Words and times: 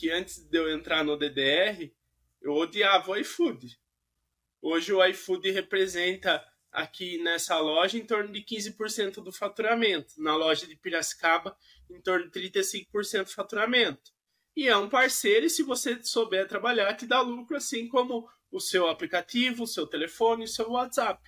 que 0.00 0.10
antes 0.10 0.38
de 0.38 0.58
eu 0.58 0.70
entrar 0.70 1.04
no 1.04 1.14
DDR, 1.14 1.92
eu 2.40 2.54
odiava 2.54 3.10
o 3.10 3.16
iFood. 3.18 3.78
Hoje 4.62 4.94
o 4.94 5.04
iFood 5.04 5.50
representa 5.50 6.42
aqui 6.72 7.18
nessa 7.18 7.58
loja 7.58 7.98
em 7.98 8.06
torno 8.06 8.32
de 8.32 8.42
15% 8.42 9.22
do 9.22 9.30
faturamento. 9.30 10.14
Na 10.16 10.34
loja 10.34 10.66
de 10.66 10.74
Piracicaba, 10.74 11.54
em 11.90 12.00
torno 12.00 12.30
de 12.30 12.40
35% 12.40 13.24
do 13.24 13.30
faturamento. 13.30 14.10
E 14.56 14.68
é 14.68 14.76
um 14.76 14.88
parceiro, 14.88 15.44
e 15.44 15.50
se 15.50 15.62
você 15.62 16.02
souber 16.02 16.48
trabalhar, 16.48 16.94
te 16.94 17.06
dá 17.06 17.20
lucro, 17.20 17.58
assim 17.58 17.86
como 17.86 18.26
o 18.50 18.58
seu 18.58 18.88
aplicativo, 18.88 19.64
o 19.64 19.66
seu 19.66 19.86
telefone, 19.86 20.44
o 20.44 20.48
seu 20.48 20.70
WhatsApp. 20.70 21.22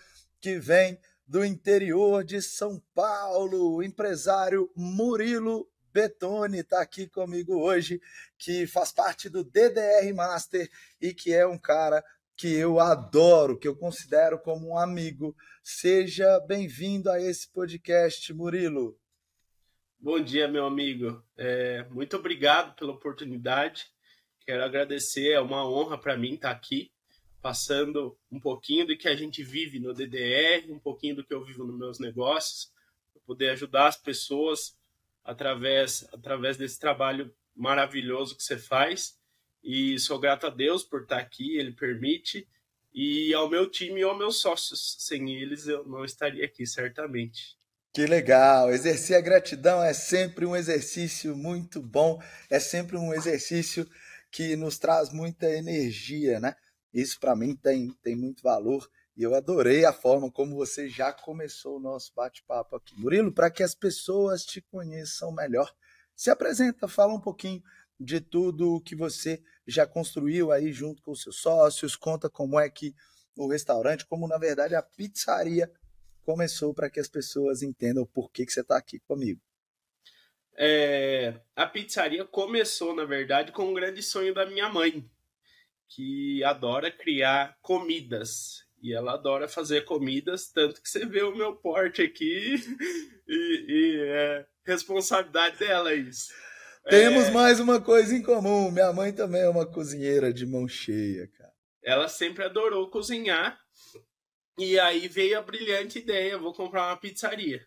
que 0.46 0.60
vem 0.60 0.96
do 1.26 1.44
interior 1.44 2.24
de 2.24 2.40
São 2.40 2.80
Paulo, 2.94 3.78
o 3.78 3.82
empresário 3.82 4.72
Murilo 4.76 5.68
Betone 5.92 6.60
está 6.60 6.84
aqui 6.84 7.08
comigo 7.08 7.60
hoje, 7.60 8.00
que 8.38 8.68
faz 8.68 8.92
parte 8.92 9.28
do 9.28 9.44
DDR 9.44 10.14
Master 10.14 10.70
e 11.02 11.16
que 11.16 11.34
é 11.34 11.48
um 11.48 11.58
cara 11.58 12.06
que 12.38 12.54
eu 12.54 12.80
adoro, 12.80 13.58
que 13.58 13.68
eu 13.68 13.76
considero 13.76 14.38
como 14.38 14.68
um 14.68 14.78
amigo. 14.78 15.36
Seja 15.64 16.40
bem-vindo 16.42 17.10
a 17.10 17.20
esse 17.20 17.52
podcast, 17.52 18.32
Murilo. 18.32 18.96
Bom 19.98 20.20
dia, 20.20 20.48
meu 20.48 20.68
amigo. 20.68 21.24
É, 21.36 21.86
muito 21.90 22.18
obrigado 22.18 22.76
pela 22.76 22.92
oportunidade. 22.92 23.88
Quero 24.42 24.64
agradecer, 24.64 25.32
é 25.32 25.40
uma 25.40 25.68
honra 25.68 25.98
para 25.98 26.16
mim 26.16 26.36
estar 26.36 26.52
aqui 26.52 26.92
passando 27.46 28.18
um 28.32 28.40
pouquinho 28.40 28.88
do 28.88 28.98
que 28.98 29.08
a 29.08 29.16
gente 29.16 29.44
vive 29.44 29.80
no 29.80 29.94
DDR, 29.94 30.66
um 30.72 30.80
pouquinho 30.80 31.18
do 31.18 31.24
que 31.24 31.32
eu 31.32 31.46
vivo 31.46 31.64
nos 31.64 31.78
meus 31.78 32.00
negócios, 32.00 32.72
poder 33.24 33.52
ajudar 33.52 33.86
as 33.86 33.98
pessoas 33.98 34.76
através, 35.24 36.08
através 36.12 36.58
desse 36.58 36.80
trabalho 36.80 37.32
maravilhoso 37.56 38.36
que 38.36 38.42
você 38.42 38.58
faz. 38.58 39.20
E 39.64 40.00
sou 40.00 40.18
grato 40.18 40.48
a 40.48 40.50
Deus 40.50 40.84
por 40.84 41.04
estar 41.04 41.20
aqui, 41.20 41.60
Ele 41.60 41.72
permite, 41.72 42.48
e 42.92 43.32
ao 43.36 43.48
meu 43.48 43.70
time 43.70 44.00
e 44.00 44.04
aos 44.04 44.18
meus 44.18 44.42
sócios. 44.42 44.96
Sem 44.98 45.36
eles 45.36 45.68
eu 45.68 45.86
não 45.86 46.04
estaria 46.04 46.46
aqui, 46.46 46.66
certamente. 46.66 47.56
Que 47.94 48.08
legal! 48.08 48.72
Exercer 48.72 49.18
a 49.18 49.22
gratidão 49.22 49.84
é 49.84 49.94
sempre 49.94 50.48
um 50.48 50.56
exercício 50.56 51.38
muito 51.38 51.80
bom, 51.80 52.20
é 52.50 52.60
sempre 52.60 52.98
um 52.98 53.14
exercício 53.14 53.88
que 54.32 54.56
nos 54.56 54.80
traz 54.80 55.14
muita 55.14 55.48
energia, 55.48 56.40
né? 56.40 56.56
Isso 56.96 57.20
para 57.20 57.36
mim 57.36 57.54
tem, 57.54 57.90
tem 58.02 58.16
muito 58.16 58.42
valor 58.42 58.90
e 59.18 59.24
eu 59.24 59.36
adorei 59.36 59.84
a 59.84 59.92
forma 59.92 60.32
como 60.32 60.56
você 60.56 60.88
já 60.88 61.12
começou 61.12 61.76
o 61.76 61.80
nosso 61.80 62.14
bate-papo 62.16 62.78
aqui. 62.78 62.98
Murilo, 62.98 63.34
para 63.34 63.52
que 63.52 63.62
as 63.62 63.76
pessoas 63.76 64.46
te 64.46 64.62
conheçam 64.62 65.30
melhor, 65.34 65.70
se 66.16 66.30
apresenta, 66.30 66.88
fala 66.88 67.14
um 67.14 67.20
pouquinho 67.20 67.62
de 68.00 68.22
tudo 68.22 68.80
que 68.80 68.96
você 68.96 69.44
já 69.68 69.86
construiu 69.86 70.54
aí 70.54 70.72
junto 70.72 71.02
com 71.02 71.12
os 71.12 71.22
seus 71.22 71.36
sócios, 71.36 71.98
conta 71.98 72.30
como 72.30 72.58
é 72.58 72.70
que 72.70 72.96
o 73.36 73.50
restaurante, 73.50 74.06
como 74.06 74.26
na 74.26 74.38
verdade 74.38 74.74
a 74.74 74.82
pizzaria 74.82 75.70
começou 76.24 76.74
para 76.74 76.90
que 76.90 77.02
as 77.02 77.10
pessoas 77.10 77.62
entendam 77.62 78.06
por 78.06 78.32
que, 78.32 78.46
que 78.46 78.54
você 78.54 78.62
está 78.62 78.78
aqui 78.78 79.00
comigo. 79.00 79.42
É, 80.58 81.42
a 81.54 81.68
pizzaria 81.68 82.24
começou, 82.24 82.96
na 82.96 83.04
verdade, 83.04 83.52
com 83.52 83.66
um 83.66 83.74
grande 83.74 84.02
sonho 84.02 84.34
da 84.34 84.46
minha 84.46 84.70
mãe 84.70 85.06
que 85.90 86.44
adora 86.44 86.92
criar 86.92 87.58
comidas. 87.62 88.64
E 88.82 88.94
ela 88.94 89.14
adora 89.14 89.48
fazer 89.48 89.86
comidas, 89.86 90.52
tanto 90.52 90.82
que 90.82 90.90
você 90.90 91.06
vê 91.06 91.24
o 91.24 91.36
meu 91.36 91.56
porte 91.56 92.02
aqui 92.02 92.56
e, 93.28 93.66
e 93.68 94.02
é 94.02 94.46
responsabilidade 94.66 95.58
dela 95.58 95.94
isso. 95.94 96.32
Temos 96.88 97.26
é... 97.26 97.32
mais 97.32 97.60
uma 97.60 97.82
coisa 97.82 98.16
em 98.16 98.22
comum. 98.22 98.70
Minha 98.70 98.94
mãe 98.94 99.12
também 99.12 99.42
é 99.42 99.50
uma 99.50 99.66
cozinheira 99.66 100.32
de 100.32 100.46
mão 100.46 100.68
cheia, 100.68 101.28
cara. 101.28 101.54
Ela 101.84 102.08
sempre 102.08 102.44
adorou 102.44 102.90
cozinhar. 102.90 103.60
E 104.58 104.80
aí 104.80 105.08
veio 105.08 105.38
a 105.38 105.42
brilhante 105.42 106.00
ideia: 106.00 106.38
vou 106.38 106.54
comprar 106.54 106.88
uma 106.88 106.98
pizzaria. 106.98 107.66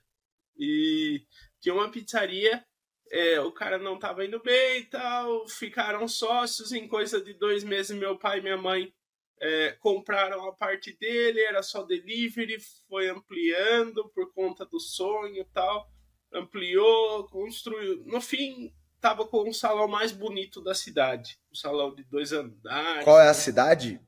E 0.57 1.23
tinha 1.61 1.75
uma 1.75 1.91
pizzaria 1.91 2.65
é, 3.11 3.41
o 3.41 3.53
cara 3.53 3.79
não 3.79 3.95
estava 3.95 4.25
indo 4.25 4.41
bem 4.41 4.81
e 4.81 4.85
tal, 4.85 5.49
ficaram 5.49 6.07
sócios. 6.07 6.73
Em 6.73 6.87
coisa 6.87 7.21
de 7.21 7.33
dois 7.35 7.65
meses, 7.65 7.97
meu 7.97 8.19
pai 8.19 8.39
e 8.39 8.43
minha 8.43 8.57
mãe 8.57 8.93
é, 9.41 9.73
compraram 9.81 10.47
a 10.47 10.53
parte 10.53 10.97
dele, 10.99 11.41
era 11.41 11.63
só 11.63 11.83
delivery, 11.83 12.59
foi 12.89 13.09
ampliando 13.09 14.09
por 14.11 14.33
conta 14.33 14.65
do 14.67 14.81
sonho 14.81 15.41
e 15.41 15.45
tal. 15.47 15.91
Ampliou, 16.33 17.27
construiu. 17.29 18.03
No 18.05 18.21
fim, 18.21 18.73
tava 19.01 19.27
com 19.27 19.49
o 19.49 19.55
salão 19.55 19.89
mais 19.89 20.13
bonito 20.13 20.61
da 20.61 20.75
cidade. 20.75 21.39
O 21.51 21.57
salão 21.57 21.95
de 21.95 22.05
dois 22.05 22.33
andares. 22.33 23.05
Qual 23.05 23.21
é 23.21 23.29
a 23.29 23.35
cidade? 23.35 24.01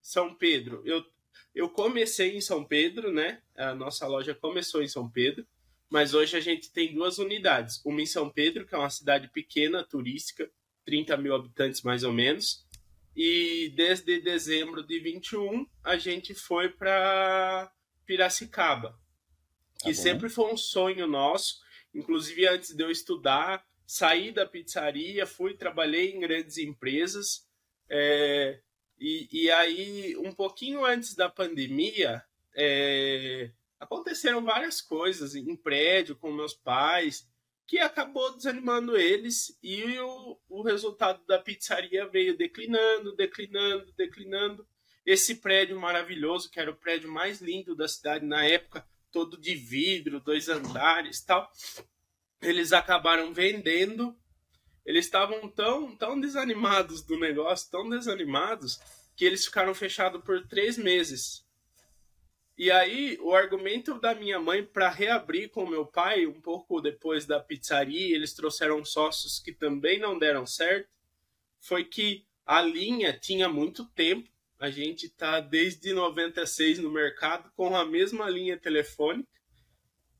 São 0.00 0.34
Pedro. 0.34 0.82
Eu, 0.84 1.04
eu 1.54 1.68
comecei 1.68 2.36
em 2.36 2.40
São 2.40 2.64
Pedro, 2.64 3.12
né? 3.12 3.42
A 3.56 3.74
nossa 3.74 4.06
loja 4.06 4.34
começou 4.34 4.82
em 4.82 4.88
São 4.88 5.10
Pedro 5.10 5.44
mas 5.94 6.12
hoje 6.12 6.36
a 6.36 6.40
gente 6.40 6.72
tem 6.72 6.92
duas 6.92 7.18
unidades. 7.18 7.80
Uma 7.84 8.02
em 8.02 8.06
São 8.06 8.28
Pedro, 8.28 8.66
que 8.66 8.74
é 8.74 8.78
uma 8.78 8.90
cidade 8.90 9.28
pequena, 9.28 9.84
turística, 9.84 10.50
30 10.84 11.16
mil 11.18 11.32
habitantes 11.32 11.82
mais 11.82 12.02
ou 12.02 12.12
menos. 12.12 12.66
E 13.14 13.72
desde 13.76 14.20
dezembro 14.20 14.82
de 14.84 14.98
21 14.98 15.64
a 15.84 15.96
gente 15.96 16.34
foi 16.34 16.68
para 16.68 17.72
Piracicaba, 18.04 18.98
que 19.84 19.94
tá 19.94 19.94
sempre 19.94 20.28
foi 20.28 20.52
um 20.52 20.56
sonho 20.56 21.06
nosso. 21.06 21.60
Inclusive 21.94 22.48
antes 22.48 22.74
de 22.74 22.82
eu 22.82 22.90
estudar, 22.90 23.64
saí 23.86 24.32
da 24.32 24.44
pizzaria, 24.44 25.24
fui 25.24 25.54
trabalhei 25.54 26.10
em 26.10 26.18
grandes 26.18 26.58
empresas. 26.58 27.46
É, 27.88 28.58
e, 28.98 29.28
e 29.30 29.48
aí, 29.52 30.16
um 30.16 30.32
pouquinho 30.32 30.84
antes 30.84 31.14
da 31.14 31.28
pandemia, 31.28 32.20
é, 32.52 33.52
aconteceram 33.84 34.42
várias 34.42 34.80
coisas 34.80 35.34
em 35.34 35.54
prédio 35.54 36.16
com 36.16 36.32
meus 36.32 36.54
pais 36.54 37.28
que 37.66 37.78
acabou 37.78 38.34
desanimando 38.34 38.96
eles 38.96 39.58
e 39.62 39.98
o, 39.98 40.38
o 40.48 40.62
resultado 40.62 41.24
da 41.26 41.38
pizzaria 41.38 42.06
veio 42.06 42.36
declinando, 42.36 43.14
declinando, 43.14 43.92
declinando. 43.96 44.66
Esse 45.04 45.36
prédio 45.36 45.78
maravilhoso, 45.78 46.50
que 46.50 46.60
era 46.60 46.70
o 46.70 46.76
prédio 46.76 47.10
mais 47.10 47.40
lindo 47.40 47.74
da 47.74 47.88
cidade 47.88 48.24
na 48.24 48.44
época, 48.44 48.86
todo 49.10 49.38
de 49.38 49.54
vidro, 49.54 50.20
dois 50.20 50.48
andares 50.48 51.22
tal, 51.22 51.50
eles 52.42 52.72
acabaram 52.72 53.32
vendendo. 53.32 54.16
Eles 54.84 55.06
estavam 55.06 55.48
tão, 55.48 55.96
tão 55.96 56.20
desanimados 56.20 57.02
do 57.02 57.18
negócio, 57.18 57.70
tão 57.70 57.88
desanimados, 57.88 58.78
que 59.16 59.24
eles 59.24 59.46
ficaram 59.46 59.74
fechados 59.74 60.22
por 60.22 60.46
três 60.46 60.76
meses. 60.76 61.43
E 62.56 62.70
aí, 62.70 63.18
o 63.20 63.34
argumento 63.34 63.98
da 63.98 64.14
minha 64.14 64.38
mãe 64.38 64.62
para 64.64 64.88
reabrir 64.88 65.50
com 65.50 65.66
meu 65.66 65.84
pai, 65.84 66.24
um 66.24 66.40
pouco 66.40 66.80
depois 66.80 67.26
da 67.26 67.40
pizzaria, 67.40 68.14
eles 68.14 68.32
trouxeram 68.32 68.84
sócios 68.84 69.40
que 69.40 69.52
também 69.52 69.98
não 69.98 70.16
deram 70.16 70.46
certo, 70.46 70.88
foi 71.58 71.84
que 71.84 72.24
a 72.46 72.62
linha 72.62 73.12
tinha 73.12 73.48
muito 73.48 73.84
tempo. 73.86 74.30
A 74.58 74.70
gente 74.70 75.06
está 75.06 75.40
desde 75.40 75.92
96 75.92 76.78
no 76.78 76.92
mercado 76.92 77.50
com 77.56 77.74
a 77.76 77.84
mesma 77.84 78.30
linha 78.30 78.56
telefônica 78.56 79.28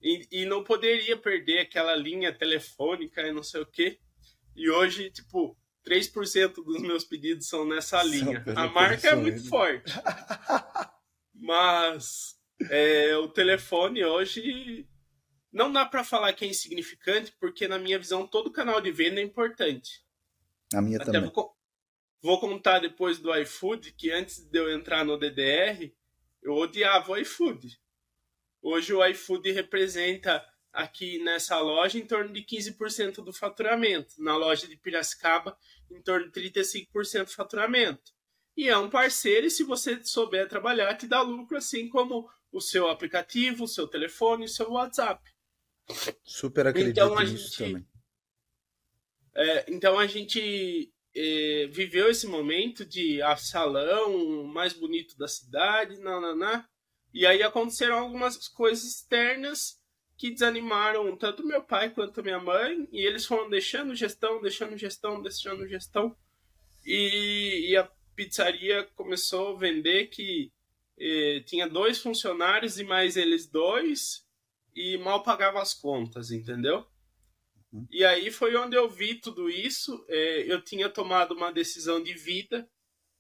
e, 0.03 0.27
e 0.31 0.45
não 0.45 0.65
poderia 0.65 1.17
perder 1.17 1.61
aquela 1.61 1.95
linha 1.95 2.33
telefônica 2.33 3.23
e 3.23 3.33
não 3.33 3.45
sei 3.45 3.61
o 3.63 3.67
quê. 3.67 3.99
E 4.57 4.69
hoje, 4.69 5.09
tipo, 5.11 5.57
3% 5.87 6.65
dos 6.65 6.83
meus 6.83 7.05
pedidos 7.05 7.47
são 7.47 7.65
nessa 7.65 8.03
linha. 8.03 8.43
A 8.57 8.67
marca 8.67 9.09
é 9.09 9.15
muito 9.15 9.49
forte. 9.49 9.93
Mas 11.45 12.39
é, 12.71 13.15
o 13.19 13.29
telefone 13.29 14.03
hoje 14.03 14.89
não 15.53 15.71
dá 15.71 15.85
para 15.85 16.03
falar 16.03 16.33
que 16.33 16.43
é 16.43 16.49
insignificante, 16.49 17.37
porque 17.39 17.69
na 17.69 17.79
minha 17.79 17.99
visão 17.99 18.27
todo 18.27 18.51
canal 18.51 18.81
de 18.81 18.91
venda 18.91 19.21
é 19.21 19.23
importante. 19.23 20.03
A 20.73 20.81
minha 20.81 20.97
Até 20.97 21.13
também. 21.13 21.31
Vou, 21.31 21.55
vou, 22.23 22.41
contar 22.41 22.79
depois 22.79 23.19
do 23.19 23.35
iFood 23.41 23.93
que 23.93 24.11
antes 24.11 24.39
de 24.39 24.59
eu 24.59 24.73
entrar 24.73 25.05
no 25.05 25.19
DDR, 25.19 25.93
eu 26.43 26.55
odiava 26.55 27.13
o 27.13 27.17
iFood. 27.19 27.79
Hoje 28.63 28.95
o 28.95 29.07
iFood 29.07 29.53
representa 29.53 30.43
aqui 30.73 31.23
nessa 31.23 31.61
loja 31.61 31.99
em 31.99 32.07
torno 32.07 32.33
de 32.33 32.43
15% 32.43 33.17
do 33.23 33.35
faturamento. 33.35 34.15
Na 34.17 34.35
loja 34.35 34.67
de 34.67 34.79
Piracicaba, 34.79 35.59
em 35.91 36.01
torno 36.01 36.31
de 36.31 36.41
35% 36.41 37.27
do 37.27 37.33
faturamento. 37.33 38.15
E 38.57 38.69
é 38.69 38.79
um 38.79 38.89
parceiro, 38.89 39.47
e 39.47 39.51
se 39.51 39.65
você 39.65 40.03
souber 40.05 40.49
trabalhar, 40.49 40.95
te 40.95 41.07
dá 41.07 41.21
lucro, 41.23 41.57
assim 41.57 41.89
como 41.89 42.31
o 42.53 42.61
seu 42.61 42.89
aplicativo, 42.89 43.65
o 43.65 43.69
seu 43.69 43.89
telefone, 43.89 44.45
o 44.45 44.49
seu 44.49 44.71
WhatsApp. 44.71 45.21
Super 46.23 46.69
acredito 46.69 46.93
então, 46.93 47.19
a 47.19 47.25
gente, 47.25 47.57
também. 47.57 47.87
É, 49.35 49.65
então 49.69 49.99
a 49.99 50.07
gente 50.07 50.93
é, 51.15 51.67
viveu 51.71 52.09
esse 52.09 52.27
momento 52.27 52.85
de 52.85 53.21
a 53.23 53.37
salão 53.37 54.45
mais 54.45 54.73
bonito 54.73 55.19
da 55.19 55.27
cidade, 55.27 55.99
nananá, 55.99 56.69
e 57.13 57.27
aí 57.27 57.43
aconteceram 57.43 57.99
algumas 57.99 58.49
coisas 58.49 58.85
externas 58.85 59.81
que 60.17 60.31
desanimaram 60.31 61.17
tanto 61.17 61.47
meu 61.47 61.63
pai 61.63 61.91
quanto 61.91 62.23
minha 62.23 62.39
mãe, 62.39 62.89
e 62.93 63.05
eles 63.05 63.27
foram 63.27 63.51
deixando 63.51 63.95
gestão, 63.97 64.41
deixando 64.41 64.77
gestão, 64.77 65.21
deixando 65.21 65.69
gestão, 65.69 66.17
e, 66.87 67.71
e 67.71 67.77
a 67.77 67.91
pizzaria 68.15 68.85
começou 68.95 69.55
a 69.55 69.59
vender 69.59 70.07
que 70.07 70.53
eh, 70.99 71.43
tinha 71.47 71.69
dois 71.69 71.99
funcionários 71.99 72.79
e 72.79 72.85
mais 72.85 73.17
eles 73.17 73.47
dois, 73.47 74.25
e 74.75 74.97
mal 74.99 75.23
pagava 75.23 75.61
as 75.61 75.75
contas, 75.75 76.31
entendeu? 76.31 76.87
Uhum. 77.73 77.87
E 77.91 78.05
aí 78.05 78.31
foi 78.31 78.57
onde 78.57 78.77
eu 78.77 78.89
vi 78.89 79.15
tudo 79.17 79.49
isso. 79.49 80.05
Eh, 80.09 80.45
eu 80.47 80.63
tinha 80.63 80.89
tomado 80.89 81.35
uma 81.35 81.53
decisão 81.53 82.03
de 82.03 82.15
vida, 82.15 82.69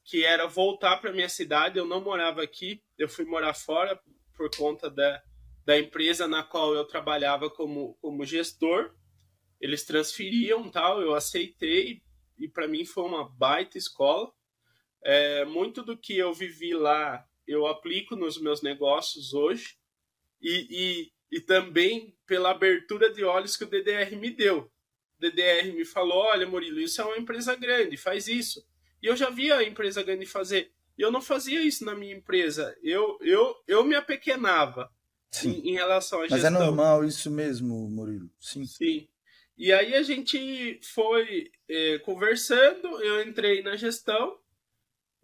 que 0.05 0.25
era 0.25 0.47
voltar 0.47 0.99
para 0.99 1.13
minha 1.13 1.29
cidade. 1.29 1.79
Eu 1.79 1.87
não 1.87 2.01
morava 2.01 2.43
aqui, 2.43 2.83
eu 2.99 3.09
fui 3.09 3.25
morar 3.25 3.55
fora 3.55 4.01
por 4.37 4.51
conta 4.57 4.91
da, 4.91 5.23
da 5.65 5.79
empresa 5.79 6.29
na 6.29 6.43
qual 6.43 6.75
eu 6.75 6.85
trabalhava 6.85 7.51
como, 7.51 7.95
como 8.01 8.25
gestor. 8.25 8.95
Eles 9.61 9.85
transferiam 9.85 10.71
tal, 10.71 11.01
eu 11.01 11.15
aceitei 11.15 12.03
e 12.39 12.49
para 12.49 12.69
mim 12.69 12.85
foi 12.85 13.05
uma 13.05 13.29
baita 13.29 13.79
escola. 13.79 14.33
É, 15.05 15.45
muito 15.45 15.83
do 15.83 15.97
que 15.97 16.17
eu 16.17 16.33
vivi 16.33 16.75
lá 16.75 17.27
eu 17.47 17.67
aplico 17.67 18.17
nos 18.17 18.41
meus 18.41 18.63
negócios 18.63 19.35
hoje 19.35 19.77
e, 20.41 21.13
e, 21.31 21.37
e 21.37 21.41
também 21.41 22.17
pela 22.27 22.51
abertura 22.51 23.13
de 23.13 23.23
olhos 23.25 23.57
que 23.57 23.65
o 23.65 23.69
DDR 23.69 24.17
me 24.17 24.31
deu. 24.31 24.71
O 25.19 25.21
DDR 25.21 25.73
me 25.73 25.85
falou: 25.85 26.19
olha, 26.19 26.47
Murilo, 26.47 26.81
isso 26.81 27.01
é 27.01 27.05
uma 27.05 27.19
empresa 27.19 27.55
grande, 27.55 27.97
faz 27.97 28.29
isso. 28.29 28.67
E 29.03 29.07
eu 29.07 29.17
já 29.17 29.31
via 29.31 29.57
a 29.57 29.65
empresa 29.65 30.03
grande 30.03 30.27
fazer. 30.27 30.73
E 30.97 31.03
eu 31.03 31.11
não 31.11 31.21
fazia 31.21 31.61
isso 31.61 31.85
na 31.85 31.95
minha 31.95 32.15
empresa. 32.15 32.75
Eu, 32.83 33.19
eu, 33.21 33.55
eu 33.67 33.85
me 33.85 33.95
apequenava 33.95 34.91
em, 35.45 35.71
em, 35.71 35.73
relação 35.75 36.21
à 36.21 36.23
gestão. 36.23 36.39
Mas 36.39 36.45
é 36.45 36.65
normal 36.65 37.05
isso 37.05 37.31
mesmo, 37.31 37.89
Murilo. 37.91 38.31
Sim. 38.41 38.65
Sim. 38.65 39.09
E 39.57 39.73
aí 39.73 39.95
a 39.95 40.03
gente 40.03 40.81
foi 40.83 41.51
é, 41.69 41.99
conversando, 41.99 43.01
eu 43.03 43.23
entrei 43.23 43.63
na 43.63 43.77
gestão 43.77 44.39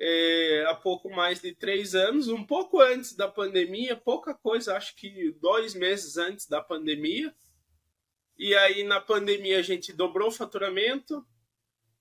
é, 0.00 0.64
há 0.66 0.74
pouco 0.74 1.10
mais 1.10 1.42
de 1.42 1.54
três 1.54 1.94
anos, 1.94 2.28
um 2.28 2.42
pouco 2.42 2.80
antes 2.80 3.14
da 3.14 3.28
pandemia, 3.28 3.94
pouca 3.94 4.32
coisa, 4.32 4.74
acho 4.74 4.96
que 4.96 5.30
dois 5.32 5.74
meses 5.74 6.16
antes 6.16 6.46
da 6.46 6.62
pandemia. 6.62 7.34
E 8.38 8.54
aí 8.54 8.82
na 8.82 8.98
pandemia 8.98 9.58
a 9.58 9.62
gente 9.62 9.92
dobrou 9.92 10.28
o 10.28 10.32
faturamento, 10.32 11.22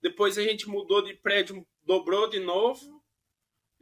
depois 0.01 0.37
a 0.37 0.41
gente 0.41 0.69
mudou 0.69 1.03
de 1.03 1.13
prédio, 1.13 1.67
dobrou 1.83 2.29
de 2.29 2.39
novo. 2.39 3.03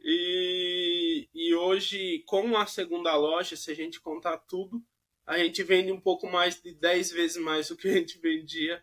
E, 0.00 1.28
e 1.32 1.54
hoje, 1.54 2.24
com 2.26 2.56
a 2.56 2.66
segunda 2.66 3.14
loja, 3.16 3.54
se 3.54 3.70
a 3.70 3.74
gente 3.74 4.00
contar 4.00 4.38
tudo, 4.38 4.82
a 5.24 5.38
gente 5.38 5.62
vende 5.62 5.92
um 5.92 6.00
pouco 6.00 6.26
mais 6.26 6.60
de 6.60 6.74
10 6.74 7.12
vezes 7.12 7.36
mais 7.36 7.68
do 7.68 7.76
que 7.76 7.86
a 7.86 7.92
gente 7.92 8.18
vendia. 8.18 8.82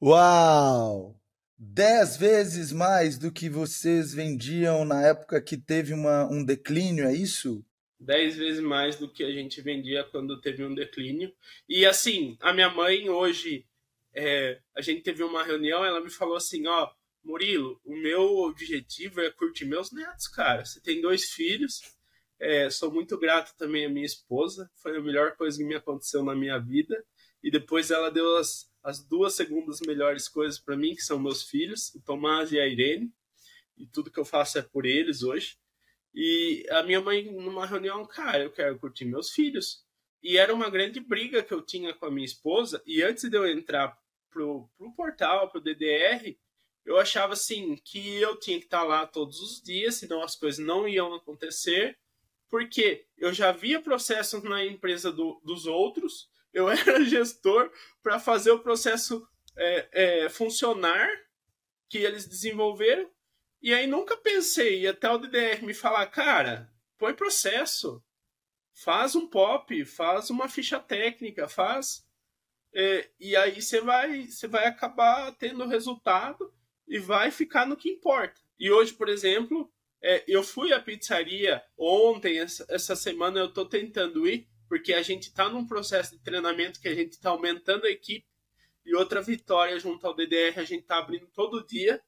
Uau! 0.00 1.19
10 1.62 2.16
vezes 2.16 2.72
mais 2.72 3.18
do 3.18 3.30
que 3.30 3.50
vocês 3.50 4.14
vendiam 4.14 4.82
na 4.82 5.02
época 5.06 5.42
que 5.42 5.58
teve 5.58 5.92
uma, 5.92 6.24
um 6.24 6.42
declínio, 6.42 7.04
é 7.04 7.14
isso? 7.14 7.62
10 8.00 8.36
vezes 8.38 8.60
mais 8.62 8.96
do 8.96 9.06
que 9.06 9.22
a 9.22 9.30
gente 9.30 9.60
vendia 9.60 10.02
quando 10.04 10.40
teve 10.40 10.64
um 10.64 10.74
declínio. 10.74 11.30
E 11.68 11.84
assim, 11.84 12.38
a 12.40 12.54
minha 12.54 12.70
mãe 12.70 13.10
hoje, 13.10 13.66
é, 14.14 14.58
a 14.74 14.80
gente 14.80 15.02
teve 15.02 15.22
uma 15.22 15.44
reunião, 15.44 15.84
ela 15.84 16.00
me 16.00 16.08
falou 16.08 16.34
assim, 16.34 16.66
ó, 16.66 16.90
Murilo, 17.22 17.78
o 17.84 17.94
meu 17.94 18.38
objetivo 18.38 19.20
é 19.20 19.30
curtir 19.30 19.66
meus 19.66 19.92
netos, 19.92 20.28
cara. 20.28 20.64
Você 20.64 20.80
tem 20.80 21.02
dois 21.02 21.24
filhos, 21.26 21.82
é, 22.40 22.70
sou 22.70 22.90
muito 22.90 23.18
grato 23.18 23.54
também 23.58 23.84
à 23.84 23.90
minha 23.90 24.06
esposa, 24.06 24.70
foi 24.76 24.96
a 24.96 25.02
melhor 25.02 25.36
coisa 25.36 25.58
que 25.58 25.64
me 25.64 25.74
aconteceu 25.74 26.24
na 26.24 26.34
minha 26.34 26.58
vida. 26.58 27.04
E 27.42 27.50
depois 27.50 27.90
ela 27.90 28.10
deu 28.10 28.38
as 28.38 28.69
as 28.82 29.02
duas 29.02 29.34
segundas 29.34 29.80
melhores 29.80 30.28
coisas 30.28 30.58
para 30.58 30.76
mim, 30.76 30.94
que 30.94 31.02
são 31.02 31.18
meus 31.18 31.42
filhos, 31.42 31.94
o 31.94 32.00
Tomás 32.00 32.52
e 32.52 32.58
a 32.58 32.66
Irene, 32.66 33.12
e 33.76 33.86
tudo 33.86 34.10
que 34.10 34.18
eu 34.18 34.24
faço 34.24 34.58
é 34.58 34.62
por 34.62 34.86
eles 34.86 35.22
hoje. 35.22 35.58
E 36.14 36.66
a 36.70 36.82
minha 36.82 37.00
mãe, 37.00 37.30
numa 37.30 37.66
reunião, 37.66 38.04
cara, 38.04 38.42
eu 38.42 38.50
quero 38.50 38.78
curtir 38.78 39.04
meus 39.04 39.30
filhos. 39.30 39.84
E 40.22 40.36
era 40.36 40.52
uma 40.52 40.68
grande 40.68 41.00
briga 41.00 41.42
que 41.42 41.54
eu 41.54 41.62
tinha 41.62 41.94
com 41.94 42.06
a 42.06 42.10
minha 42.10 42.26
esposa, 42.26 42.82
e 42.86 43.02
antes 43.02 43.28
de 43.28 43.36
eu 43.36 43.46
entrar 43.46 43.96
pro, 44.30 44.68
pro 44.76 44.92
portal, 44.92 45.50
pro 45.50 45.60
DDR, 45.60 46.36
eu 46.84 46.98
achava 46.98 47.34
assim 47.34 47.76
que 47.76 48.16
eu 48.16 48.38
tinha 48.38 48.58
que 48.58 48.64
estar 48.64 48.82
lá 48.82 49.06
todos 49.06 49.40
os 49.40 49.62
dias, 49.62 49.96
senão 49.96 50.22
as 50.22 50.36
coisas 50.36 50.64
não 50.64 50.88
iam 50.88 51.14
acontecer, 51.14 51.98
porque 52.48 53.06
eu 53.16 53.32
já 53.32 53.52
via 53.52 53.80
processos 53.80 54.42
na 54.42 54.64
empresa 54.64 55.12
do, 55.12 55.40
dos 55.44 55.66
outros, 55.66 56.28
eu 56.52 56.68
era 56.70 57.04
gestor 57.04 57.70
para 58.02 58.18
fazer 58.18 58.50
o 58.50 58.60
processo 58.60 59.26
é, 59.56 59.88
é, 59.92 60.28
funcionar 60.28 61.08
que 61.88 61.98
eles 61.98 62.26
desenvolveram. 62.26 63.10
E 63.62 63.74
aí 63.74 63.86
nunca 63.86 64.16
pensei, 64.16 64.86
até 64.86 65.10
o 65.10 65.18
DDR 65.18 65.62
me 65.62 65.74
falar, 65.74 66.06
cara, 66.06 66.72
põe 66.96 67.12
processo, 67.12 68.02
faz 68.72 69.14
um 69.14 69.26
pop, 69.26 69.84
faz 69.84 70.30
uma 70.30 70.48
ficha 70.48 70.78
técnica, 70.78 71.48
faz. 71.48 72.06
É, 72.72 73.10
e 73.18 73.36
aí 73.36 73.60
você 73.60 73.80
vai, 73.80 74.26
você 74.26 74.46
vai 74.46 74.66
acabar 74.66 75.32
tendo 75.32 75.66
resultado 75.66 76.54
e 76.88 76.98
vai 76.98 77.30
ficar 77.30 77.66
no 77.66 77.76
que 77.76 77.90
importa. 77.90 78.40
E 78.58 78.70
hoje, 78.70 78.94
por 78.94 79.08
exemplo, 79.08 79.70
é, 80.02 80.24
eu 80.26 80.42
fui 80.42 80.72
à 80.72 80.80
pizzaria 80.80 81.62
ontem, 81.76 82.38
essa, 82.38 82.64
essa 82.68 82.96
semana 82.96 83.40
eu 83.40 83.46
estou 83.46 83.66
tentando 83.66 84.26
ir, 84.26 84.48
porque 84.70 84.94
a 84.94 85.02
gente 85.02 85.24
está 85.24 85.48
num 85.48 85.66
processo 85.66 86.12
de 86.12 86.22
treinamento 86.22 86.80
que 86.80 86.86
a 86.86 86.94
gente 86.94 87.14
está 87.14 87.30
aumentando 87.30 87.86
a 87.86 87.90
equipe 87.90 88.24
e 88.86 88.94
outra 88.94 89.20
vitória 89.20 89.76
junto 89.80 90.06
ao 90.06 90.14
DDR 90.14 90.60
a 90.60 90.64
gente 90.64 90.82
está 90.82 90.98
abrindo 90.98 91.26
todo 91.34 91.66
dia. 91.66 92.00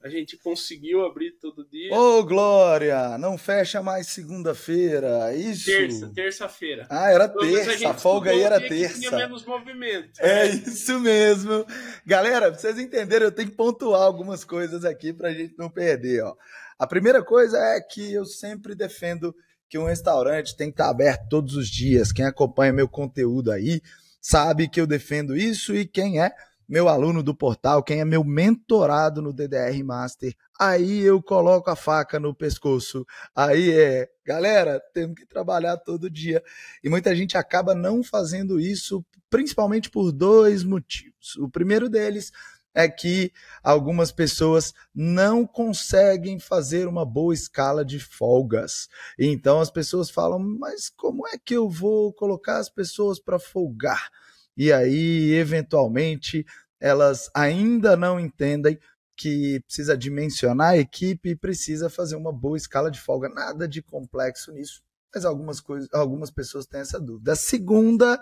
A 0.00 0.08
gente 0.08 0.36
conseguiu 0.36 1.04
abrir 1.04 1.32
todo 1.40 1.68
dia. 1.68 1.92
Ô, 1.92 2.18
oh, 2.18 2.24
Glória! 2.24 3.18
Não 3.18 3.36
fecha 3.36 3.82
mais 3.82 4.08
segunda-feira, 4.08 5.34
isso? 5.34 5.64
Terça, 5.64 6.12
terça-feira. 6.14 6.86
Ah, 6.88 7.10
era 7.10 7.26
terça, 7.26 7.88
a, 7.88 7.90
a 7.90 7.94
folga 7.94 8.30
aí 8.30 8.40
era 8.40 8.60
terça. 8.60 9.00
Tinha 9.00 9.10
menos 9.10 9.44
movimento. 9.44 10.20
É 10.20 10.46
isso 10.46 11.00
mesmo. 11.00 11.66
Galera, 12.06 12.50
pra 12.50 12.60
vocês 12.60 12.78
entenderem, 12.78 13.26
eu 13.26 13.32
tenho 13.32 13.50
que 13.50 13.56
pontuar 13.56 14.02
algumas 14.02 14.44
coisas 14.44 14.84
aqui 14.84 15.12
pra 15.12 15.32
gente 15.32 15.56
não 15.58 15.70
perder, 15.70 16.22
ó. 16.22 16.36
A 16.78 16.86
primeira 16.86 17.24
coisa 17.24 17.58
é 17.58 17.80
que 17.80 18.12
eu 18.12 18.24
sempre 18.26 18.74
defendo 18.74 19.34
que 19.68 19.78
um 19.78 19.84
restaurante 19.84 20.56
tem 20.56 20.68
que 20.68 20.74
estar 20.74 20.88
aberto 20.88 21.28
todos 21.28 21.56
os 21.56 21.68
dias. 21.68 22.12
Quem 22.12 22.24
acompanha 22.24 22.72
meu 22.72 22.88
conteúdo 22.88 23.50
aí 23.50 23.80
sabe 24.20 24.68
que 24.68 24.80
eu 24.80 24.86
defendo 24.86 25.36
isso 25.36 25.74
e 25.74 25.84
quem 25.86 26.20
é 26.20 26.32
meu 26.68 26.88
aluno 26.88 27.22
do 27.22 27.34
portal, 27.34 27.82
quem 27.82 28.00
é 28.00 28.04
meu 28.04 28.24
mentorado 28.24 29.20
no 29.20 29.32
DDR 29.32 29.82
Master, 29.84 30.34
aí 30.58 31.00
eu 31.00 31.22
coloco 31.22 31.70
a 31.70 31.76
faca 31.76 32.18
no 32.18 32.34
pescoço. 32.34 33.04
Aí 33.34 33.70
é, 33.70 34.08
galera, 34.26 34.80
temos 34.92 35.16
que 35.16 35.26
trabalhar 35.26 35.76
todo 35.76 36.10
dia. 36.10 36.42
E 36.82 36.88
muita 36.88 37.14
gente 37.14 37.36
acaba 37.36 37.74
não 37.74 38.02
fazendo 38.02 38.58
isso, 38.58 39.04
principalmente 39.28 39.90
por 39.90 40.10
dois 40.10 40.64
motivos. 40.64 41.36
O 41.38 41.48
primeiro 41.48 41.88
deles 41.88 42.32
é 42.74 42.88
que 42.88 43.32
algumas 43.62 44.10
pessoas 44.10 44.74
não 44.94 45.46
conseguem 45.46 46.40
fazer 46.40 46.88
uma 46.88 47.04
boa 47.04 47.32
escala 47.32 47.84
de 47.84 48.00
folgas. 48.00 48.88
Então 49.18 49.60
as 49.60 49.70
pessoas 49.70 50.10
falam, 50.10 50.38
mas 50.38 50.90
como 50.90 51.26
é 51.28 51.38
que 51.38 51.54
eu 51.54 51.70
vou 51.70 52.12
colocar 52.12 52.58
as 52.58 52.68
pessoas 52.68 53.20
para 53.20 53.38
folgar? 53.38 54.10
E 54.56 54.72
aí, 54.72 55.32
eventualmente, 55.32 56.44
elas 56.80 57.30
ainda 57.34 57.96
não 57.96 58.18
entendem 58.18 58.78
que 59.16 59.60
precisa 59.66 59.96
dimensionar 59.96 60.70
a 60.70 60.78
equipe 60.78 61.30
e 61.30 61.36
precisa 61.36 61.88
fazer 61.88 62.16
uma 62.16 62.32
boa 62.32 62.56
escala 62.56 62.90
de 62.90 63.00
folga. 63.00 63.28
Nada 63.28 63.68
de 63.68 63.80
complexo 63.80 64.52
nisso, 64.52 64.82
mas 65.14 65.24
algumas, 65.24 65.60
coisas, 65.60 65.88
algumas 65.92 66.30
pessoas 66.30 66.66
têm 66.66 66.80
essa 66.80 67.00
dúvida. 67.00 67.32
A 67.32 67.36
segunda 67.36 68.20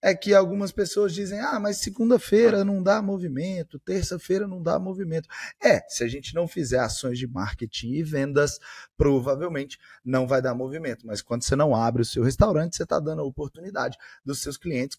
é 0.00 0.14
que 0.14 0.34
algumas 0.34 0.72
pessoas 0.72 1.12
dizem: 1.12 1.40
ah, 1.40 1.58
mas 1.60 1.78
segunda-feira 1.78 2.64
não 2.64 2.82
dá 2.82 3.02
movimento, 3.02 3.78
terça-feira 3.78 4.46
não 4.46 4.62
dá 4.62 4.78
movimento. 4.78 5.28
É, 5.62 5.80
se 5.88 6.04
a 6.04 6.08
gente 6.08 6.34
não 6.34 6.46
fizer 6.46 6.78
ações 6.78 7.18
de 7.18 7.26
marketing 7.26 7.92
e 7.92 8.02
vendas, 8.02 8.58
provavelmente 8.96 9.78
não 10.04 10.26
vai 10.26 10.40
dar 10.40 10.54
movimento. 10.54 11.06
Mas 11.06 11.20
quando 11.20 11.42
você 11.42 11.56
não 11.56 11.74
abre 11.74 12.02
o 12.02 12.04
seu 12.04 12.22
restaurante, 12.22 12.76
você 12.76 12.84
está 12.84 13.00
dando 13.00 13.22
a 13.22 13.24
oportunidade 13.24 13.98
dos 14.24 14.40
seus 14.40 14.56
clientes 14.56 14.96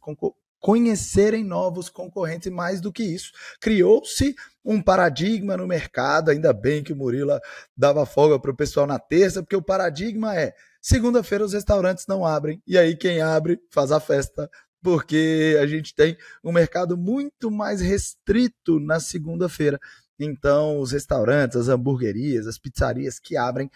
conhecerem 0.59 1.43
novos 1.43 1.89
concorrentes 1.89 2.47
e 2.47 2.51
mais 2.51 2.81
do 2.81 2.91
que 2.91 3.03
isso, 3.03 3.31
criou-se 3.61 4.35
um 4.63 4.81
paradigma 4.81 5.55
no 5.55 5.65
mercado, 5.65 6.29
ainda 6.29 6.51
bem 6.51 6.83
que 6.83 6.91
o 6.91 6.95
Murila 6.95 7.39
dava 7.75 8.05
folga 8.05 8.37
para 8.37 8.51
o 8.51 8.55
pessoal 8.55 8.85
na 8.85 8.99
terça, 8.99 9.41
porque 9.41 9.55
o 9.55 9.61
paradigma 9.61 10.35
é 10.35 10.53
segunda-feira 10.81 11.45
os 11.45 11.53
restaurantes 11.53 12.05
não 12.07 12.25
abrem, 12.25 12.61
e 12.67 12.77
aí 12.77 12.95
quem 12.95 13.21
abre 13.21 13.59
faz 13.71 13.91
a 13.91 13.99
festa 13.99 14.49
porque 14.81 15.57
a 15.61 15.67
gente 15.67 15.93
tem 15.93 16.17
um 16.43 16.51
mercado 16.51 16.97
muito 16.97 17.51
mais 17.51 17.81
restrito 17.81 18.79
na 18.79 18.99
segunda-feira. 18.99 19.79
Então, 20.19 20.79
os 20.79 20.91
restaurantes, 20.91 21.57
as 21.57 21.69
hamburguerias, 21.69 22.47
as 22.47 22.57
pizzarias 22.57 23.19
que 23.19 23.37
abrem 23.37 23.69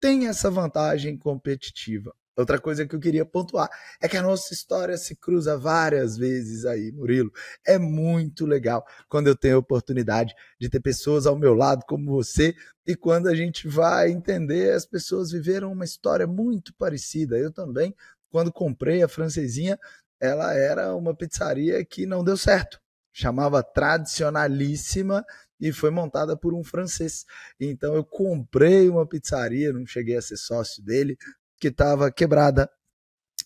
têm 0.00 0.28
essa 0.28 0.50
vantagem 0.50 1.16
competitiva. 1.16 2.12
Outra 2.36 2.58
coisa 2.58 2.86
que 2.86 2.94
eu 2.94 3.00
queria 3.00 3.26
pontuar 3.26 3.68
é 4.00 4.08
que 4.08 4.16
a 4.16 4.22
nossa 4.22 4.54
história 4.54 4.96
se 4.96 5.14
cruza 5.14 5.58
várias 5.58 6.16
vezes 6.16 6.64
aí, 6.64 6.90
Murilo. 6.90 7.30
É 7.66 7.78
muito 7.78 8.46
legal 8.46 8.82
quando 9.10 9.26
eu 9.26 9.36
tenho 9.36 9.56
a 9.56 9.58
oportunidade 9.58 10.34
de 10.58 10.70
ter 10.70 10.80
pessoas 10.80 11.26
ao 11.26 11.38
meu 11.38 11.52
lado 11.52 11.84
como 11.86 12.10
você 12.10 12.54
e 12.86 12.96
quando 12.96 13.28
a 13.28 13.34
gente 13.34 13.68
vai 13.68 14.10
entender, 14.10 14.72
as 14.72 14.86
pessoas 14.86 15.30
viveram 15.30 15.70
uma 15.70 15.84
história 15.84 16.26
muito 16.26 16.72
parecida. 16.74 17.36
Eu 17.36 17.52
também, 17.52 17.94
quando 18.30 18.50
comprei 18.50 19.02
a 19.02 19.08
francesinha, 19.08 19.78
ela 20.20 20.54
era 20.54 20.94
uma 20.94 21.14
pizzaria 21.14 21.84
que 21.84 22.06
não 22.06 22.22
deu 22.22 22.36
certo. 22.36 22.78
Chamava 23.12 23.62
Tradicionalíssima 23.62 25.24
e 25.60 25.72
foi 25.72 25.90
montada 25.90 26.36
por 26.36 26.54
um 26.54 26.64
francês. 26.64 27.24
Então 27.58 27.94
eu 27.94 28.04
comprei 28.04 28.88
uma 28.88 29.06
pizzaria, 29.06 29.72
não 29.72 29.86
cheguei 29.86 30.16
a 30.16 30.22
ser 30.22 30.36
sócio 30.36 30.82
dele, 30.84 31.16
que 31.58 31.68
estava 31.68 32.10
quebrada. 32.10 32.70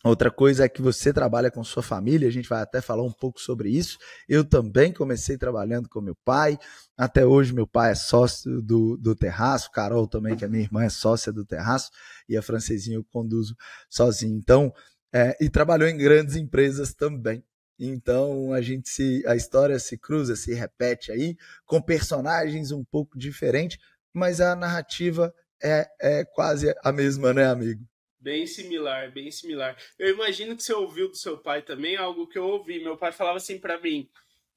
Outra 0.05 0.31
coisa 0.31 0.65
é 0.65 0.69
que 0.69 0.83
você 0.83 1.15
trabalha 1.15 1.51
com 1.51 1.65
sua 1.65 1.83
família, 1.83 2.29
a 2.29 2.31
gente 2.31 2.47
vai 2.47 2.61
até 2.61 2.83
falar 2.83 3.03
um 3.03 3.13
pouco 3.13 3.41
sobre 3.41 3.71
isso. 3.71 3.97
Eu 4.29 4.45
também 4.45 4.93
comecei 4.93 5.39
trabalhando 5.39 5.89
com 5.89 6.01
meu 6.01 6.15
pai, 6.23 6.59
até 6.95 7.25
hoje 7.25 7.55
meu 7.55 7.67
pai 7.67 7.93
é 7.93 7.95
sócio 7.95 8.61
do, 8.61 8.99
do 8.99 9.17
Terraço, 9.17 9.71
Carol 9.71 10.07
também, 10.07 10.37
que 10.37 10.45
é 10.45 10.49
minha 10.49 10.63
irmã, 10.63 10.85
é 10.85 10.91
sócia 10.91 11.33
do 11.33 11.45
Terraço, 11.47 11.91
e 12.29 12.37
a 12.37 12.43
francesinha 12.43 12.99
eu 12.99 13.05
conduzo 13.05 13.57
sozinho. 13.89 14.37
Então, 14.37 14.71
é, 15.15 15.37
e 15.41 15.49
trabalhou 15.49 15.89
em 15.89 15.97
grandes 15.97 16.35
empresas 16.35 16.93
também. 16.93 17.45
Então 17.79 18.53
a 18.53 18.61
gente 18.61 18.89
se 18.89 19.23
a 19.27 19.37
história 19.37 19.79
se 19.79 19.97
cruza, 19.97 20.35
se 20.35 20.53
repete 20.53 21.13
aí 21.13 21.37
com 21.65 21.81
personagens 21.81 22.73
um 22.73 22.85
pouco 22.85 23.17
diferentes, 23.17 23.79
mas 24.13 24.41
a 24.41 24.57
narrativa 24.57 25.33
é, 25.63 25.87
é 26.01 26.25
quase 26.25 26.75
a 26.83 26.93
mesma, 26.93 27.33
né, 27.33 27.47
amigo? 27.47 27.85
Bem 28.21 28.47
similar, 28.47 29.13
bem 29.13 29.31
similar. 29.31 29.77
Eu 29.99 30.15
imagino 30.15 30.57
que 30.57 30.63
você 30.63 30.73
ouviu 30.73 31.09
do 31.09 31.17
seu 31.17 31.39
pai 31.39 31.63
também 31.63 31.97
algo 31.97 32.27
que 32.27 32.39
eu 32.39 32.45
ouvi. 32.45 32.83
Meu 32.83 32.97
pai 32.97 33.13
falava 33.13 33.37
assim 33.37 33.59
para 33.59 33.81
mim 33.81 34.09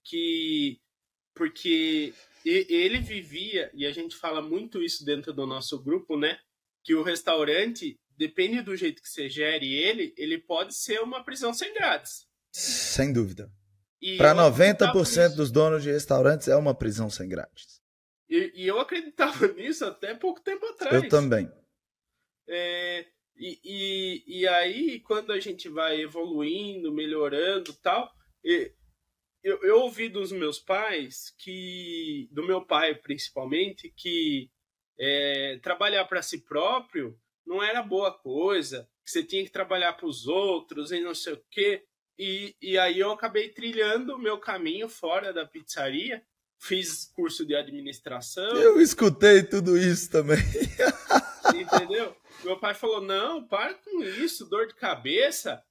que 0.03 0.79
porque 1.35 2.13
ele 2.45 2.99
vivia 2.99 3.69
e 3.73 3.85
a 3.85 3.91
gente 3.91 4.15
fala 4.15 4.41
muito 4.41 4.81
isso 4.81 5.05
dentro 5.05 5.33
do 5.33 5.45
nosso 5.45 5.81
grupo, 5.83 6.17
né? 6.17 6.39
Que 6.83 6.95
o 6.95 7.03
restaurante 7.03 7.99
depende 8.17 8.61
do 8.61 8.75
jeito 8.75 9.01
que 9.01 9.09
você 9.09 9.29
gere 9.29 9.73
ele, 9.73 10.13
ele 10.17 10.37
pode 10.37 10.75
ser 10.75 10.99
uma 11.01 11.23
prisão 11.23 11.53
sem 11.53 11.73
grades. 11.73 12.27
Sem 12.51 13.13
dúvida. 13.13 13.51
Para 14.17 14.33
90% 14.35 15.35
dos 15.35 15.51
donos 15.51 15.83
de 15.83 15.91
restaurantes 15.91 16.47
é 16.47 16.55
uma 16.55 16.75
prisão 16.75 17.09
sem 17.09 17.27
grades. 17.27 17.81
E, 18.29 18.51
e, 18.55 18.67
eu 18.67 18.79
acreditava 18.79 19.47
nisso 19.53 19.85
até 19.85 20.13
pouco 20.13 20.41
tempo 20.41 20.65
atrás. 20.65 21.03
Eu 21.03 21.09
também. 21.09 21.49
É, 22.47 23.05
e, 23.35 23.59
e, 23.63 24.39
e 24.39 24.47
aí, 24.47 24.99
quando 25.01 25.31
a 25.31 25.39
gente 25.39 25.69
vai 25.69 26.01
evoluindo, 26.01 26.93
melhorando 26.93 27.73
tal, 27.81 28.11
eu, 28.43 29.63
eu 29.63 29.79
ouvi 29.81 30.09
dos 30.09 30.31
meus 30.31 30.59
pais 30.59 31.33
que, 31.37 32.27
do 32.31 32.45
meu 32.45 32.65
pai 32.65 32.95
principalmente, 32.95 33.93
que 33.95 34.49
é, 34.99 35.59
trabalhar 35.61 36.05
para 36.05 36.21
si 36.21 36.43
próprio 36.43 37.17
não 37.47 37.63
era 37.63 37.81
boa 37.81 38.11
coisa, 38.11 38.87
que 39.03 39.09
você 39.09 39.23
tinha 39.23 39.43
que 39.43 39.49
trabalhar 39.49 39.93
para 39.93 40.05
os 40.05 40.27
outros 40.27 40.91
e 40.91 40.99
não 40.99 41.15
sei 41.15 41.33
o 41.33 41.43
quê. 41.49 41.85
E, 42.19 42.53
e 42.61 42.77
aí 42.77 42.99
eu 42.99 43.11
acabei 43.11 43.49
trilhando 43.49 44.15
o 44.15 44.19
meu 44.19 44.37
caminho 44.37 44.89
fora 44.89 45.31
da 45.31 45.45
pizzaria, 45.45 46.21
fiz 46.59 47.05
curso 47.15 47.45
de 47.45 47.55
administração. 47.55 48.57
Eu 48.57 48.81
escutei 48.81 49.43
tudo 49.43 49.77
isso 49.77 50.11
também. 50.11 50.39
Entendeu? 51.55 52.15
Meu 52.43 52.59
pai 52.59 52.73
falou: 52.73 52.99
não, 52.99 53.47
para 53.47 53.75
com 53.75 54.03
isso, 54.03 54.49
dor 54.49 54.67
de 54.67 54.75
cabeça. 54.75 55.63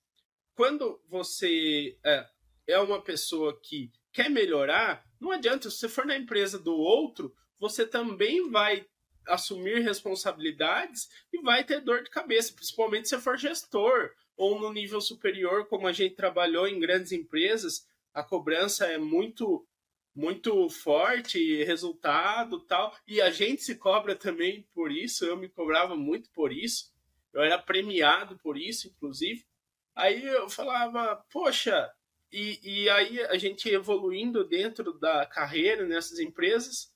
Quando 0.55 0.99
você 1.09 1.99
é, 2.03 2.27
é 2.67 2.79
uma 2.79 3.03
pessoa 3.03 3.61
que 3.61 3.93
quer 4.13 4.31
melhorar, 4.31 5.05
não 5.21 5.31
adianta, 5.31 5.69
se 5.69 5.77
você 5.77 5.89
for 5.89 6.07
na 6.07 6.17
empresa 6.17 6.59
do 6.59 6.75
outro, 6.75 7.35
você 7.59 7.87
também 7.87 8.51
vai 8.51 8.87
assumir 9.27 9.81
responsabilidades 9.81 11.09
e 11.33 11.41
vai 11.43 11.65
ter 11.65 11.81
dor 11.81 12.03
de 12.03 12.11
cabeça, 12.11 12.53
principalmente 12.55 13.09
se 13.09 13.19
for 13.19 13.37
gestor 13.37 14.11
ou 14.37 14.61
no 14.61 14.73
nível 14.73 15.01
superior, 15.01 15.67
como 15.67 15.87
a 15.87 15.93
gente 15.93 16.15
trabalhou 16.15 16.69
em 16.69 16.79
grandes 16.79 17.13
empresas, 17.13 17.87
a 18.13 18.23
cobrança 18.23 18.87
é 18.87 18.99
muito 18.99 19.67
muito 20.15 20.71
forte, 20.71 21.63
resultado 21.65 22.61
tal, 22.61 22.97
e 23.07 23.21
a 23.21 23.31
gente 23.31 23.63
se 23.63 23.75
cobra 23.77 24.17
também 24.17 24.67
por 24.73 24.91
isso, 24.91 25.27
eu 25.27 25.37
me 25.37 25.47
cobrava 25.47 25.95
muito 25.95 26.31
por 26.31 26.51
isso, 26.51 26.91
eu 27.35 27.43
era 27.43 27.59
premiado 27.59 28.39
por 28.39 28.57
isso, 28.57 28.89
inclusive. 28.89 29.45
Aí 29.95 30.25
eu 30.25 30.49
falava, 30.49 31.23
poxa, 31.31 31.93
e, 32.33 32.59
e 32.63 32.89
aí 32.89 33.21
a 33.27 33.37
gente 33.37 33.69
evoluindo 33.69 34.43
dentro 34.43 34.99
da 34.99 35.27
carreira 35.27 35.87
nessas 35.87 36.19
empresas, 36.19 36.91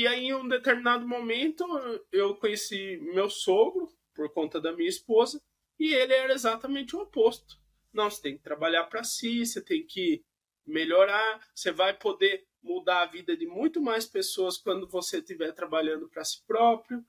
e 0.00 0.06
aí, 0.06 0.28
em 0.28 0.34
um 0.34 0.48
determinado 0.48 1.06
momento, 1.06 1.62
eu 2.10 2.34
conheci 2.34 2.96
meu 3.12 3.28
sogro, 3.28 3.86
por 4.14 4.32
conta 4.32 4.58
da 4.58 4.72
minha 4.72 4.88
esposa, 4.88 5.42
e 5.78 5.92
ele 5.92 6.14
era 6.14 6.32
exatamente 6.32 6.96
o 6.96 7.00
oposto. 7.00 7.60
Não, 7.92 8.08
você 8.10 8.22
tem 8.22 8.36
que 8.38 8.42
trabalhar 8.42 8.84
para 8.84 9.04
si, 9.04 9.44
você 9.44 9.60
tem 9.60 9.86
que 9.86 10.24
melhorar, 10.66 11.46
você 11.54 11.70
vai 11.70 11.92
poder 11.92 12.46
mudar 12.62 13.02
a 13.02 13.06
vida 13.06 13.36
de 13.36 13.46
muito 13.46 13.78
mais 13.78 14.06
pessoas 14.06 14.56
quando 14.56 14.88
você 14.88 15.18
estiver 15.18 15.52
trabalhando 15.52 16.08
para 16.08 16.24
si 16.24 16.42
próprio. 16.46 17.04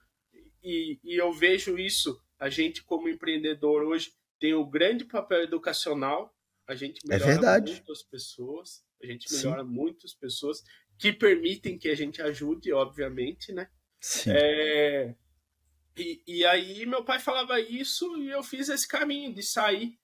E, 0.61 0.99
e, 1.01 1.15
eu 1.15 1.31
vejo 1.31 1.79
isso, 1.79 2.21
a 2.37 2.49
gente 2.49 2.83
como 2.83 3.07
empreendedor 3.07 3.83
hoje 3.83 4.13
tem 4.37 4.53
um 4.53 4.69
grande 4.69 5.05
papel 5.05 5.43
educacional, 5.43 6.35
a 6.67 6.75
gente 6.75 6.99
é 7.05 7.07
melhora 7.07 7.57
é 7.57 7.61
muitas 7.61 8.03
pessoas, 8.03 8.83
a 9.01 9.05
gente 9.05 9.33
melhora 9.33 9.63
Sim. 9.63 9.69
muitas 9.69 10.13
pessoas 10.13 10.61
que 11.01 11.11
permitem 11.11 11.79
que 11.79 11.89
a 11.89 11.95
gente 11.95 12.21
ajude, 12.21 12.71
obviamente, 12.71 13.51
né? 13.51 13.67
Sim. 13.99 14.33
É, 14.35 15.15
e, 15.97 16.21
e 16.27 16.45
aí 16.45 16.85
meu 16.85 17.03
pai 17.03 17.19
falava 17.19 17.59
isso 17.59 18.15
e 18.17 18.29
eu 18.29 18.43
fiz 18.43 18.69
esse 18.69 18.87
caminho 18.87 19.33
de 19.33 19.41
sair 19.41 19.97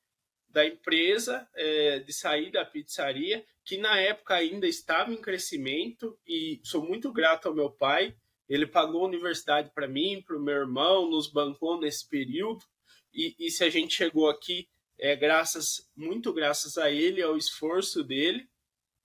da 0.49 0.65
empresa, 0.65 1.47
é, 1.53 1.99
de 1.99 2.11
sair 2.11 2.51
da 2.51 2.65
pizzaria, 2.65 3.45
que 3.63 3.77
na 3.77 3.99
época 3.99 4.33
ainda 4.33 4.67
estava 4.67 5.13
em 5.13 5.21
crescimento 5.21 6.17
e 6.25 6.59
sou 6.63 6.83
muito 6.83 7.13
grato 7.13 7.47
ao 7.47 7.53
meu 7.53 7.69
pai. 7.69 8.15
Ele 8.49 8.65
pagou 8.65 9.03
a 9.03 9.07
universidade 9.07 9.69
para 9.75 9.87
mim, 9.87 10.23
para 10.25 10.35
o 10.35 10.41
meu 10.41 10.55
irmão, 10.55 11.11
nos 11.11 11.31
bancou 11.31 11.79
nesse 11.79 12.09
período. 12.09 12.65
E, 13.13 13.35
e 13.37 13.51
se 13.51 13.63
a 13.63 13.69
gente 13.69 13.93
chegou 13.93 14.31
aqui, 14.31 14.67
é 14.97 15.15
graças, 15.15 15.87
muito 15.95 16.33
graças 16.33 16.75
a 16.75 16.89
ele, 16.89 17.21
ao 17.21 17.37
esforço 17.37 18.03
dele 18.03 18.49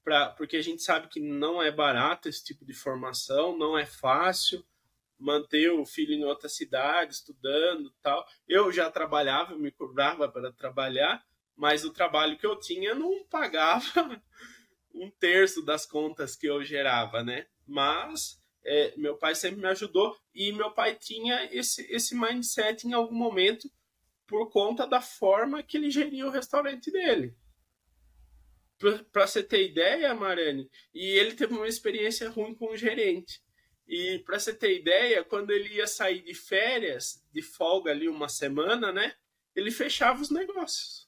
pra, 0.04 0.30
porque 0.30 0.56
a 0.56 0.62
gente 0.62 0.82
sabe 0.82 1.08
que 1.08 1.20
não 1.20 1.62
é 1.62 1.70
barato 1.70 2.28
esse 2.28 2.44
tipo 2.44 2.64
de 2.64 2.74
formação, 2.74 3.56
não 3.56 3.76
é 3.76 3.86
fácil 3.86 4.64
manter 5.18 5.70
o 5.70 5.86
filho 5.86 6.12
em 6.12 6.24
outra 6.24 6.48
cidade, 6.48 7.12
estudando 7.12 7.92
tal. 8.02 8.26
Eu 8.48 8.72
já 8.72 8.90
trabalhava, 8.90 9.56
me 9.56 9.70
cobrava 9.70 10.28
para 10.28 10.52
trabalhar, 10.52 11.24
mas 11.56 11.84
o 11.84 11.92
trabalho 11.92 12.36
que 12.36 12.46
eu 12.46 12.58
tinha 12.58 12.94
não 12.94 13.24
pagava 13.24 14.20
um 14.92 15.10
terço 15.10 15.64
das 15.64 15.86
contas 15.86 16.34
que 16.34 16.46
eu 16.46 16.64
gerava, 16.64 17.22
né? 17.22 17.46
Mas 17.66 18.40
é, 18.64 18.94
meu 18.96 19.16
pai 19.16 19.34
sempre 19.34 19.60
me 19.60 19.68
ajudou 19.68 20.16
e 20.34 20.52
meu 20.52 20.72
pai 20.72 20.96
tinha 20.96 21.48
esse, 21.52 21.82
esse 21.92 22.16
mindset 22.16 22.86
em 22.86 22.92
algum 22.92 23.14
momento 23.14 23.70
por 24.26 24.50
conta 24.50 24.86
da 24.86 25.00
forma 25.00 25.62
que 25.62 25.76
ele 25.76 25.90
geria 25.90 26.26
o 26.26 26.30
restaurante 26.30 26.90
dele 26.90 27.36
para 29.12 29.26
você 29.26 29.42
ter 29.42 29.70
ideia, 29.70 30.14
Marani, 30.14 30.68
e 30.92 31.06
ele 31.18 31.34
teve 31.34 31.54
uma 31.54 31.68
experiência 31.68 32.28
ruim 32.28 32.54
com 32.54 32.72
o 32.72 32.76
gerente. 32.76 33.40
E 33.86 34.20
para 34.20 34.38
você 34.38 34.52
ter 34.54 34.78
ideia, 34.78 35.24
quando 35.24 35.50
ele 35.50 35.74
ia 35.74 35.86
sair 35.86 36.22
de 36.22 36.34
férias, 36.34 37.22
de 37.32 37.42
folga 37.42 37.90
ali 37.90 38.08
uma 38.08 38.28
semana, 38.28 38.92
né? 38.92 39.14
Ele 39.54 39.70
fechava 39.70 40.20
os 40.20 40.30
negócios. 40.30 41.06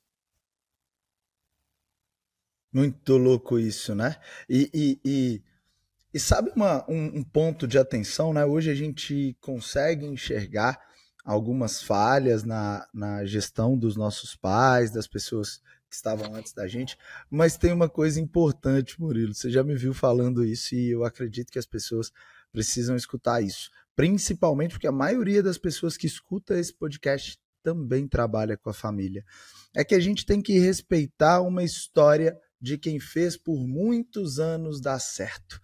Muito 2.73 3.17
louco 3.17 3.59
isso, 3.59 3.95
né? 3.95 4.21
E, 4.49 4.71
e, 4.75 5.01
e, 5.05 5.43
e 6.13 6.21
sabe 6.21 6.51
uma, 6.55 6.85
um, 6.91 7.19
um, 7.19 7.25
ponto 7.25 7.67
de 7.67 7.79
atenção, 7.79 8.33
né? 8.33 8.45
Hoje 8.45 8.71
a 8.71 8.75
gente 8.75 9.37
consegue 9.41 10.05
enxergar 10.05 10.79
algumas 11.25 11.83
falhas 11.83 12.45
na, 12.45 12.87
na 12.93 13.25
gestão 13.25 13.79
dos 13.79 13.97
nossos 13.97 14.37
pais, 14.37 14.91
das 14.91 15.07
pessoas 15.07 15.63
que 15.95 15.97
estavam 15.97 16.35
antes 16.35 16.53
da 16.53 16.67
gente, 16.67 16.99
mas 17.31 17.57
tem 17.57 17.73
uma 17.73 17.89
coisa 17.89 18.21
importante, 18.21 19.01
Murilo. 19.01 19.33
Você 19.33 19.51
já 19.51 19.63
me 19.63 19.77
viu 19.77 19.95
falando 19.95 20.45
isso 20.45 20.75
e 20.75 20.91
eu 20.91 21.05
acredito 21.05 21.53
que 21.53 21.59
as 21.59 21.67
pessoas 21.67 22.11
precisam 22.53 22.97
escutar 22.97 23.41
isso. 23.41 23.71
Principalmente 23.95 24.73
porque 24.73 24.89
a 24.89 24.93
maioria 24.93 25.43
das 25.43 25.57
pessoas 25.57 25.97
que 25.97 26.07
escuta 26.07 26.59
esse 26.59 26.75
podcast 26.75 27.39
também 27.63 28.09
trabalha 28.09 28.57
com 28.57 28.69
a 28.69 28.75
família. 28.75 29.25
É 29.75 29.85
que 29.85 29.95
a 29.95 30.01
gente 30.01 30.27
tem 30.27 30.43
que 30.43 30.59
respeitar 30.59 31.41
uma 31.41 31.63
história 31.63 32.37
de 32.61 32.77
quem 32.77 32.99
fez 32.99 33.37
por 33.37 33.67
muitos 33.67 34.39
anos 34.39 34.81
dar 34.81 34.99
certo. 34.99 35.61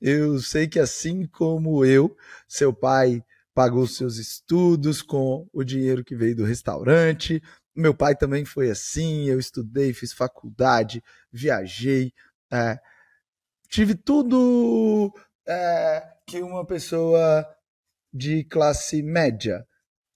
Eu 0.00 0.38
sei 0.40 0.66
que 0.66 0.78
assim 0.78 1.26
como 1.26 1.84
eu, 1.84 2.16
seu 2.48 2.72
pai 2.72 3.22
pagou 3.54 3.86
seus 3.86 4.16
estudos 4.16 5.02
com 5.02 5.46
o 5.52 5.62
dinheiro 5.62 6.04
que 6.04 6.16
veio 6.16 6.36
do 6.36 6.44
restaurante, 6.44 7.42
meu 7.74 7.94
pai 7.94 8.14
também 8.14 8.44
foi 8.44 8.70
assim, 8.70 9.28
eu 9.28 9.38
estudei, 9.38 9.92
fiz 9.92 10.12
faculdade, 10.12 11.02
viajei, 11.32 12.12
é, 12.50 12.78
tive 13.68 13.94
tudo 13.94 15.12
é, 15.46 16.06
que 16.26 16.40
uma 16.42 16.66
pessoa 16.66 17.46
de 18.12 18.44
classe 18.44 19.02
média 19.02 19.66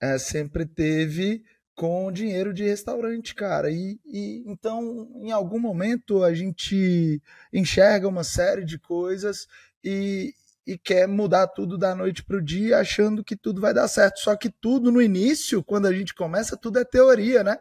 é, 0.01 0.19
sempre 0.19 0.67
teve 0.67 1.43
com 1.75 2.11
dinheiro 2.11 2.53
de 2.55 2.65
restaurante, 2.65 3.35
cara. 3.35 3.71
E, 3.71 4.01
e, 4.05 4.43
então, 4.47 5.11
em 5.17 5.31
algum 5.31 5.59
momento, 5.59 6.25
a 6.25 6.35
gente 6.35 7.23
enxerga 7.53 8.09
uma 8.09 8.25
série 8.25 8.65
de 8.65 8.79
coisas 8.79 9.47
e, 9.85 10.35
e 10.67 10.77
quer 10.77 11.07
mudar 11.07 11.47
tudo 11.47 11.79
da 11.79 11.95
noite 11.95 12.25
para 12.25 12.39
o 12.39 12.43
dia, 12.43 12.79
achando 12.79 13.23
que 13.23 13.37
tudo 13.37 13.61
vai 13.61 13.73
dar 13.73 13.87
certo. 13.87 14.19
Só 14.19 14.35
que 14.35 14.51
tudo 14.51 14.91
no 14.91 15.01
início, 15.01 15.63
quando 15.63 15.87
a 15.87 15.93
gente 15.93 16.13
começa, 16.13 16.57
tudo 16.57 16.79
é 16.81 16.85
teoria, 16.85 17.45
né? 17.45 17.57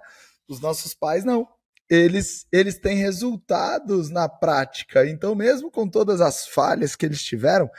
Os 0.48 0.60
nossos 0.60 0.94
pais 0.94 1.24
não. 1.24 1.48
Eles, 1.88 2.48
eles 2.52 2.80
têm 2.80 2.98
resultados 2.98 4.10
na 4.10 4.28
prática. 4.28 5.08
Então, 5.08 5.36
mesmo 5.36 5.70
com 5.70 5.88
todas 5.88 6.20
as 6.20 6.48
falhas 6.48 6.96
que 6.96 7.06
eles 7.06 7.22
tiveram, 7.22 7.70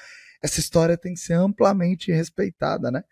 essa 0.41 0.61
história 0.61 0.97
tem 0.97 1.15
que 1.15 1.21
ser 1.21 1.35
amplamente 1.35 2.13
respeitada, 2.13 2.89
né? 2.91 3.03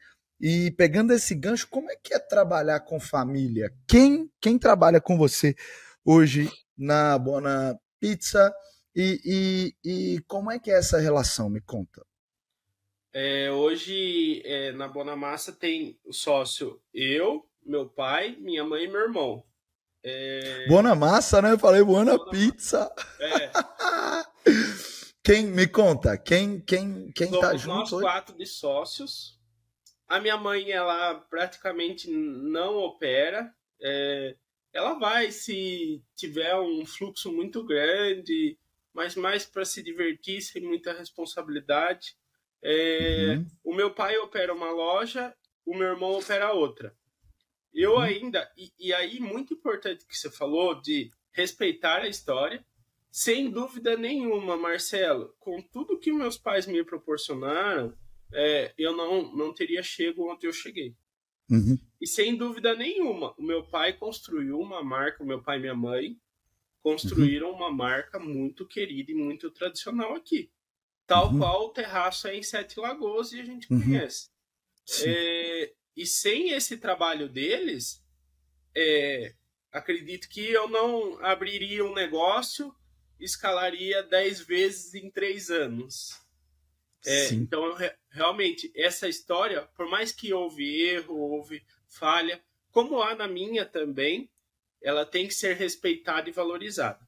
E 0.41 0.71
pegando 0.73 1.13
esse 1.13 1.35
gancho, 1.35 1.67
como 1.69 1.91
é 1.91 1.97
que 1.97 2.15
é 2.15 2.19
trabalhar 2.19 2.81
com 2.81 3.01
família? 3.01 3.73
Quem, 3.89 4.31
quem 4.41 4.57
trabalha 4.57 5.01
com 5.01 5.17
você 5.17 5.57
hoje 6.05 6.49
na 6.77 7.19
Bona 7.19 7.77
Pizza? 7.99 8.53
E, 8.95 9.75
e, 9.85 10.15
e 10.17 10.21
como 10.29 10.51
é 10.51 10.59
que 10.59 10.71
é 10.71 10.79
essa 10.79 10.99
relação? 10.99 11.51
Me 11.51 11.61
conta. 11.61 12.05
É, 13.13 13.51
hoje 13.51 14.43
é, 14.45 14.73
na 14.73 14.89
Bonamassa 14.89 15.53
tem 15.53 15.99
o 16.05 16.13
sócio 16.13 16.81
eu, 16.93 17.49
meu 17.65 17.89
pai, 17.89 18.37
minha 18.41 18.65
mãe 18.65 18.85
e 18.85 18.89
meu 18.89 19.01
irmão. 19.01 19.45
É... 20.03 20.67
Bonamassa, 20.69 21.41
né? 21.41 21.53
Eu 21.53 21.59
falei 21.59 21.83
Buona 21.83 22.23
Pizza. 22.29 22.93
É. 23.21 23.51
quem 25.25 25.47
me 25.47 25.67
conta? 25.67 26.19
Quem 26.19 26.61
quem 26.61 27.11
quem 27.13 27.29
Somos 27.29 27.41
tá 27.41 27.57
junto? 27.57 27.77
Nós 27.77 27.93
hoje? 27.93 28.05
quatro 28.05 28.37
de 28.37 28.47
sócios. 28.47 29.41
A 30.07 30.21
minha 30.21 30.37
mãe 30.37 30.71
ela 30.71 31.15
praticamente 31.15 32.11
não 32.11 32.77
opera. 32.77 33.51
É, 33.81 34.37
ela 34.73 34.99
vai 34.99 35.31
se 35.31 36.03
tiver 36.15 36.55
um 36.57 36.85
fluxo 36.85 37.33
muito 37.33 37.65
grande 37.65 38.59
mas 38.95 39.17
mais 39.17 39.45
para 39.45 39.65
se 39.65 39.83
divertir, 39.83 40.41
sem 40.41 40.63
muita 40.63 40.93
responsabilidade. 40.93 42.17
É, 42.63 43.37
uhum. 43.37 43.47
O 43.65 43.75
meu 43.75 43.93
pai 43.93 44.17
opera 44.17 44.55
uma 44.55 44.71
loja, 44.71 45.35
o 45.67 45.77
meu 45.77 45.89
irmão 45.89 46.13
opera 46.13 46.53
outra. 46.53 46.97
Eu 47.73 47.95
uhum. 47.95 48.01
ainda, 48.01 48.51
e, 48.57 48.73
e, 48.79 48.95
aí 48.95 49.19
muito 49.19 49.55
importante 49.55 50.07
que 50.07 50.17
você 50.17 50.31
falou 50.31 50.81
de 50.81 51.11
respeitar 51.33 52.03
a 52.03 52.09
história, 52.09 52.65
sem 53.11 53.51
dúvida 53.51 53.97
nenhuma, 53.97 54.57
Marcelo, 54.57 55.35
com 55.41 55.61
tudo 55.61 55.99
que 55.99 56.13
meus 56.13 56.39
pais 56.39 56.67
me 56.67 56.83
proporcionaram, 56.85 57.93
é, 58.33 58.73
eu 58.79 58.97
não, 58.97 59.35
não 59.35 59.53
teria 59.53 59.83
chego 59.83 60.33
onde 60.33 60.47
eu 60.47 60.53
cheguei. 60.53 60.97
Uhum. 61.51 61.77
E 62.01 62.07
sem 62.07 62.37
dúvida 62.37 62.75
nenhuma, 62.75 63.35
o 63.37 63.43
meu 63.43 63.65
pai 63.65 63.93
construiu 63.93 64.59
uma 64.59 64.83
marca, 64.83 65.23
o 65.23 65.27
meu 65.27 65.43
pai 65.43 65.59
e 65.59 65.61
minha 65.61 65.75
mãe, 65.75 66.17
construíram 66.85 67.49
uhum. 67.49 67.57
uma 67.57 67.73
marca 67.73 68.19
muito 68.19 68.69
querida 68.69 69.11
e 69.11 69.15
muito 69.15 69.51
tradicional 69.51 70.15
aqui. 70.15 70.53
Tal 71.07 71.33
uhum. 71.33 71.39
qual 71.39 71.65
o 71.65 71.71
terraço 71.71 72.29
é 72.29 72.37
em 72.37 72.43
Sete 72.43 72.79
Lagoas 72.79 73.33
e 73.33 73.41
a 73.41 73.45
gente 73.45 73.73
uhum. 73.73 73.81
conhece. 73.81 74.29
É, 75.03 75.73
e 75.97 76.05
sem 76.05 76.51
esse 76.51 76.77
trabalho 76.77 77.27
deles, 77.27 78.05
é, 78.77 79.35
acredito 79.73 80.29
que 80.29 80.47
eu 80.47 80.69
não 80.69 81.25
abriria 81.25 81.83
um 81.83 81.95
negócio, 81.95 82.75
escalaria 83.19 84.03
dez 84.03 84.41
vezes 84.41 84.93
em 84.93 85.11
três 85.11 85.51
anos. 85.51 86.11
É, 87.07 87.33
então, 87.33 87.65
eu, 87.65 87.77
realmente, 88.11 88.71
essa 88.77 89.09
história, 89.09 89.63
por 89.75 89.89
mais 89.89 90.13
que 90.13 90.35
houve 90.35 90.83
erro, 90.83 91.19
houve 91.19 91.65
falha, 91.89 92.45
como 92.71 93.01
há 93.01 93.15
na 93.15 93.27
minha 93.27 93.65
também, 93.65 94.31
ela 94.85 95.07
tem 95.07 95.27
que 95.27 95.35
ser 95.35 95.57
respeitada 95.57 96.29
e 96.29 96.33
valorizada. 96.33 97.01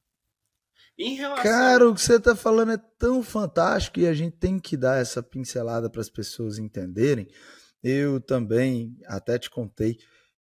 Em 0.99 1.15
relação... 1.15 1.45
Cara, 1.45 1.89
o 1.89 1.95
que 1.95 2.01
você 2.01 2.17
está 2.17 2.35
falando 2.35 2.73
é 2.73 2.79
tão 2.99 3.23
fantástico 3.23 4.01
e 4.01 4.07
a 4.07 4.15
gente 4.15 4.37
tem 4.39 4.59
que 4.59 4.77
dar 4.77 5.01
essa 5.01 5.23
pincelada 5.23 5.91
para 5.91 6.01
as 6.01 6.09
pessoas 6.09 6.59
entenderem. 6.59 7.29
Eu 7.83 8.19
também 8.19 8.97
até 9.05 9.39
te 9.39 9.51
contei 9.51 9.99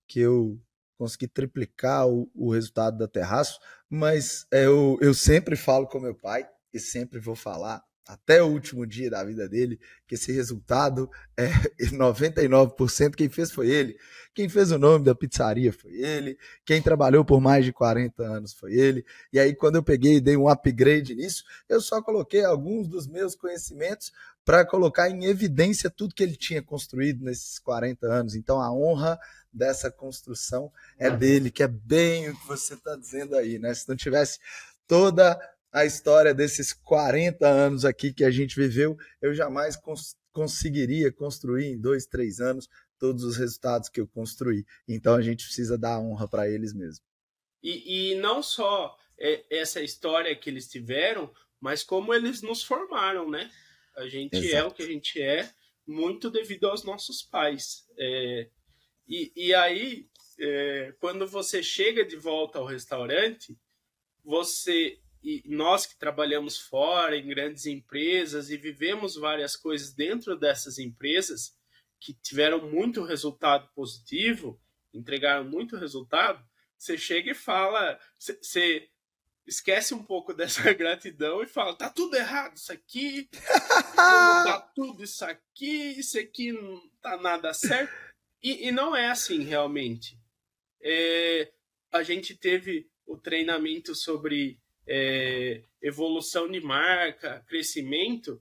que 0.08 0.18
eu 0.18 0.58
consegui 0.96 1.28
triplicar 1.28 2.08
o, 2.08 2.30
o 2.34 2.50
resultado 2.50 2.96
da 2.96 3.06
Terraço, 3.06 3.60
mas 3.88 4.46
eu, 4.50 4.96
eu 5.02 5.12
sempre 5.12 5.56
falo 5.56 5.86
com 5.86 6.00
meu 6.00 6.14
pai 6.14 6.48
e 6.72 6.80
sempre 6.80 7.20
vou 7.20 7.36
falar 7.36 7.84
até 8.06 8.42
o 8.42 8.46
último 8.46 8.86
dia 8.86 9.10
da 9.10 9.24
vida 9.24 9.48
dele, 9.48 9.80
que 10.06 10.14
esse 10.14 10.32
resultado 10.32 11.10
é 11.36 11.48
99% 11.92 13.14
quem 13.14 13.28
fez 13.28 13.50
foi 13.50 13.68
ele. 13.68 13.98
Quem 14.36 14.50
fez 14.50 14.70
o 14.70 14.78
nome 14.78 15.02
da 15.02 15.14
pizzaria 15.14 15.72
foi 15.72 15.94
ele. 15.94 16.38
Quem 16.62 16.82
trabalhou 16.82 17.24
por 17.24 17.40
mais 17.40 17.64
de 17.64 17.72
40 17.72 18.22
anos 18.22 18.52
foi 18.52 18.74
ele. 18.74 19.02
E 19.32 19.40
aí, 19.40 19.54
quando 19.54 19.76
eu 19.76 19.82
peguei 19.82 20.16
e 20.16 20.20
dei 20.20 20.36
um 20.36 20.46
upgrade 20.46 21.14
nisso, 21.14 21.42
eu 21.66 21.80
só 21.80 22.02
coloquei 22.02 22.44
alguns 22.44 22.86
dos 22.86 23.06
meus 23.06 23.34
conhecimentos 23.34 24.12
para 24.44 24.62
colocar 24.62 25.08
em 25.08 25.24
evidência 25.24 25.88
tudo 25.88 26.14
que 26.14 26.22
ele 26.22 26.36
tinha 26.36 26.62
construído 26.62 27.24
nesses 27.24 27.58
40 27.58 28.06
anos. 28.06 28.34
Então, 28.34 28.60
a 28.60 28.70
honra 28.70 29.18
dessa 29.50 29.90
construção 29.90 30.70
é 30.98 31.08
dele, 31.08 31.50
que 31.50 31.62
é 31.62 31.68
bem 31.68 32.28
o 32.28 32.38
que 32.38 32.46
você 32.46 32.74
está 32.74 32.94
dizendo 32.94 33.36
aí, 33.36 33.58
né? 33.58 33.72
Se 33.72 33.88
não 33.88 33.96
tivesse 33.96 34.38
toda 34.86 35.40
a 35.72 35.86
história 35.86 36.34
desses 36.34 36.74
40 36.74 37.48
anos 37.48 37.86
aqui 37.86 38.12
que 38.12 38.22
a 38.22 38.30
gente 38.30 38.54
viveu, 38.54 38.98
eu 39.22 39.32
jamais 39.32 39.76
cons 39.76 40.14
conseguiria 40.30 41.10
construir 41.10 41.72
em 41.72 41.80
dois, 41.80 42.04
três 42.04 42.40
anos 42.40 42.68
todos 42.98 43.24
os 43.24 43.36
resultados 43.36 43.88
que 43.88 44.00
eu 44.00 44.06
construí. 44.06 44.64
Então 44.88 45.14
a 45.14 45.22
gente 45.22 45.44
precisa 45.44 45.76
dar 45.78 45.98
honra 45.98 46.28
para 46.28 46.48
eles 46.48 46.72
mesmo. 46.72 47.04
E, 47.62 48.12
e 48.12 48.14
não 48.16 48.42
só 48.42 48.96
é, 49.18 49.44
essa 49.50 49.82
história 49.82 50.34
que 50.36 50.50
eles 50.50 50.68
tiveram, 50.68 51.32
mas 51.60 51.82
como 51.82 52.14
eles 52.14 52.42
nos 52.42 52.62
formaram, 52.62 53.30
né? 53.30 53.50
A 53.96 54.06
gente 54.06 54.36
Exato. 54.36 54.54
é 54.54 54.64
o 54.64 54.70
que 54.70 54.82
a 54.82 54.86
gente 54.86 55.20
é, 55.20 55.50
muito 55.86 56.30
devido 56.30 56.66
aos 56.68 56.84
nossos 56.84 57.22
pais. 57.22 57.86
É, 57.98 58.50
e, 59.08 59.32
e 59.34 59.54
aí, 59.54 60.08
é, 60.38 60.94
quando 61.00 61.26
você 61.26 61.62
chega 61.62 62.04
de 62.04 62.16
volta 62.16 62.58
ao 62.58 62.66
restaurante, 62.66 63.58
você 64.24 65.00
e 65.22 65.42
nós 65.46 65.86
que 65.86 65.98
trabalhamos 65.98 66.56
fora 66.56 67.16
em 67.16 67.26
grandes 67.26 67.66
empresas 67.66 68.48
e 68.48 68.56
vivemos 68.56 69.16
várias 69.16 69.56
coisas 69.56 69.92
dentro 69.92 70.36
dessas 70.38 70.78
empresas 70.78 71.55
que 72.00 72.14
tiveram 72.14 72.70
muito 72.70 73.02
resultado 73.02 73.68
positivo, 73.74 74.60
entregaram 74.92 75.44
muito 75.44 75.76
resultado, 75.76 76.44
você 76.76 76.96
chega 76.96 77.30
e 77.30 77.34
fala, 77.34 77.98
você 78.18 78.88
esquece 79.46 79.94
um 79.94 80.02
pouco 80.02 80.32
dessa 80.34 80.72
gratidão 80.72 81.42
e 81.42 81.46
fala, 81.46 81.74
tá 81.74 81.88
tudo 81.88 82.16
errado 82.16 82.56
isso 82.56 82.72
aqui, 82.72 83.28
tá 83.94 84.60
tudo 84.74 85.04
isso 85.04 85.24
aqui, 85.24 85.98
isso 85.98 86.18
aqui 86.18 86.52
não 86.52 86.88
tá 87.00 87.16
nada 87.16 87.52
certo. 87.54 87.92
E, 88.42 88.68
e 88.68 88.72
não 88.72 88.94
é 88.94 89.08
assim 89.08 89.42
realmente. 89.42 90.18
É, 90.82 91.50
a 91.90 92.02
gente 92.02 92.34
teve 92.34 92.88
o 93.06 93.16
treinamento 93.16 93.94
sobre 93.94 94.58
é, 94.86 95.62
evolução 95.80 96.48
de 96.50 96.60
marca, 96.60 97.44
crescimento, 97.48 98.40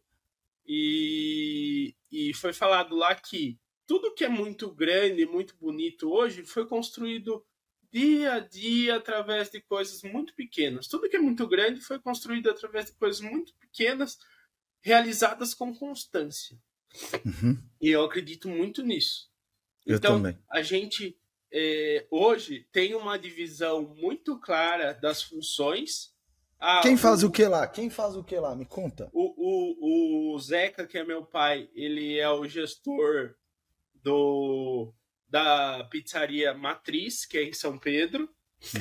e, 0.67 1.95
e 2.15 2.33
foi 2.33 2.53
falado 2.53 2.95
lá 2.95 3.13
que 3.13 3.59
tudo 3.85 4.13
que 4.13 4.23
é 4.23 4.29
muito 4.29 4.71
grande, 4.73 5.25
muito 5.25 5.55
bonito 5.57 6.09
hoje, 6.09 6.43
foi 6.43 6.65
construído 6.65 7.45
dia 7.91 8.33
a 8.33 8.39
dia 8.39 8.95
através 8.95 9.49
de 9.49 9.61
coisas 9.61 10.01
muito 10.03 10.33
pequenas. 10.33 10.87
Tudo 10.87 11.09
que 11.09 11.15
é 11.17 11.19
muito 11.19 11.47
grande 11.47 11.81
foi 11.81 11.99
construído 11.99 12.49
através 12.49 12.85
de 12.85 12.93
coisas 12.93 13.21
muito 13.21 13.53
pequenas, 13.55 14.17
realizadas 14.81 15.53
com 15.53 15.73
constância. 15.73 16.57
Uhum. 17.25 17.61
E 17.81 17.89
eu 17.89 18.03
acredito 18.03 18.47
muito 18.47 18.81
nisso. 18.81 19.29
Eu 19.85 19.97
então, 19.97 20.17
também. 20.17 20.37
a 20.49 20.61
gente 20.61 21.17
é, 21.51 22.07
hoje 22.09 22.67
tem 22.71 22.95
uma 22.95 23.17
divisão 23.17 23.93
muito 23.95 24.39
clara 24.39 24.93
das 24.93 25.21
funções. 25.21 26.14
Ah, 26.59 26.79
Quem 26.81 26.97
faz 26.97 27.23
o, 27.23 27.27
o 27.27 27.31
que 27.31 27.45
lá? 27.45 27.67
Quem 27.67 27.89
faz 27.89 28.15
o 28.15 28.23
que 28.23 28.35
lá? 28.37 28.55
Me 28.55 28.65
conta. 28.65 29.09
O, 29.13 30.33
o, 30.33 30.35
o 30.35 30.39
Zeca, 30.39 30.87
que 30.87 30.97
é 30.97 31.03
meu 31.03 31.25
pai, 31.25 31.69
ele 31.73 32.17
é 32.17 32.29
o 32.29 32.47
gestor 32.47 33.35
do 33.93 34.93
da 35.27 35.83
pizzaria 35.85 36.53
Matriz, 36.53 37.25
que 37.25 37.37
é 37.37 37.43
em 37.43 37.53
São 37.53 37.77
Pedro. 37.77 38.29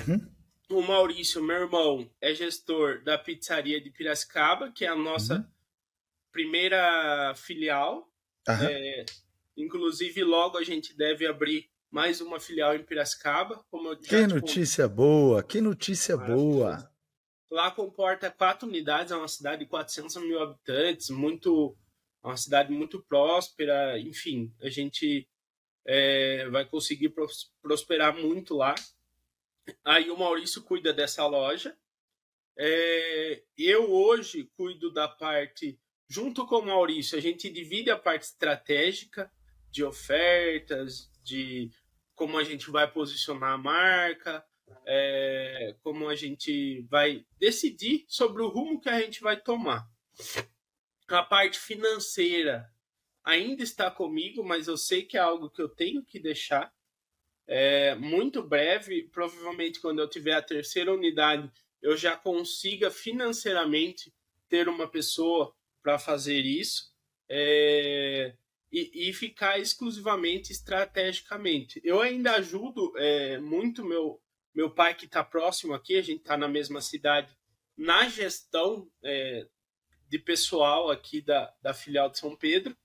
Uhum. 0.06 0.30
O 0.70 0.82
Maurício, 0.82 1.42
meu 1.42 1.56
irmão, 1.56 2.08
é 2.20 2.34
gestor 2.34 3.02
da 3.02 3.18
pizzaria 3.18 3.80
de 3.80 3.90
Piracicaba, 3.90 4.70
que 4.70 4.84
é 4.84 4.88
a 4.88 4.96
nossa 4.96 5.37
uhum. 5.37 5.44
primeira 6.30 7.34
filial. 7.34 8.08
Uhum. 8.48 8.54
É, 8.66 9.04
inclusive, 9.56 10.22
logo 10.22 10.58
a 10.58 10.62
gente 10.62 10.96
deve 10.96 11.26
abrir 11.26 11.68
mais 11.90 12.20
uma 12.20 12.38
filial 12.38 12.74
em 12.74 12.84
Piracicaba. 12.84 13.64
Como 13.70 13.96
que 13.96 14.26
notícia 14.26 14.87
boa, 14.87 15.42
que 15.42 15.60
notícia 15.60 16.16
boa. 16.16 16.93
Lá 17.54 17.70
comporta 17.70 18.32
quatro 18.32 18.66
unidades, 18.66 19.12
é 19.12 19.16
uma 19.16 19.28
cidade 19.28 19.60
de 19.60 19.70
400 19.70 20.16
mil 20.16 20.42
habitantes, 20.42 21.08
muito 21.08 21.78
é 22.24 22.26
uma 22.26 22.36
cidade 22.36 22.72
muito 22.72 23.00
próspera, 23.04 23.96
enfim, 23.96 24.52
a 24.60 24.68
gente 24.68 25.28
é, 25.86 26.48
vai 26.48 26.64
conseguir 26.64 27.14
prosperar 27.62 28.12
muito 28.12 28.56
lá. 28.56 28.74
Aí 29.84 30.10
o 30.10 30.18
Maurício 30.18 30.64
cuida 30.64 30.92
dessa 30.92 31.24
loja. 31.28 31.78
É, 32.58 33.44
eu 33.56 33.88
hoje 33.88 34.50
cuido 34.56 34.92
da 34.92 35.06
parte, 35.06 35.78
junto 36.08 36.44
com 36.48 36.56
o 36.56 36.66
Maurício, 36.66 37.16
a 37.16 37.22
gente 37.22 37.48
divide 37.48 37.88
a 37.88 37.96
parte 37.96 38.22
estratégica 38.22 39.30
de 39.70 39.84
ofertas, 39.84 41.08
de 41.22 41.70
como 42.16 42.36
a 42.36 42.42
gente 42.42 42.68
vai 42.68 42.90
posicionar 42.90 43.52
a 43.52 43.58
marca, 43.58 44.44
é, 44.87 45.74
como 45.83 46.09
a 46.09 46.14
gente 46.14 46.83
vai 46.90 47.24
decidir 47.38 48.05
sobre 48.09 48.42
o 48.42 48.48
rumo 48.48 48.81
que 48.81 48.88
a 48.88 49.00
gente 49.00 49.20
vai 49.20 49.40
tomar 49.40 49.88
a 51.09 51.22
parte 51.22 51.59
financeira 51.59 52.68
ainda 53.22 53.62
está 53.62 53.90
comigo, 53.90 54.44
mas 54.44 54.68
eu 54.68 54.77
sei 54.77 55.03
que 55.03 55.16
é 55.16 55.20
algo 55.20 55.50
que 55.50 55.61
eu 55.61 55.68
tenho 55.68 56.05
que 56.05 56.18
deixar. 56.18 56.72
É, 57.46 57.94
muito 57.94 58.42
breve, 58.42 59.09
provavelmente 59.11 59.81
quando 59.81 59.98
eu 59.98 60.09
tiver 60.09 60.35
a 60.35 60.42
terceira 60.42 60.92
unidade, 60.92 61.50
eu 61.83 61.96
já 61.96 62.16
consiga 62.16 62.90
financeiramente 62.90 64.12
ter 64.48 64.68
uma 64.68 64.88
pessoa 64.88 65.55
para 65.83 65.98
fazer 65.98 66.40
isso 66.40 66.94
é, 67.29 68.35
e, 68.72 69.09
e, 69.09 69.12
ficar 69.12 69.59
exclusivamente 69.59 70.53
estrategicamente. 70.53 71.81
Eu 71.85 72.00
ainda 72.00 72.37
ajudo 72.37 72.92
é, 72.96 73.38
muito 73.38 73.85
meu, 73.85 74.22
meu 74.54 74.70
pai 74.70 74.94
que 74.94 75.06
está 75.06 75.24
próximo 75.24 75.74
aqui, 75.74 75.96
a 75.96 76.02
gente 76.02 76.20
está 76.20 76.36
na 76.36 76.48
mesma 76.48 76.80
cidade, 76.80 77.36
na 77.76 78.08
gestão 78.08 78.88
é, 79.02 79.46
de 80.08 80.18
pessoal 80.18 80.90
aqui 80.90 81.20
da, 81.20 81.52
da 81.60 81.74
filial 81.74 82.08
de 82.08 82.18
São 82.18 82.36
Pedro. 82.36 82.76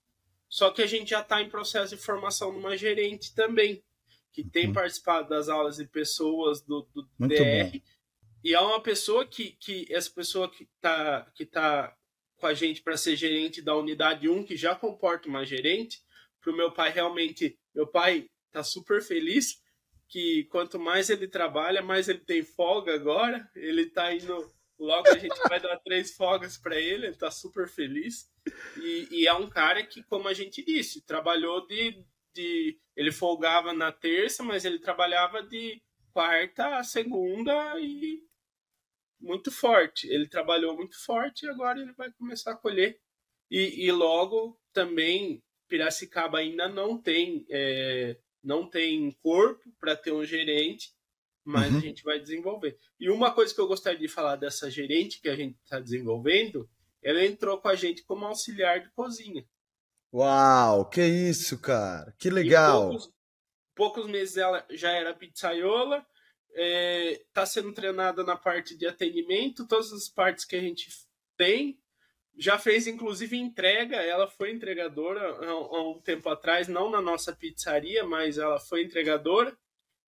Só 0.48 0.72
que 0.72 0.82
a 0.82 0.88
gente 0.88 1.12
já 1.12 1.22
está 1.22 1.42
em 1.42 1.50
processo 1.50 1.96
de 1.96 2.02
formação 2.02 2.52
de 2.52 2.58
uma 2.58 2.76
gerente 2.76 3.36
também, 3.36 3.84
que 4.32 4.44
tem 4.44 4.68
uhum. 4.68 4.74
participado 4.74 5.30
das 5.30 5.48
aulas 5.48 5.78
de 5.78 5.86
pessoas 5.86 6.62
do, 6.62 6.88
do 6.94 7.04
DR. 7.28 7.72
Bom. 7.72 7.80
E 8.44 8.54
é 8.56 8.60
uma 8.60 8.82
pessoa 8.82 9.26
que, 9.26 9.52
que 9.52 9.86
essa 9.92 10.10
pessoa 10.10 10.50
que 10.50 10.64
está 10.64 11.30
que 11.36 11.46
tá 11.46 11.96
com 12.38 12.48
a 12.48 12.54
gente 12.54 12.82
para 12.82 12.98
ser 12.98 13.16
gerente 13.16 13.62
da 13.62 13.76
unidade 13.76 14.30
1, 14.30 14.46
que 14.46 14.56
já 14.56 14.74
comporta 14.74 15.28
uma 15.28 15.46
gerente, 15.46 16.02
para 16.42 16.52
o 16.52 16.56
meu 16.56 16.72
pai 16.72 16.90
realmente. 16.90 17.60
Meu 17.76 17.86
pai 17.86 18.30
está 18.48 18.64
super 18.64 19.02
feliz 19.04 19.62
que 20.10 20.44
quanto 20.46 20.78
mais 20.78 21.10
ele 21.10 21.28
trabalha, 21.28 21.82
mais 21.82 22.10
ele 22.10 22.20
tem 22.20 22.44
folga 22.44 22.94
agora. 22.94 23.50
Ele 23.56 23.84
está 23.84 24.14
indo 24.14 24.36
Logo 24.80 25.10
a 25.10 25.18
gente 25.18 25.38
vai 25.50 25.60
dar 25.60 25.78
três 25.80 26.16
folgas 26.16 26.58
para 26.58 26.80
ele, 26.80 27.08
ele 27.08 27.16
tá 27.18 27.30
super 27.30 27.68
feliz. 27.68 28.32
E, 28.78 29.08
e, 29.12 29.28
é 29.28 29.34
um 29.34 29.50
cara 29.50 29.86
que, 29.86 30.02
como 30.04 30.30
a 30.30 30.34
gente 30.34 30.64
disse, 30.64 31.06
trabalhou 31.06 31.68
de, 31.68 32.02
de. 32.34 32.80
Ele 32.96 33.12
folgava 33.12 33.74
na 33.74 33.92
terça, 33.92 34.42
mas 34.42 34.64
ele 34.64 34.80
trabalhava 34.80 35.44
de 35.44 35.82
quarta 36.14 36.78
a 36.78 36.84
segunda 36.84 37.78
e 37.78 38.24
muito 39.20 39.52
forte. 39.52 40.08
Ele 40.08 40.30
trabalhou 40.30 40.74
muito 40.78 40.98
forte 41.04 41.46
e 41.46 41.50
agora 41.50 41.82
ele 41.82 41.92
vai 41.92 42.10
começar 42.14 42.52
a 42.52 42.58
colher. 42.58 42.98
E, 43.52 43.86
e 43.86 43.92
logo 43.92 44.58
também 44.72 45.44
Piracicaba 45.68 46.40
ainda 46.40 46.70
não 46.70 46.98
tem 46.98 47.46
é, 47.50 48.18
não 48.44 48.70
tem 48.70 49.12
corpo 49.22 49.72
para 49.80 49.96
ter 49.96 50.12
um 50.12 50.24
gerente 50.24 50.94
mas 51.50 51.72
uhum. 51.72 51.78
a 51.78 51.82
gente 51.82 52.04
vai 52.04 52.20
desenvolver. 52.20 52.78
E 53.00 53.10
uma 53.10 53.34
coisa 53.34 53.54
que 53.54 53.60
eu 53.60 53.68
gostaria 53.68 54.00
de 54.00 54.08
falar 54.08 54.36
dessa 54.36 54.70
gerente 54.70 55.20
que 55.20 55.28
a 55.28 55.36
gente 55.36 55.58
está 55.64 55.80
desenvolvendo, 55.80 56.70
ela 57.02 57.26
entrou 57.26 57.60
com 57.60 57.68
a 57.68 57.76
gente 57.76 58.04
como 58.04 58.26
auxiliar 58.26 58.82
de 58.82 58.90
cozinha. 58.92 59.44
Uau, 60.14 60.88
que 60.88 61.04
isso, 61.04 61.60
cara, 61.60 62.14
que 62.20 62.30
legal! 62.30 62.90
Poucos, 62.90 63.14
poucos, 63.76 64.08
meses 64.08 64.38
ela 64.38 64.66
já 64.70 64.92
era 64.92 65.14
pizzaiola, 65.14 66.06
está 66.52 67.44
é, 67.44 67.46
sendo 67.46 67.74
treinada 67.74 68.24
na 68.24 68.36
parte 68.36 68.78
de 68.78 68.86
atendimento, 68.86 69.68
todas 69.68 69.92
as 69.92 70.08
partes 70.08 70.46
que 70.46 70.56
a 70.56 70.62
gente 70.62 70.88
tem. 71.36 71.80
Já 72.40 72.58
fez 72.58 72.88
inclusive 72.88 73.36
entrega, 73.36 73.98
ela 73.98 74.26
foi 74.26 74.52
entregadora 74.52 75.20
há, 75.46 75.82
um 75.82 76.00
tempo 76.00 76.30
atrás, 76.30 76.70
não 76.70 76.90
na 76.90 77.02
nossa 77.02 77.36
pizzaria, 77.36 78.06
mas 78.06 78.38
ela 78.38 78.58
foi 78.58 78.84
entregadora. 78.84 79.58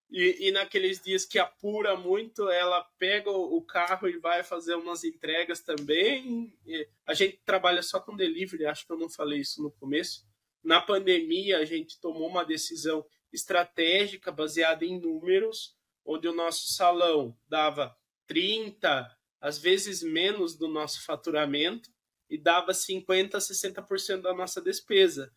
E, 0.09 0.47
e, 0.47 0.51
naqueles 0.51 1.01
dias 1.01 1.25
que 1.25 1.37
apura 1.37 1.97
muito, 1.97 2.49
ela 2.49 2.83
pega 2.97 3.29
o 3.29 3.61
carro 3.61 4.07
e 4.07 4.17
vai 4.17 4.43
fazer 4.43 4.75
umas 4.75 5.03
entregas 5.03 5.59
também. 5.59 6.57
E 6.65 6.87
a 7.05 7.13
gente 7.13 7.37
trabalha 7.45 7.81
só 7.81 7.99
com 7.99 8.15
delivery, 8.15 8.65
acho 8.65 8.87
que 8.87 8.93
eu 8.93 8.97
não 8.97 9.09
falei 9.09 9.39
isso 9.39 9.61
no 9.61 9.71
começo. 9.71 10.25
Na 10.63 10.79
pandemia, 10.79 11.57
a 11.57 11.65
gente 11.65 11.99
tomou 11.99 12.29
uma 12.29 12.45
decisão 12.45 13.05
estratégica 13.33 14.31
baseada 14.31 14.85
em 14.85 14.97
números, 14.97 15.75
onde 16.05 16.29
o 16.29 16.33
nosso 16.33 16.73
salão 16.73 17.37
dava 17.49 17.93
30, 18.25 19.17
às 19.41 19.57
vezes 19.57 20.01
menos 20.01 20.55
do 20.55 20.69
nosso 20.69 21.03
faturamento, 21.05 21.89
e 22.31 22.37
dava 22.37 22.73
50, 22.73 23.37
60% 23.37 24.21
da 24.21 24.33
nossa 24.33 24.61
despesa. 24.61 25.31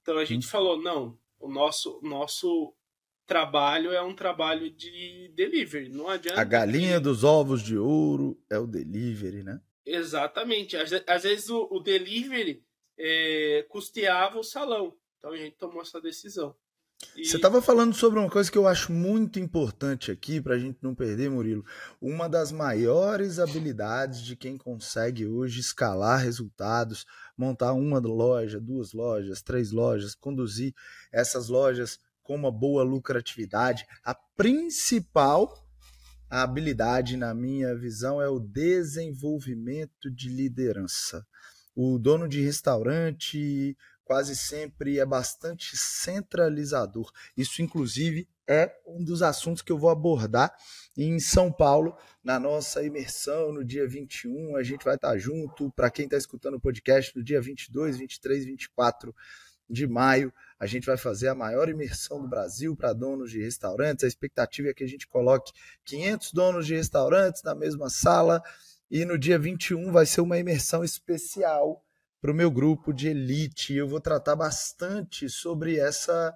Então 0.00 0.16
a 0.16 0.24
gente 0.24 0.46
falou: 0.46 0.80
não, 0.80 1.18
o 1.38 1.48
nosso, 1.48 2.00
nosso 2.02 2.74
trabalho 3.26 3.92
é 3.92 4.02
um 4.02 4.14
trabalho 4.14 4.70
de 4.70 5.30
delivery. 5.34 5.90
Não 5.90 6.08
adianta. 6.08 6.40
A 6.40 6.44
galinha 6.44 6.96
que... 6.96 7.04
dos 7.04 7.22
ovos 7.22 7.62
de 7.62 7.76
ouro 7.76 8.42
é 8.48 8.58
o 8.58 8.66
delivery, 8.66 9.42
né? 9.42 9.60
Exatamente. 9.84 10.78
Às, 10.78 10.90
às 11.06 11.22
vezes 11.24 11.50
o, 11.50 11.68
o 11.70 11.78
delivery 11.78 12.64
é, 12.98 13.66
custeava 13.68 14.38
o 14.38 14.44
salão. 14.44 14.96
Então 15.18 15.32
a 15.32 15.36
gente 15.36 15.56
tomou 15.56 15.82
essa 15.82 16.00
decisão. 16.00 16.56
Você 17.16 17.36
estava 17.36 17.62
falando 17.62 17.94
sobre 17.94 18.18
uma 18.18 18.30
coisa 18.30 18.50
que 18.50 18.58
eu 18.58 18.66
acho 18.66 18.92
muito 18.92 19.38
importante 19.38 20.10
aqui, 20.10 20.40
para 20.40 20.54
a 20.54 20.58
gente 20.58 20.78
não 20.82 20.94
perder, 20.94 21.30
Murilo. 21.30 21.64
Uma 22.00 22.28
das 22.28 22.52
maiores 22.52 23.38
habilidades 23.38 24.22
de 24.22 24.36
quem 24.36 24.56
consegue 24.56 25.26
hoje 25.26 25.60
escalar 25.60 26.20
resultados, 26.20 27.06
montar 27.36 27.72
uma 27.72 27.98
loja, 27.98 28.60
duas 28.60 28.92
lojas, 28.92 29.42
três 29.42 29.70
lojas, 29.70 30.14
conduzir 30.14 30.74
essas 31.12 31.48
lojas 31.48 31.98
com 32.22 32.34
uma 32.34 32.50
boa 32.50 32.82
lucratividade. 32.82 33.86
A 34.04 34.14
principal 34.14 35.66
habilidade, 36.28 37.16
na 37.16 37.34
minha 37.34 37.74
visão, 37.74 38.22
é 38.22 38.28
o 38.28 38.38
desenvolvimento 38.38 40.10
de 40.10 40.28
liderança. 40.28 41.26
O 41.74 41.98
dono 41.98 42.28
de 42.28 42.40
restaurante 42.40 43.76
quase 44.10 44.34
sempre 44.34 44.98
é 44.98 45.06
bastante 45.06 45.76
centralizador. 45.76 47.12
Isso, 47.36 47.62
inclusive, 47.62 48.28
é 48.44 48.74
um 48.84 49.04
dos 49.04 49.22
assuntos 49.22 49.62
que 49.62 49.70
eu 49.70 49.78
vou 49.78 49.88
abordar 49.88 50.52
em 50.96 51.20
São 51.20 51.52
Paulo, 51.52 51.96
na 52.20 52.36
nossa 52.40 52.82
imersão 52.82 53.52
no 53.52 53.64
dia 53.64 53.86
21. 53.86 54.56
A 54.56 54.64
gente 54.64 54.84
vai 54.84 54.96
estar 54.96 55.16
junto. 55.16 55.70
Para 55.70 55.92
quem 55.92 56.06
está 56.06 56.16
escutando 56.16 56.54
o 56.54 56.60
podcast, 56.60 57.16
no 57.16 57.22
dia 57.22 57.40
22, 57.40 57.98
23, 57.98 58.46
24 58.46 59.14
de 59.68 59.86
maio, 59.86 60.34
a 60.58 60.66
gente 60.66 60.86
vai 60.86 60.96
fazer 60.96 61.28
a 61.28 61.34
maior 61.36 61.68
imersão 61.68 62.20
do 62.20 62.26
Brasil 62.26 62.74
para 62.74 62.92
donos 62.92 63.30
de 63.30 63.40
restaurantes. 63.40 64.02
A 64.02 64.08
expectativa 64.08 64.70
é 64.70 64.74
que 64.74 64.82
a 64.82 64.88
gente 64.88 65.06
coloque 65.06 65.52
500 65.84 66.32
donos 66.32 66.66
de 66.66 66.74
restaurantes 66.74 67.44
na 67.44 67.54
mesma 67.54 67.88
sala 67.88 68.42
e 68.90 69.04
no 69.04 69.16
dia 69.16 69.38
21 69.38 69.92
vai 69.92 70.04
ser 70.04 70.20
uma 70.20 70.36
imersão 70.36 70.82
especial 70.82 71.86
para 72.20 72.30
o 72.30 72.34
meu 72.34 72.50
grupo 72.50 72.92
de 72.92 73.08
elite. 73.08 73.74
Eu 73.74 73.88
vou 73.88 74.00
tratar 74.00 74.36
bastante 74.36 75.28
sobre 75.28 75.78
essa 75.78 76.34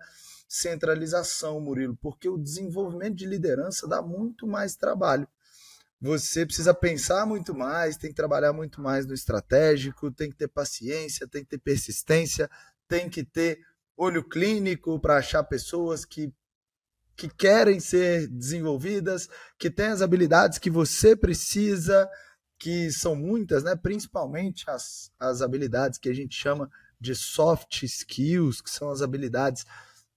centralização, 0.49 1.61
Murilo, 1.61 1.97
porque 2.01 2.29
o 2.29 2.39
desenvolvimento 2.39 3.17
de 3.17 3.27
liderança 3.27 3.87
dá 3.87 4.01
muito 4.01 4.47
mais 4.47 4.77
trabalho. 4.77 5.29
Você 6.01 6.45
precisa 6.45 6.75
pensar 6.75 7.27
muito 7.27 7.55
mais, 7.55 7.97
tem 7.97 8.11
que 8.11 8.17
trabalhar 8.17 8.53
muito 8.53 8.81
mais 8.81 9.07
no 9.07 9.15
estratégico, 9.15 10.11
tem 10.11 10.31
que 10.31 10.37
ter 10.37 10.49
paciência, 10.49 11.27
tem 11.27 11.43
que 11.43 11.51
ter 11.51 11.59
persistência, 11.59 12.51
tem 12.87 13.09
que 13.09 13.25
ter 13.25 13.59
olho 13.97 14.23
clínico 14.29 14.99
para 15.01 15.17
achar 15.17 15.43
pessoas 15.45 16.05
que, 16.05 16.33
que 17.17 17.29
querem 17.29 17.81
ser 17.81 18.29
desenvolvidas, 18.29 19.29
que 19.59 19.71
têm 19.71 19.87
as 19.87 20.03
habilidades 20.03 20.59
que 20.59 20.69
você 20.69 21.17
precisa, 21.17 22.09
que 22.59 22.91
são 22.91 23.15
muitas, 23.15 23.63
né? 23.63 23.77
principalmente 23.77 24.69
as, 24.69 25.11
as 25.19 25.43
habilidades 25.43 25.99
que 25.99 26.09
a 26.09 26.15
gente 26.15 26.35
chama 26.35 26.71
de 27.01 27.15
soft 27.15 27.83
skills, 27.83 28.61
que 28.61 28.71
são 28.71 28.91
as 28.91 29.03
habilidades 29.03 29.67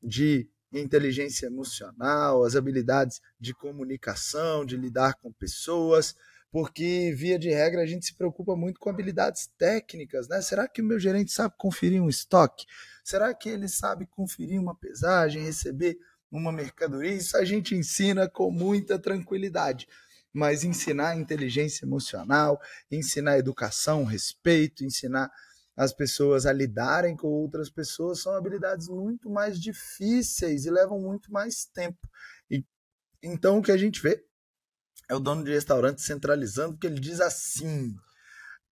de 0.01 0.49
inteligência 0.71 1.47
emocional, 1.47 2.43
as 2.43 2.55
habilidades 2.55 3.21
de 3.39 3.53
comunicação, 3.53 4.65
de 4.65 4.77
lidar 4.77 5.15
com 5.15 5.31
pessoas, 5.31 6.15
porque 6.51 7.13
via 7.15 7.37
de 7.37 7.49
regra 7.49 7.81
a 7.81 7.85
gente 7.85 8.05
se 8.05 8.13
preocupa 8.13 8.55
muito 8.55 8.79
com 8.79 8.89
habilidades 8.89 9.47
técnicas, 9.57 10.27
né? 10.27 10.41
Será 10.41 10.67
que 10.67 10.81
o 10.81 10.85
meu 10.85 10.99
gerente 10.99 11.31
sabe 11.31 11.55
conferir 11.57 12.01
um 12.01 12.09
estoque? 12.09 12.65
Será 13.03 13.33
que 13.33 13.49
ele 13.49 13.67
sabe 13.67 14.05
conferir 14.05 14.59
uma 14.59 14.75
pesagem, 14.75 15.43
receber 15.43 15.97
uma 16.31 16.51
mercadoria? 16.51 17.11
Isso 17.11 17.37
a 17.37 17.43
gente 17.43 17.75
ensina 17.75 18.29
com 18.29 18.49
muita 18.51 18.97
tranquilidade 18.97 19.87
mas 20.33 20.63
ensinar 20.63 21.17
inteligência 21.17 21.85
emocional, 21.85 22.59
ensinar 22.91 23.37
educação, 23.37 24.03
respeito, 24.03 24.83
ensinar 24.83 25.31
as 25.75 25.93
pessoas 25.93 26.45
a 26.47 26.51
lidarem 26.51 27.15
com 27.15 27.27
outras 27.27 27.69
pessoas 27.69 28.21
são 28.21 28.33
habilidades 28.33 28.87
muito 28.87 29.29
mais 29.29 29.59
difíceis 29.59 30.65
e 30.65 30.71
levam 30.71 30.99
muito 30.99 31.31
mais 31.31 31.65
tempo. 31.65 32.09
E, 32.49 32.65
então 33.21 33.59
o 33.59 33.61
que 33.61 33.71
a 33.71 33.77
gente 33.77 34.01
vê 34.01 34.25
é 35.07 35.15
o 35.15 35.19
dono 35.19 35.43
de 35.43 35.51
restaurante 35.51 36.01
centralizando, 36.01 36.73
porque 36.73 36.87
ele 36.87 36.99
diz 36.99 37.21
assim: 37.21 37.95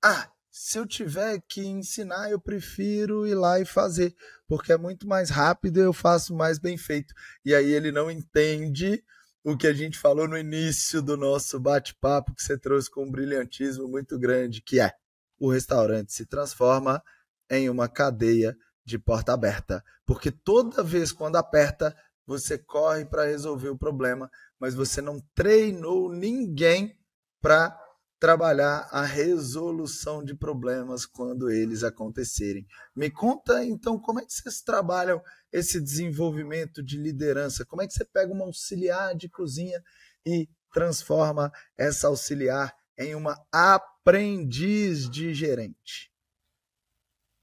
ah, 0.03 0.29
se 0.49 0.79
eu 0.79 0.85
tiver 0.85 1.41
que 1.47 1.65
ensinar, 1.65 2.31
eu 2.31 2.39
prefiro 2.39 3.27
ir 3.27 3.35
lá 3.35 3.59
e 3.59 3.65
fazer, 3.65 4.15
porque 4.47 4.71
é 4.71 4.77
muito 4.77 5.07
mais 5.07 5.29
rápido 5.29 5.77
e 5.77 5.83
eu 5.83 5.93
faço 5.93 6.35
mais 6.35 6.57
bem 6.57 6.77
feito. 6.77 7.13
E 7.43 7.53
aí 7.53 7.71
ele 7.71 7.91
não 7.91 8.09
entende 8.09 9.03
o 9.45 9.55
que 9.55 9.67
a 9.67 9.73
gente 9.73 9.99
falou 9.99 10.27
no 10.27 10.35
início 10.35 11.03
do 11.03 11.15
nosso 11.15 11.59
bate-papo, 11.59 12.33
que 12.33 12.41
você 12.41 12.57
trouxe 12.57 12.89
com 12.89 13.03
um 13.03 13.11
brilhantismo 13.11 13.87
muito 13.87 14.17
grande, 14.17 14.59
que 14.59 14.79
é 14.79 14.91
o 15.39 15.51
restaurante 15.51 16.11
se 16.11 16.25
transforma 16.25 16.99
em 17.47 17.69
uma 17.69 17.87
cadeia 17.87 18.57
de 18.83 18.97
porta 18.97 19.33
aberta. 19.33 19.83
Porque 20.03 20.31
toda 20.31 20.81
vez 20.81 21.11
quando 21.11 21.35
aperta, 21.35 21.95
você 22.25 22.57
corre 22.57 23.05
para 23.05 23.25
resolver 23.25 23.69
o 23.69 23.77
problema, 23.77 24.31
mas 24.59 24.73
você 24.73 24.99
não 24.99 25.21
treinou 25.35 26.11
ninguém 26.11 26.97
para 27.39 27.79
trabalhar 28.19 28.87
a 28.89 29.03
resolução 29.03 30.23
de 30.23 30.33
problemas 30.33 31.05
quando 31.05 31.51
eles 31.51 31.83
acontecerem. 31.83 32.65
Me 32.95 33.11
conta 33.11 33.63
então 33.63 33.99
como 33.99 34.19
é 34.19 34.25
que 34.25 34.33
vocês 34.33 34.61
trabalham 34.61 35.21
esse 35.57 35.79
desenvolvimento 35.79 36.83
de 36.83 36.97
liderança? 36.97 37.65
Como 37.65 37.81
é 37.81 37.87
que 37.87 37.93
você 37.93 38.05
pega 38.05 38.33
uma 38.33 38.45
auxiliar 38.45 39.15
de 39.15 39.29
cozinha 39.29 39.83
e 40.25 40.49
transforma 40.73 41.51
essa 41.77 42.07
auxiliar 42.07 42.75
em 42.97 43.15
uma 43.15 43.43
aprendiz 43.51 45.09
de 45.09 45.33
gerente? 45.33 46.11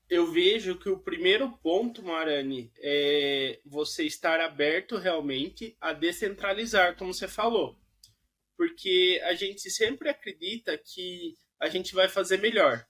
Eu 0.09 0.31
vejo 0.31 0.79
que 0.79 0.90
o 0.90 0.98
primeiro 0.98 1.51
ponto, 1.59 2.03
Marani, 2.03 2.70
é 2.79 3.61
você 3.64 4.05
estar 4.05 4.40
aberto 4.40 4.98
realmente 4.98 5.75
a 5.81 5.94
descentralizar, 5.94 6.96
como 6.96 7.14
você 7.14 7.27
falou 7.27 7.83
porque 8.62 9.20
a 9.25 9.35
gente 9.35 9.68
sempre 9.70 10.09
acredita 10.09 10.79
que 10.79 11.35
a 11.59 11.68
gente 11.68 11.96
vai 11.96 12.09
fazer 12.09 12.37
melhor. 12.38 12.87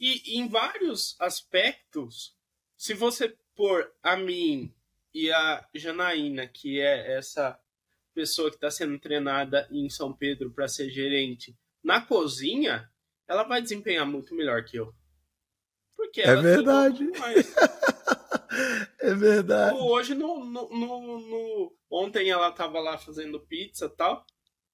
E 0.00 0.36
em 0.36 0.48
vários 0.48 1.14
aspectos, 1.20 2.36
se 2.76 2.92
você 2.92 3.36
pôr 3.58 3.92
a 4.00 4.16
mim 4.16 4.72
e 5.12 5.32
a 5.32 5.66
Janaína, 5.74 6.46
que 6.46 6.80
é 6.80 7.16
essa 7.16 7.58
pessoa 8.14 8.50
que 8.50 8.56
está 8.56 8.70
sendo 8.70 8.96
treinada 9.00 9.66
em 9.72 9.90
São 9.90 10.12
Pedro 10.12 10.52
para 10.52 10.68
ser 10.68 10.88
gerente, 10.90 11.58
na 11.82 12.00
cozinha, 12.00 12.88
ela 13.26 13.42
vai 13.42 13.60
desempenhar 13.60 14.06
muito 14.06 14.32
melhor 14.32 14.64
que 14.64 14.76
eu. 14.76 14.94
Porque 15.96 16.20
é 16.20 16.36
verdade. 16.36 17.10
é 19.00 19.14
verdade. 19.14 19.76
Hoje, 19.76 20.14
no, 20.14 20.44
no, 20.44 20.68
no, 20.68 21.20
no, 21.20 21.76
ontem 21.90 22.30
ela 22.30 22.50
estava 22.50 22.78
lá 22.78 22.96
fazendo 22.96 23.40
pizza 23.40 23.88
tal 23.88 24.24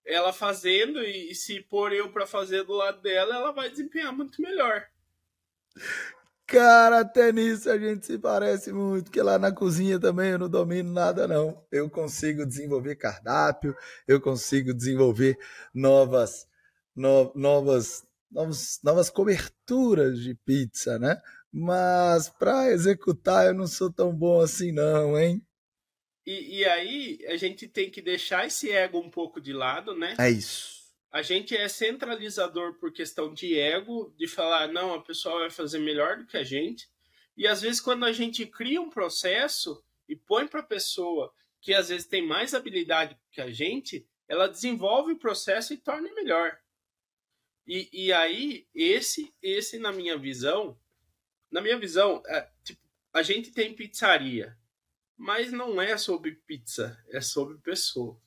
ela 0.04 0.34
fazendo 0.34 1.02
e 1.02 1.34
se 1.34 1.62
pôr 1.62 1.90
eu 1.94 2.12
para 2.12 2.26
fazer 2.26 2.62
do 2.64 2.74
lado 2.74 3.00
dela, 3.00 3.36
ela 3.36 3.52
vai 3.52 3.70
desempenhar 3.70 4.12
muito 4.12 4.42
melhor. 4.42 4.86
Cara, 6.46 7.00
até 7.00 7.32
nisso 7.32 7.70
a 7.70 7.78
gente 7.78 8.04
se 8.04 8.18
parece 8.18 8.70
muito, 8.70 9.10
que 9.10 9.20
lá 9.22 9.38
na 9.38 9.50
cozinha 9.50 9.98
também 9.98 10.32
eu 10.32 10.38
não 10.38 10.48
domino 10.48 10.92
nada 10.92 11.26
não. 11.26 11.64
Eu 11.72 11.88
consigo 11.88 12.44
desenvolver 12.44 12.96
cardápio, 12.96 13.74
eu 14.06 14.20
consigo 14.20 14.74
desenvolver 14.74 15.38
novas 15.72 16.46
no, 16.94 17.32
novas 17.34 18.06
novas 18.30 18.78
novas 18.82 19.08
coberturas 19.08 20.20
de 20.20 20.34
pizza, 20.34 20.98
né? 20.98 21.20
Mas 21.50 22.28
para 22.28 22.70
executar 22.70 23.46
eu 23.46 23.54
não 23.54 23.66
sou 23.66 23.90
tão 23.90 24.14
bom 24.14 24.40
assim 24.40 24.70
não, 24.70 25.18
hein? 25.18 25.42
E, 26.26 26.58
e 26.58 26.64
aí 26.64 27.18
a 27.28 27.36
gente 27.36 27.68
tem 27.68 27.90
que 27.90 28.02
deixar 28.02 28.46
esse 28.46 28.70
ego 28.70 28.98
um 28.98 29.10
pouco 29.10 29.40
de 29.40 29.52
lado, 29.52 29.94
né? 29.94 30.14
É 30.18 30.30
isso. 30.30 30.73
A 31.14 31.22
gente 31.22 31.56
é 31.56 31.68
centralizador 31.68 32.74
por 32.74 32.92
questão 32.92 33.32
de 33.32 33.56
ego, 33.56 34.12
de 34.18 34.26
falar, 34.26 34.66
não, 34.66 34.92
a 34.92 35.00
pessoa 35.00 35.42
vai 35.42 35.50
fazer 35.50 35.78
melhor 35.78 36.16
do 36.16 36.26
que 36.26 36.36
a 36.36 36.42
gente. 36.42 36.90
E 37.36 37.46
às 37.46 37.62
vezes, 37.62 37.80
quando 37.80 38.04
a 38.04 38.10
gente 38.10 38.44
cria 38.44 38.80
um 38.80 38.90
processo 38.90 39.80
e 40.08 40.16
põe 40.16 40.48
para 40.48 40.58
a 40.58 40.64
pessoa 40.64 41.32
que 41.60 41.72
às 41.72 41.88
vezes 41.88 42.08
tem 42.08 42.26
mais 42.26 42.52
habilidade 42.52 43.16
que 43.30 43.40
a 43.40 43.48
gente, 43.48 44.04
ela 44.26 44.48
desenvolve 44.48 45.12
o 45.12 45.16
processo 45.16 45.72
e 45.72 45.76
torna 45.76 46.12
melhor. 46.14 46.58
E, 47.64 47.88
e 47.92 48.12
aí, 48.12 48.66
esse, 48.74 49.32
esse, 49.40 49.78
na 49.78 49.92
minha 49.92 50.18
visão, 50.18 50.76
na 51.48 51.60
minha 51.60 51.78
visão, 51.78 52.24
é, 52.26 52.50
tipo, 52.64 52.82
a 53.12 53.22
gente 53.22 53.52
tem 53.52 53.72
pizzaria. 53.72 54.58
Mas 55.16 55.52
não 55.52 55.80
é 55.80 55.96
sobre 55.96 56.32
pizza, 56.32 57.00
é 57.08 57.20
sobre 57.20 57.56
pessoa. 57.58 58.20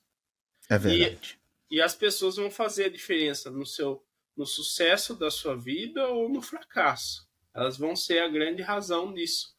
É 0.70 0.78
verdade. 0.78 1.38
E, 1.44 1.47
e 1.70 1.82
as 1.82 1.96
pessoas 1.96 2.36
vão 2.36 2.50
fazer 2.50 2.86
a 2.86 2.90
diferença 2.90 3.50
no 3.50 3.66
seu 3.66 4.04
no 4.36 4.46
sucesso 4.46 5.16
da 5.16 5.32
sua 5.32 5.56
vida 5.56 6.08
ou 6.10 6.30
no 6.30 6.44
fracasso. 6.44 7.28
Elas 7.56 7.76
vão 7.76 7.96
ser 7.96 8.20
a 8.20 8.28
grande 8.28 8.62
razão 8.62 9.12
disso. 9.12 9.56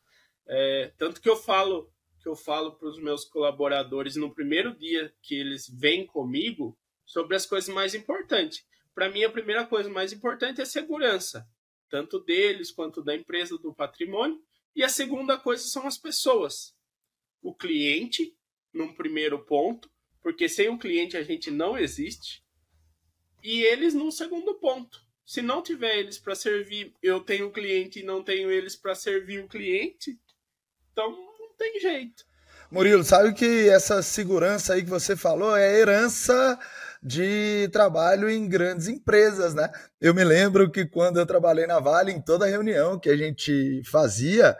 É, 0.46 0.92
tanto 0.96 1.20
que 1.20 1.28
eu 1.28 1.36
falo 1.36 1.92
que 2.22 2.28
eu 2.28 2.36
falo 2.36 2.72
para 2.76 2.88
os 2.88 2.98
meus 3.00 3.24
colaboradores 3.24 4.14
no 4.14 4.32
primeiro 4.32 4.76
dia 4.76 5.12
que 5.20 5.34
eles 5.34 5.68
vêm 5.68 6.06
comigo 6.06 6.78
sobre 7.04 7.34
as 7.34 7.44
coisas 7.44 7.72
mais 7.72 7.94
importantes. 7.94 8.64
Para 8.94 9.08
mim, 9.08 9.24
a 9.24 9.30
primeira 9.30 9.66
coisa 9.66 9.88
mais 9.88 10.12
importante 10.12 10.60
é 10.60 10.64
segurança, 10.64 11.48
tanto 11.88 12.20
deles 12.20 12.70
quanto 12.70 13.02
da 13.02 13.14
empresa, 13.14 13.58
do 13.58 13.74
patrimônio. 13.74 14.40
E 14.74 14.84
a 14.84 14.88
segunda 14.88 15.36
coisa 15.38 15.64
são 15.64 15.86
as 15.86 15.98
pessoas 15.98 16.76
o 17.42 17.54
cliente 17.54 18.36
num 18.72 18.92
primeiro 18.92 19.44
ponto, 19.44 19.90
porque 20.28 20.46
sem 20.46 20.68
o 20.68 20.76
cliente 20.76 21.16
a 21.16 21.22
gente 21.22 21.50
não 21.50 21.78
existe, 21.78 22.44
e 23.42 23.62
eles 23.62 23.94
num 23.94 24.10
segundo 24.10 24.56
ponto. 24.56 25.00
Se 25.24 25.40
não 25.40 25.62
tiver 25.62 25.96
eles 25.96 26.18
para 26.18 26.34
servir, 26.34 26.92
eu 27.02 27.20
tenho 27.20 27.46
o 27.46 27.50
cliente 27.50 28.00
e 28.00 28.02
não 28.02 28.22
tenho 28.22 28.50
eles 28.50 28.76
para 28.76 28.94
servir 28.94 29.42
o 29.42 29.48
cliente, 29.48 30.18
então 30.92 31.10
não 31.10 31.48
tem 31.56 31.80
jeito. 31.80 32.26
Murilo, 32.70 33.02
sabe 33.04 33.32
que 33.32 33.70
essa 33.70 34.02
segurança 34.02 34.74
aí 34.74 34.82
que 34.82 34.90
você 34.90 35.16
falou 35.16 35.56
é 35.56 35.80
herança 35.80 36.58
de 37.02 37.66
trabalho 37.72 38.28
em 38.28 38.46
grandes 38.46 38.86
empresas, 38.86 39.54
né? 39.54 39.72
Eu 39.98 40.14
me 40.14 40.24
lembro 40.24 40.70
que 40.70 40.84
quando 40.84 41.18
eu 41.18 41.24
trabalhei 41.24 41.66
na 41.66 41.80
Vale, 41.80 42.12
em 42.12 42.20
toda 42.20 42.44
reunião 42.44 43.00
que 43.00 43.08
a 43.08 43.16
gente 43.16 43.82
fazia, 43.90 44.54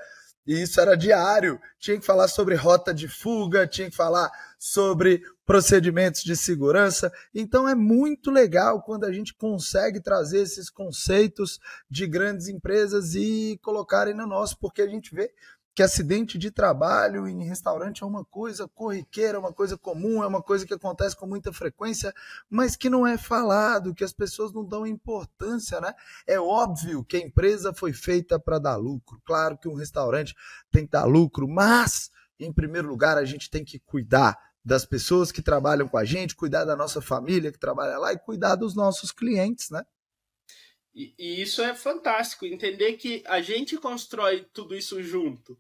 e 0.49 0.63
isso 0.63 0.81
era 0.81 0.97
diário. 0.97 1.61
Tinha 1.79 2.01
que 2.01 2.07
falar 2.07 2.27
sobre 2.27 2.55
rota 2.55 2.95
de 2.95 3.07
fuga, 3.07 3.67
tinha 3.67 3.91
que 3.91 3.95
falar 3.95 4.31
sobre 4.59 5.23
procedimentos 5.45 6.25
de 6.25 6.35
segurança. 6.35 7.13
Então 7.35 7.69
é 7.69 7.75
muito 7.75 8.31
legal 8.31 8.81
quando 8.81 9.05
a 9.05 9.13
gente 9.13 9.35
consegue 9.35 10.01
trazer 10.01 10.39
esses 10.39 10.71
conceitos 10.71 11.61
de 11.91 12.07
grandes 12.07 12.49
empresas 12.49 13.15
e 13.15 13.61
colocarem 13.63 14.15
no 14.15 14.27
nosso, 14.27 14.59
porque 14.59 14.81
a 14.81 14.89
gente 14.89 15.15
vê 15.15 15.31
que 15.79 15.83
acidente 15.85 16.37
de 16.37 16.51
trabalho 16.51 17.29
em 17.29 17.45
restaurante 17.45 18.03
é 18.03 18.07
uma 18.07 18.25
coisa 18.25 18.67
corriqueira, 18.67 19.37
é 19.37 19.39
uma 19.39 19.53
coisa 19.53 19.79
comum, 19.79 20.25
é 20.25 20.27
uma 20.27 20.43
coisa 20.43 20.67
que 20.67 20.75
acontece 20.75 21.15
com 21.15 21.25
muita 21.25 21.53
frequência, 21.53 22.13
mas 22.51 22.75
que 22.75 22.91
não 22.91 23.07
é 23.07 23.17
falado, 23.17 23.95
que 23.95 24.03
as 24.03 24.13
pessoas 24.13 24.53
não 24.53 24.65
dão 24.65 24.85
importância, 24.85 25.81
né? 25.81 25.95
É 26.27 26.37
óbvio 26.41 27.05
que 27.05 27.17
a 27.17 27.21
empresa 27.21 27.73
foi 27.73 27.93
feita 27.93 28.41
para 28.41 28.59
dar 28.59 28.75
lucro. 28.75 29.23
Claro 29.25 29.57
que 29.57 29.69
um 29.69 29.77
restaurante 29.77 30.35
tem 30.69 30.85
que 30.85 30.91
dar 30.91 31.05
lucro, 31.05 31.47
mas 31.47 32.11
em 32.41 32.53
primeiro 32.53 32.89
lugar 32.89 33.17
a 33.17 33.25
gente 33.25 33.49
tem 33.49 33.65
que 33.65 33.79
cuidar 33.79 34.37
das 34.65 34.85
pessoas 34.85 35.31
que 35.31 35.41
trabalham 35.41 35.87
com 35.87 35.97
a 35.97 36.05
gente, 36.05 36.35
cuidar 36.35 36.65
da 36.65 36.75
nossa 36.75 37.01
família 37.01 37.53
que 37.53 37.59
trabalha 37.61 37.99
lá 37.99 38.13
e 38.13 38.19
cuidar 38.19 38.57
dos 38.57 38.75
nossos 38.75 39.13
clientes, 39.13 39.71
né? 39.71 39.85
E, 40.93 41.15
e, 41.17 41.41
isso 41.41 41.63
é 41.63 41.73
fantástico, 41.73 42.45
entender 42.45 42.95
que 42.95 43.23
a 43.29 43.41
gente 43.41 43.77
constrói 43.77 44.45
tudo 44.53 44.75
isso 44.75 45.01
junto. 45.01 45.57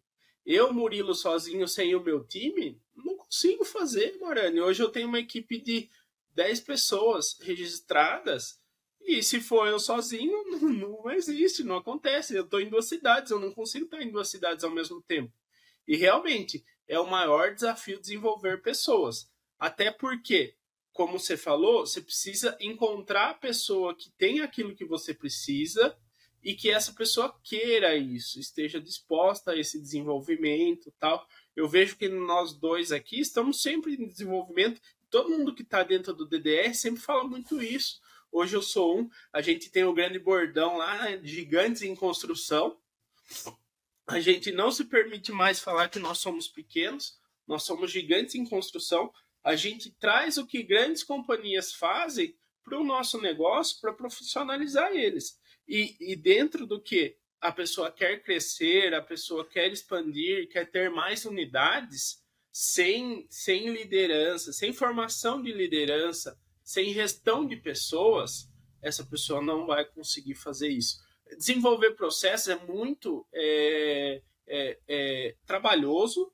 Eu, 0.50 0.72
Murilo, 0.72 1.14
sozinho, 1.14 1.68
sem 1.68 1.94
o 1.94 2.00
meu 2.00 2.24
time, 2.24 2.80
não 2.96 3.18
consigo 3.18 3.66
fazer, 3.66 4.16
Morani. 4.18 4.62
Hoje 4.62 4.82
eu 4.82 4.88
tenho 4.88 5.06
uma 5.06 5.18
equipe 5.18 5.60
de 5.60 5.90
10 6.34 6.60
pessoas 6.62 7.36
registradas 7.42 8.58
e 9.02 9.22
se 9.22 9.42
for 9.42 9.68
eu 9.68 9.78
sozinho, 9.78 10.42
não, 10.58 11.02
não 11.02 11.10
existe, 11.10 11.62
não 11.62 11.76
acontece. 11.76 12.34
Eu 12.34 12.44
estou 12.44 12.62
em 12.62 12.70
duas 12.70 12.86
cidades, 12.86 13.30
eu 13.30 13.38
não 13.38 13.52
consigo 13.52 13.84
estar 13.84 14.00
em 14.00 14.10
duas 14.10 14.30
cidades 14.30 14.64
ao 14.64 14.70
mesmo 14.70 15.02
tempo. 15.02 15.30
E 15.86 15.98
realmente 15.98 16.64
é 16.86 16.98
o 16.98 17.06
maior 17.06 17.54
desafio 17.54 18.00
desenvolver 18.00 18.62
pessoas. 18.62 19.30
Até 19.58 19.90
porque, 19.90 20.54
como 20.94 21.18
você 21.18 21.36
falou, 21.36 21.86
você 21.86 22.00
precisa 22.00 22.56
encontrar 22.58 23.32
a 23.32 23.34
pessoa 23.34 23.94
que 23.94 24.10
tem 24.12 24.40
aquilo 24.40 24.74
que 24.74 24.86
você 24.86 25.12
precisa 25.12 25.94
e 26.42 26.54
que 26.54 26.70
essa 26.70 26.92
pessoa 26.92 27.34
queira 27.42 27.96
isso, 27.96 28.38
esteja 28.38 28.80
disposta 28.80 29.52
a 29.52 29.56
esse 29.56 29.80
desenvolvimento, 29.80 30.92
tal. 30.98 31.26
Eu 31.54 31.68
vejo 31.68 31.96
que 31.96 32.08
nós 32.08 32.52
dois 32.52 32.92
aqui 32.92 33.20
estamos 33.20 33.60
sempre 33.60 33.94
em 33.94 34.06
desenvolvimento. 34.06 34.80
Todo 35.10 35.30
mundo 35.30 35.54
que 35.54 35.62
está 35.62 35.82
dentro 35.82 36.12
do 36.14 36.26
DDR 36.26 36.74
sempre 36.74 37.00
fala 37.00 37.24
muito 37.24 37.60
isso. 37.60 38.00
Hoje 38.30 38.54
eu 38.54 38.62
sou 38.62 39.00
um. 39.00 39.10
A 39.32 39.40
gente 39.40 39.70
tem 39.70 39.84
o 39.84 39.92
grande 39.92 40.18
bordão 40.18 40.76
lá, 40.76 41.16
gigantes 41.22 41.82
em 41.82 41.94
construção. 41.94 42.78
A 44.06 44.20
gente 44.20 44.52
não 44.52 44.70
se 44.70 44.84
permite 44.84 45.32
mais 45.32 45.60
falar 45.60 45.88
que 45.88 45.98
nós 45.98 46.18
somos 46.18 46.46
pequenos. 46.46 47.18
Nós 47.46 47.64
somos 47.64 47.90
gigantes 47.90 48.34
em 48.34 48.44
construção. 48.44 49.12
A 49.42 49.56
gente 49.56 49.90
traz 49.90 50.36
o 50.36 50.46
que 50.46 50.62
grandes 50.62 51.02
companhias 51.02 51.72
fazem 51.72 52.36
para 52.62 52.78
o 52.78 52.84
nosso 52.84 53.20
negócio 53.20 53.80
para 53.80 53.92
profissionalizar 53.92 54.92
eles. 54.92 55.38
E, 55.68 55.96
e 56.00 56.16
dentro 56.16 56.66
do 56.66 56.80
que 56.80 57.16
a 57.40 57.52
pessoa 57.52 57.92
quer 57.92 58.22
crescer, 58.22 58.94
a 58.94 59.02
pessoa 59.02 59.46
quer 59.46 59.70
expandir, 59.70 60.48
quer 60.48 60.70
ter 60.70 60.90
mais 60.90 61.24
unidades, 61.24 62.22
sem, 62.50 63.26
sem 63.30 63.68
liderança, 63.68 64.52
sem 64.52 64.72
formação 64.72 65.40
de 65.40 65.52
liderança, 65.52 66.36
sem 66.64 66.92
gestão 66.92 67.46
de 67.46 67.56
pessoas, 67.56 68.48
essa 68.82 69.04
pessoa 69.04 69.40
não 69.42 69.66
vai 69.66 69.84
conseguir 69.84 70.34
fazer 70.34 70.68
isso. 70.68 70.98
Desenvolver 71.36 71.92
processos 71.92 72.48
é 72.48 72.56
muito 72.66 73.26
é, 73.32 74.22
é, 74.46 74.78
é 74.88 75.36
trabalhoso, 75.46 76.32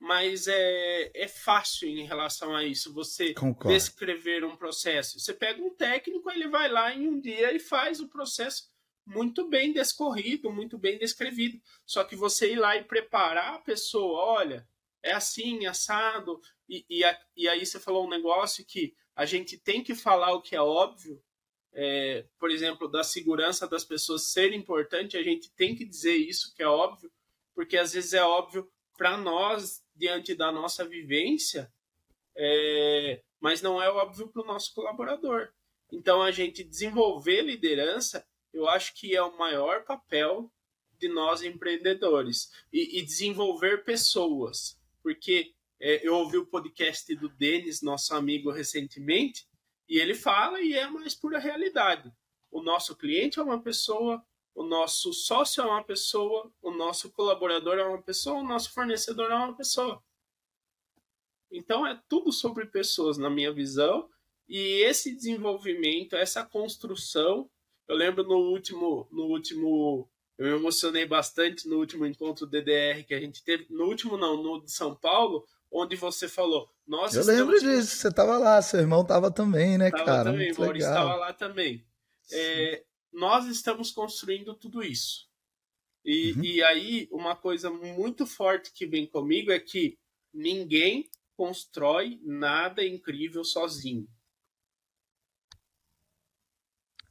mas 0.00 0.48
é, 0.48 1.10
é 1.14 1.28
fácil 1.28 1.86
em 1.86 2.06
relação 2.06 2.56
a 2.56 2.64
isso. 2.64 2.92
Você 2.94 3.34
Concordo. 3.34 3.76
descrever 3.76 4.42
um 4.42 4.56
processo. 4.56 5.20
Você 5.20 5.34
pega 5.34 5.62
um 5.62 5.74
técnico, 5.74 6.30
ele 6.30 6.48
vai 6.48 6.70
lá 6.70 6.94
em 6.94 7.06
um 7.06 7.20
dia 7.20 7.54
e 7.54 7.58
faz 7.58 8.00
o 8.00 8.08
processo 8.08 8.70
muito 9.04 9.46
bem 9.46 9.74
descorrido, 9.74 10.50
muito 10.50 10.78
bem 10.78 10.98
descrevido. 10.98 11.60
Só 11.84 12.02
que 12.02 12.16
você 12.16 12.52
ir 12.52 12.56
lá 12.56 12.76
e 12.76 12.84
preparar 12.84 13.54
a 13.54 13.58
pessoa, 13.58 14.18
olha, 14.20 14.66
é 15.02 15.12
assim, 15.12 15.66
assado, 15.66 16.40
e, 16.66 16.84
e, 16.88 17.04
a, 17.04 17.20
e 17.36 17.46
aí 17.46 17.66
você 17.66 17.78
falou 17.78 18.06
um 18.06 18.10
negócio 18.10 18.64
que 18.64 18.94
a 19.14 19.26
gente 19.26 19.58
tem 19.58 19.82
que 19.82 19.94
falar 19.94 20.32
o 20.32 20.40
que 20.40 20.56
é 20.56 20.62
óbvio, 20.62 21.22
é, 21.72 22.24
por 22.38 22.50
exemplo, 22.50 22.88
da 22.88 23.04
segurança 23.04 23.68
das 23.68 23.84
pessoas 23.84 24.30
ser 24.32 24.54
importante, 24.54 25.16
a 25.16 25.22
gente 25.22 25.50
tem 25.52 25.74
que 25.74 25.84
dizer 25.84 26.16
isso 26.16 26.54
que 26.54 26.62
é 26.62 26.66
óbvio, 26.66 27.12
porque 27.54 27.76
às 27.76 27.92
vezes 27.92 28.14
é 28.14 28.24
óbvio 28.24 28.70
para 28.96 29.16
nós 29.16 29.79
diante 30.00 30.34
da 30.34 30.50
nossa 30.50 30.82
vivência, 30.82 31.70
é, 32.34 33.22
mas 33.38 33.60
não 33.60 33.82
é 33.82 33.90
óbvio 33.90 34.28
para 34.28 34.42
o 34.42 34.46
nosso 34.46 34.74
colaborador. 34.74 35.52
Então, 35.92 36.22
a 36.22 36.30
gente 36.30 36.64
desenvolver 36.64 37.42
liderança, 37.42 38.26
eu 38.50 38.66
acho 38.66 38.94
que 38.94 39.14
é 39.14 39.22
o 39.22 39.36
maior 39.36 39.84
papel 39.84 40.50
de 40.98 41.06
nós 41.06 41.42
empreendedores 41.42 42.50
e, 42.72 42.98
e 42.98 43.02
desenvolver 43.02 43.84
pessoas, 43.84 44.80
porque 45.02 45.52
é, 45.78 46.06
eu 46.06 46.14
ouvi 46.14 46.38
o 46.38 46.46
podcast 46.46 47.14
do 47.16 47.28
Denis, 47.28 47.82
nosso 47.82 48.14
amigo, 48.14 48.50
recentemente, 48.50 49.46
e 49.86 49.98
ele 49.98 50.14
fala 50.14 50.62
e 50.62 50.72
é 50.74 50.88
mais 50.88 51.14
pura 51.14 51.38
realidade. 51.38 52.10
O 52.50 52.62
nosso 52.62 52.96
cliente 52.96 53.38
é 53.38 53.42
uma 53.42 53.60
pessoa, 53.60 54.24
o 54.60 54.62
nosso 54.62 55.10
sócio 55.14 55.62
é 55.62 55.64
uma 55.64 55.82
pessoa, 55.82 56.52
o 56.60 56.70
nosso 56.70 57.10
colaborador 57.10 57.78
é 57.78 57.82
uma 57.82 58.02
pessoa, 58.02 58.40
o 58.40 58.46
nosso 58.46 58.70
fornecedor 58.74 59.32
é 59.32 59.34
uma 59.34 59.56
pessoa. 59.56 60.02
Então 61.50 61.86
é 61.86 61.98
tudo 62.06 62.30
sobre 62.30 62.66
pessoas, 62.66 63.16
na 63.16 63.30
minha 63.30 63.50
visão, 63.50 64.06
e 64.46 64.82
esse 64.82 65.16
desenvolvimento, 65.16 66.14
essa 66.14 66.44
construção, 66.44 67.48
eu 67.88 67.96
lembro 67.96 68.22
no 68.22 68.36
último, 68.36 69.08
no 69.10 69.28
último, 69.28 70.06
eu 70.36 70.44
me 70.44 70.58
emocionei 70.58 71.06
bastante 71.06 71.66
no 71.66 71.78
último 71.78 72.04
encontro 72.04 72.46
DDR 72.46 73.02
que 73.04 73.14
a 73.14 73.20
gente 73.20 73.42
teve, 73.42 73.66
no 73.70 73.84
último 73.86 74.18
não, 74.18 74.42
no 74.42 74.62
de 74.62 74.70
São 74.70 74.94
Paulo, 74.94 75.42
onde 75.72 75.96
você 75.96 76.28
falou, 76.28 76.70
nós 76.86 77.14
Eu 77.14 77.24
lembro 77.24 77.58
disso, 77.58 77.96
você 77.96 78.08
estava 78.08 78.36
lá, 78.36 78.60
seu 78.60 78.80
irmão 78.80 79.00
estava 79.00 79.30
também, 79.30 79.78
né, 79.78 79.90
tava 79.90 80.04
cara? 80.04 80.32
Também, 80.32 80.52
Maurício 80.52 80.86
estava 80.86 81.14
lá 81.14 81.32
também. 81.32 81.82
É, 82.30 82.84
nós 83.12 83.46
estamos 83.46 83.90
construindo 83.90 84.54
tudo 84.54 84.82
isso. 84.82 85.28
E, 86.04 86.32
uhum. 86.32 86.44
e 86.44 86.62
aí, 86.62 87.08
uma 87.10 87.36
coisa 87.36 87.70
muito 87.70 88.26
forte 88.26 88.72
que 88.72 88.86
vem 88.86 89.06
comigo 89.06 89.50
é 89.50 89.58
que 89.58 89.98
ninguém 90.32 91.08
constrói 91.36 92.20
nada 92.22 92.84
incrível 92.84 93.44
sozinho. 93.44 94.08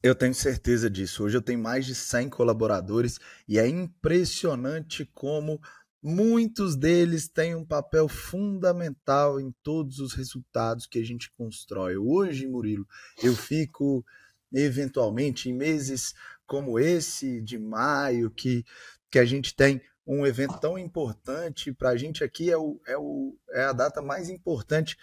Eu 0.02 0.16
tenho 0.16 0.34
certeza 0.34 0.90
disso. 0.90 1.24
Hoje 1.24 1.36
eu 1.36 1.42
tenho 1.42 1.60
mais 1.60 1.86
de 1.86 1.94
100 1.94 2.30
colaboradores 2.30 3.20
e 3.48 3.60
é 3.60 3.68
impressionante 3.68 5.06
como 5.14 5.60
muitos 6.02 6.78
deles 6.78 7.28
têm 7.28 7.54
um 7.54 7.66
papel 7.66 8.08
fundamental 8.08 9.42
em 9.42 9.54
todos 9.62 10.00
os 10.00 10.14
resultados 10.14 10.88
que 10.88 11.00
a 11.00 11.04
gente 11.04 11.30
constrói. 11.32 11.98
Hoje, 11.98 12.48
Murilo, 12.48 12.88
eu 13.22 13.36
fico 13.36 14.06
eventualmente 14.54 15.50
em 15.50 15.54
meses 15.54 16.14
como 16.46 16.80
esse 16.80 17.42
de 17.42 17.60
maio, 17.60 18.32
que, 18.32 18.66
que 19.12 19.20
a 19.20 19.26
gente 19.26 19.56
tem 19.56 19.82
um 20.06 20.26
evento 20.26 20.60
tão 20.60 20.78
importante 20.78 21.72
para 21.72 21.90
a 21.90 21.98
gente 21.98 22.24
aqui, 22.24 22.50
é, 22.50 22.58
o, 22.58 22.82
é, 22.88 22.98
o, 22.98 23.38
é 23.52 23.64
a 23.66 23.74
data 23.74 24.02
mais 24.02 24.28
importante 24.28 24.98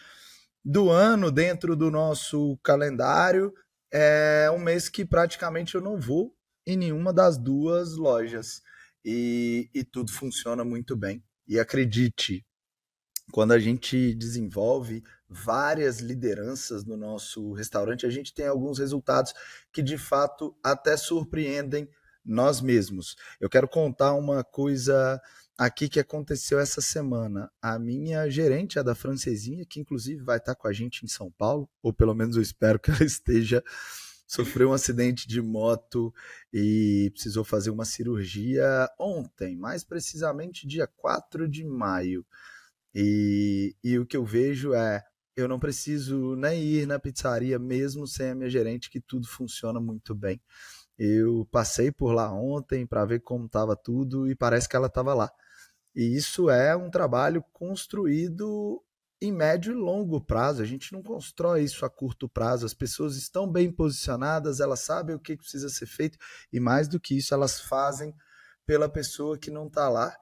do 0.65 0.91
ano 0.91 1.31
dentro 1.31 1.77
do 1.77 1.93
nosso 1.93 2.59
calendário. 2.63 3.55
É 3.93 4.51
um 4.53 4.59
mês 4.59 4.89
que 4.89 5.05
praticamente 5.05 5.77
eu 5.77 5.81
não 5.81 6.01
vou 6.01 6.35
em 6.67 6.77
nenhuma 6.77 7.13
das 7.13 7.39
duas 7.39 7.97
lojas. 7.97 8.61
E, 9.05 9.71
e 9.73 9.85
tudo 9.85 10.11
funciona 10.11 10.65
muito 10.65 10.97
bem. 10.97 11.23
E 11.47 11.61
acredite, 11.61 12.45
quando 13.31 13.53
a 13.53 13.59
gente 13.61 14.13
desenvolve 14.17 15.05
várias 15.29 15.99
lideranças 16.01 16.85
no 16.85 16.97
nosso 16.97 17.53
restaurante, 17.53 18.07
a 18.07 18.11
gente 18.11 18.33
tem 18.33 18.47
alguns 18.47 18.79
resultados 18.79 19.33
que 19.73 19.83
de 19.83 19.99
fato 19.99 20.57
até 20.63 20.97
surpreendem 20.97 21.89
nós 22.25 22.61
mesmos. 22.61 23.17
Eu 23.41 23.49
quero 23.49 23.69
contar 23.69 24.15
uma 24.15 24.43
coisa 24.43 25.21
aqui 25.57 25.89
que 25.89 26.01
aconteceu 26.01 26.59
essa 26.59 26.81
semana. 26.81 27.51
A 27.63 27.79
minha 27.79 28.29
gerente, 28.29 28.79
a 28.79 28.83
da 28.83 28.95
Francesinha, 28.95 29.65
que 29.65 29.81
inclusive 29.81 30.23
vai 30.23 30.39
estar 30.39 30.55
com 30.55 30.69
a 30.69 30.73
gente 30.73 31.05
em 31.05 31.09
São 31.09 31.31
Paulo, 31.31 31.69
ou 31.83 31.93
pelo 31.93 32.15
menos 32.15 32.37
eu 32.37 32.43
espero 32.43 32.79
que 32.79 32.91
ela 32.91 33.03
esteja, 33.05 33.63
sofreu 34.27 34.71
um 34.71 34.73
acidente 34.73 35.27
de 35.27 35.41
moto 35.41 36.13
e 36.53 37.11
precisou 37.13 37.45
fazer 37.45 37.71
uma 37.71 37.85
cirurgia 37.85 38.89
ontem, 38.99 39.57
mais 39.57 39.85
precisamente 39.85 40.67
dia 40.67 40.87
4 40.87 41.49
de 41.49 41.65
maio. 41.65 42.27
E, 42.95 43.77
e 43.85 43.99
o 43.99 44.07
que 44.07 44.17
eu 44.17 44.25
vejo 44.25 44.75
é 44.75 45.05
eu 45.37 45.47
não 45.47 45.59
preciso 45.61 46.35
nem 46.37 46.63
ir 46.63 46.87
na 46.87 46.99
pizzaria 46.99 47.59
mesmo 47.59 48.07
sem 48.07 48.31
a 48.31 48.35
minha 48.35 48.51
gerente, 48.51 48.91
que 48.91 49.01
tudo 49.01 49.29
funciona 49.29 49.79
muito 49.79 50.15
bem. 50.15 50.41
Eu 50.99 51.47
passei 51.51 51.93
por 51.93 52.13
lá 52.13 52.33
ontem 52.33 52.87
para 52.87 53.05
ver 53.05 53.21
como 53.21 53.47
estava 53.47 53.77
tudo 53.77 54.29
e 54.31 54.35
parece 54.35 54.69
que 54.69 54.75
ela 54.75 54.87
estava 54.87 55.13
lá. 55.13 55.31
E 55.95 56.17
isso 56.17 56.49
é 56.51 56.75
um 56.75 56.91
trabalho 56.91 57.45
construído 57.53 58.83
em 59.21 59.31
médio 59.31 59.73
e 59.73 59.77
longo 59.77 60.21
prazo. 60.21 60.63
A 60.63 60.65
gente 60.65 60.93
não 60.93 61.03
constrói 61.03 61.65
isso 61.65 61.85
a 61.85 61.91
curto 61.91 62.29
prazo. 62.29 62.65
As 62.65 62.75
pessoas 62.75 63.17
estão 63.17 63.51
bem 63.51 63.71
posicionadas, 63.71 64.61
elas 64.61 64.81
sabem 64.81 65.15
o 65.15 65.21
que 65.21 65.37
precisa 65.37 65.69
ser 65.69 65.87
feito 65.87 66.19
e 66.53 66.59
mais 66.59 66.89
do 66.89 66.99
que 66.99 67.17
isso, 67.17 67.35
elas 67.35 67.61
fazem 67.61 68.15
pela 68.65 68.89
pessoa 68.89 69.39
que 69.39 69.51
não 69.51 69.67
está 69.67 69.89
lá 69.89 70.17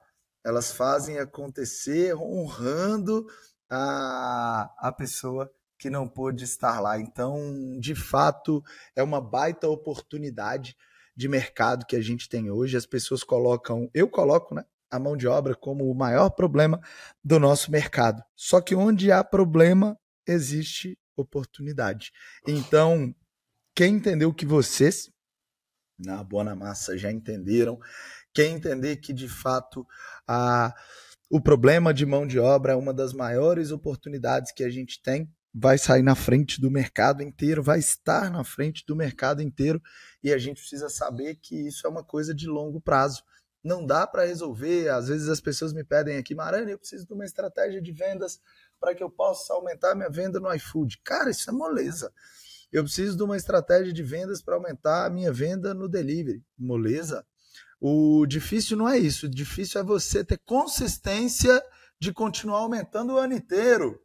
elas 0.45 0.71
fazem 0.71 1.17
acontecer 1.17 2.15
honrando 2.15 3.25
a, 3.69 4.73
a 4.77 4.91
pessoa 4.91 5.51
que 5.77 5.89
não 5.89 6.07
pôde 6.07 6.43
estar 6.43 6.79
lá. 6.79 6.99
Então, 6.99 7.77
de 7.79 7.95
fato, 7.95 8.63
é 8.95 9.03
uma 9.03 9.19
baita 9.21 9.67
oportunidade 9.67 10.75
de 11.15 11.27
mercado 11.27 11.85
que 11.85 11.95
a 11.95 12.01
gente 12.01 12.27
tem 12.27 12.49
hoje. 12.49 12.77
As 12.77 12.85
pessoas 12.85 13.23
colocam, 13.23 13.89
eu 13.93 14.09
coloco, 14.09 14.55
né? 14.55 14.63
A 14.91 14.99
mão 14.99 15.17
de 15.17 15.27
obra 15.27 15.55
como 15.55 15.89
o 15.89 15.95
maior 15.95 16.29
problema 16.29 16.79
do 17.23 17.39
nosso 17.39 17.71
mercado. 17.71 18.23
Só 18.35 18.61
que 18.61 18.75
onde 18.75 19.11
há 19.11 19.23
problema, 19.23 19.97
existe 20.27 20.97
oportunidade. 21.15 22.11
Então, 22.47 23.13
quem 23.75 23.95
entendeu 23.95 24.33
que 24.33 24.45
vocês, 24.45 25.09
na 25.97 26.23
Boa 26.23 26.55
Massa, 26.55 26.97
já 26.97 27.11
entenderam, 27.11 27.79
quem 28.33 28.55
entender 28.55 28.97
que 28.97 29.13
de 29.13 29.29
fato 29.29 29.85
a, 30.27 30.73
o 31.29 31.41
problema 31.41 31.93
de 31.93 32.05
mão 32.05 32.25
de 32.25 32.39
obra 32.39 32.73
é 32.73 32.75
uma 32.75 32.93
das 32.93 33.13
maiores 33.13 33.71
oportunidades 33.71 34.51
que 34.51 34.63
a 34.63 34.69
gente 34.69 35.01
tem, 35.01 35.29
vai 35.53 35.77
sair 35.77 36.03
na 36.03 36.15
frente 36.15 36.59
do 36.59 36.69
mercado 36.69 37.23
inteiro, 37.23 37.63
vai 37.63 37.79
estar 37.79 38.29
na 38.29 38.43
frente 38.43 38.83
do 38.85 38.95
mercado 38.95 39.41
inteiro 39.41 39.81
e 40.21 40.33
a 40.33 40.37
gente 40.37 40.59
precisa 40.59 40.89
saber 40.89 41.35
que 41.35 41.67
isso 41.67 41.87
é 41.87 41.89
uma 41.89 42.03
coisa 42.03 42.35
de 42.35 42.45
longo 42.45 42.81
prazo. 42.81 43.23
Não 43.63 43.83
dá 43.83 44.05
para 44.05 44.25
resolver. 44.25 44.89
Às 44.89 45.07
vezes 45.07 45.27
as 45.27 45.39
pessoas 45.39 45.73
me 45.73 45.83
pedem 45.83 46.17
aqui, 46.17 46.35
Marana, 46.35 46.69
eu 46.69 46.77
preciso 46.77 47.07
de 47.07 47.13
uma 47.13 47.25
estratégia 47.25 47.81
de 47.81 47.91
vendas 47.91 48.39
para 48.79 48.93
que 48.93 49.01
eu 49.01 49.09
possa 49.09 49.53
aumentar 49.53 49.95
minha 49.95 50.09
venda 50.09 50.39
no 50.39 50.53
iFood. 50.53 50.99
Cara, 51.03 51.31
isso 51.31 51.49
é 51.49 51.53
moleza. 51.53 52.11
Eu 52.71 52.83
preciso 52.83 53.15
de 53.15 53.23
uma 53.23 53.37
estratégia 53.37 53.93
de 53.93 54.03
vendas 54.03 54.41
para 54.41 54.55
aumentar 54.55 55.05
a 55.05 55.09
minha 55.09 55.31
venda 55.31 55.73
no 55.73 55.87
delivery. 55.87 56.43
Moleza. 56.57 57.25
O 57.79 58.25
difícil 58.25 58.77
não 58.77 58.87
é 58.87 58.97
isso. 58.97 59.25
O 59.25 59.29
difícil 59.29 59.81
é 59.81 59.83
você 59.83 60.23
ter 60.23 60.39
consistência 60.45 61.61
de 61.99 62.13
continuar 62.13 62.59
aumentando 62.59 63.13
o 63.13 63.17
ano 63.17 63.33
inteiro. 63.33 63.99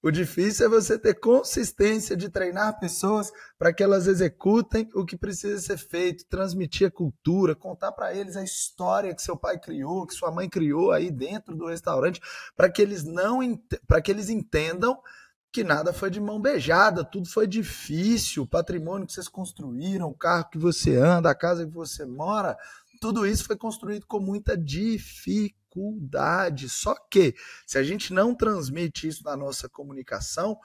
O 0.00 0.12
difícil 0.12 0.66
é 0.66 0.68
você 0.68 0.96
ter 0.96 1.18
consistência 1.18 2.16
de 2.16 2.28
treinar 2.28 2.78
pessoas 2.78 3.32
para 3.58 3.72
que 3.72 3.82
elas 3.82 4.06
executem 4.06 4.88
o 4.94 5.04
que 5.04 5.16
precisa 5.16 5.60
ser 5.60 5.76
feito, 5.76 6.24
transmitir 6.28 6.86
a 6.86 6.90
cultura, 6.90 7.56
contar 7.56 7.90
para 7.90 8.14
eles 8.14 8.36
a 8.36 8.44
história 8.44 9.12
que 9.12 9.20
seu 9.20 9.36
pai 9.36 9.58
criou, 9.58 10.06
que 10.06 10.14
sua 10.14 10.30
mãe 10.30 10.48
criou 10.48 10.92
aí 10.92 11.10
dentro 11.10 11.56
do 11.56 11.66
restaurante, 11.66 12.20
para 12.56 12.70
que 12.70 12.80
eles 12.80 13.02
não 13.02 13.40
para 13.88 14.00
que 14.00 14.12
eles 14.12 14.30
entendam 14.30 14.96
que 15.50 15.64
nada 15.64 15.92
foi 15.92 16.10
de 16.10 16.20
mão 16.20 16.40
beijada, 16.40 17.02
tudo 17.02 17.28
foi 17.28 17.46
difícil, 17.46 18.44
o 18.44 18.46
patrimônio 18.46 19.06
que 19.06 19.12
vocês 19.12 19.28
construíram, 19.28 20.08
o 20.08 20.14
carro 20.14 20.48
que 20.50 20.58
você 20.58 20.94
anda, 20.96 21.30
a 21.30 21.34
casa 21.34 21.66
que 21.66 21.72
você 21.72 22.04
mora, 22.04 22.56
tudo 22.98 23.26
isso 23.26 23.44
foi 23.44 23.56
construído 23.56 24.06
com 24.06 24.20
muita 24.20 24.56
dificuldade. 24.56 25.58
Só 26.68 26.94
que, 27.10 27.34
se 27.66 27.78
a 27.78 27.82
gente 27.82 28.12
não 28.12 28.34
transmite 28.34 29.06
isso 29.06 29.22
na 29.24 29.36
nossa 29.36 29.68
comunicação, 29.68 30.58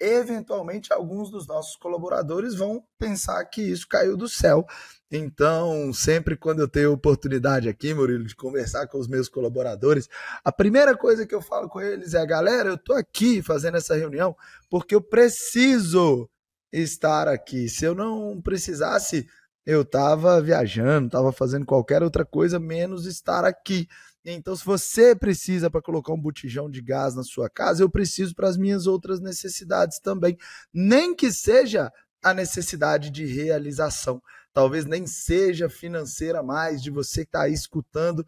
eventualmente 0.00 0.92
alguns 0.92 1.30
dos 1.30 1.46
nossos 1.46 1.76
colaboradores 1.76 2.54
vão 2.54 2.84
pensar 2.98 3.44
que 3.44 3.62
isso 3.62 3.86
caiu 3.88 4.16
do 4.16 4.28
céu. 4.28 4.66
Então, 5.10 5.92
sempre 5.92 6.36
quando 6.36 6.60
eu 6.60 6.68
tenho 6.68 6.92
oportunidade 6.92 7.68
aqui, 7.68 7.94
Murilo, 7.94 8.24
de 8.24 8.34
conversar 8.34 8.88
com 8.88 8.98
os 8.98 9.06
meus 9.06 9.28
colaboradores, 9.28 10.08
a 10.44 10.50
primeira 10.50 10.96
coisa 10.96 11.26
que 11.26 11.34
eu 11.34 11.40
falo 11.40 11.68
com 11.68 11.80
eles 11.80 12.14
é: 12.14 12.26
galera, 12.26 12.68
eu 12.70 12.74
estou 12.74 12.96
aqui 12.96 13.40
fazendo 13.42 13.76
essa 13.76 13.94
reunião 13.94 14.36
porque 14.68 14.94
eu 14.94 15.00
preciso 15.00 16.28
estar 16.72 17.28
aqui. 17.28 17.68
Se 17.68 17.84
eu 17.84 17.94
não 17.94 18.40
precisasse 18.40 19.28
eu 19.66 19.82
estava 19.82 20.40
viajando, 20.40 21.06
estava 21.06 21.32
fazendo 21.32 21.66
qualquer 21.66 22.02
outra 22.02 22.24
coisa, 22.24 22.60
menos 22.60 23.04
estar 23.04 23.44
aqui. 23.44 23.88
Então, 24.24 24.54
se 24.54 24.64
você 24.64 25.14
precisa 25.14 25.68
para 25.68 25.82
colocar 25.82 26.12
um 26.12 26.20
botijão 26.20 26.70
de 26.70 26.80
gás 26.80 27.14
na 27.14 27.22
sua 27.22 27.50
casa, 27.50 27.82
eu 27.82 27.90
preciso 27.90 28.34
para 28.34 28.48
as 28.48 28.56
minhas 28.56 28.86
outras 28.86 29.20
necessidades 29.20 29.98
também. 29.98 30.36
Nem 30.72 31.14
que 31.14 31.32
seja 31.32 31.92
a 32.22 32.32
necessidade 32.32 33.10
de 33.10 33.24
realização. 33.24 34.22
Talvez 34.52 34.84
nem 34.84 35.06
seja 35.06 35.68
financeira 35.68 36.42
mais, 36.42 36.82
de 36.82 36.90
você 36.90 37.24
que 37.24 37.28
está 37.28 37.42
aí 37.42 37.52
escutando 37.52 38.24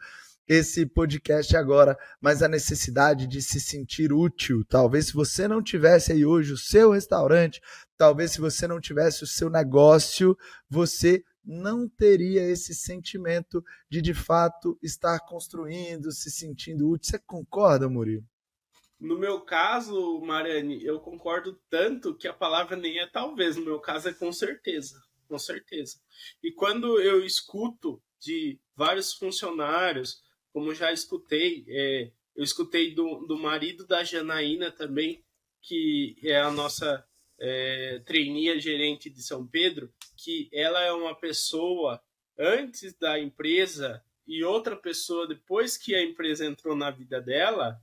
esse 0.47 0.87
podcast 0.87 1.57
agora, 1.57 1.97
mas 2.21 2.43
a 2.43 2.49
necessidade 2.49 3.27
de 3.27 3.43
se 3.43 3.61
sentir 3.61 4.13
útil. 4.13 4.65
Talvez 4.65 5.09
se 5.09 5.13
você 5.13 5.47
não 5.47 5.63
tivesse 5.63 6.13
aí 6.13 6.25
hoje 6.25 6.53
o 6.53 6.59
seu 6.59 6.93
restaurante, 6.93 7.61
talvez 7.99 8.31
se 8.31 8.41
você 8.41 8.67
não 8.67 8.81
tivesse 8.81 9.25
o 9.25 9.27
seu 9.27 9.51
negócio, 9.51 10.39
você 10.71 11.25
não 11.45 11.89
teria 11.89 12.43
esse 12.43 12.75
sentimento 12.75 13.65
de 13.91 14.01
de 14.01 14.15
fato 14.15 14.79
estar 14.83 15.19
construindo, 15.21 16.13
se 16.13 16.31
sentindo 16.31 16.89
útil. 16.89 17.11
Você 17.11 17.19
concorda, 17.19 17.89
Murilo? 17.89 18.25
No 19.01 19.19
meu 19.19 19.41
caso, 19.41 20.21
Marani, 20.21 20.85
eu 20.85 21.01
concordo 21.01 21.59
tanto 21.71 22.15
que 22.15 22.29
a 22.29 22.33
palavra 22.33 22.77
nem 22.77 22.99
é 22.99 23.07
talvez, 23.07 23.57
no 23.57 23.65
meu 23.65 23.81
caso 23.81 24.09
é 24.09 24.13
com 24.13 24.33
certeza, 24.33 25.01
com 25.29 25.39
certeza. 25.39 26.01
E 26.43 26.53
quando 26.53 27.01
eu 27.01 27.25
escuto 27.25 28.03
de 28.21 28.59
vários 28.75 29.13
funcionários, 29.13 30.21
como 30.53 30.75
já 30.75 30.93
escutei, 30.93 31.65
é, 31.69 32.11
eu 32.35 32.43
escutei 32.43 32.93
do, 32.95 33.25
do 33.27 33.39
marido 33.39 33.87
da 33.87 34.03
Janaína 34.03 34.73
também, 34.73 35.25
que 35.63 36.17
é 36.23 36.41
a 36.41 36.51
nossa 36.51 37.07
é, 37.39 38.01
trainee 38.05 38.59
gerente 38.61 39.09
de 39.09 39.23
São 39.23 39.47
Pedro, 39.47 39.93
que 40.17 40.49
ela 40.53 40.83
é 40.83 40.93
uma 40.93 41.15
pessoa 41.15 42.03
antes 42.39 42.95
da 42.95 43.19
empresa 43.19 44.03
e 44.27 44.45
outra 44.45 44.77
pessoa 44.77 45.27
depois 45.27 45.77
que 45.77 45.95
a 45.95 46.03
empresa 46.03 46.45
entrou 46.45 46.77
na 46.77 46.91
vida 46.91 47.21
dela, 47.21 47.81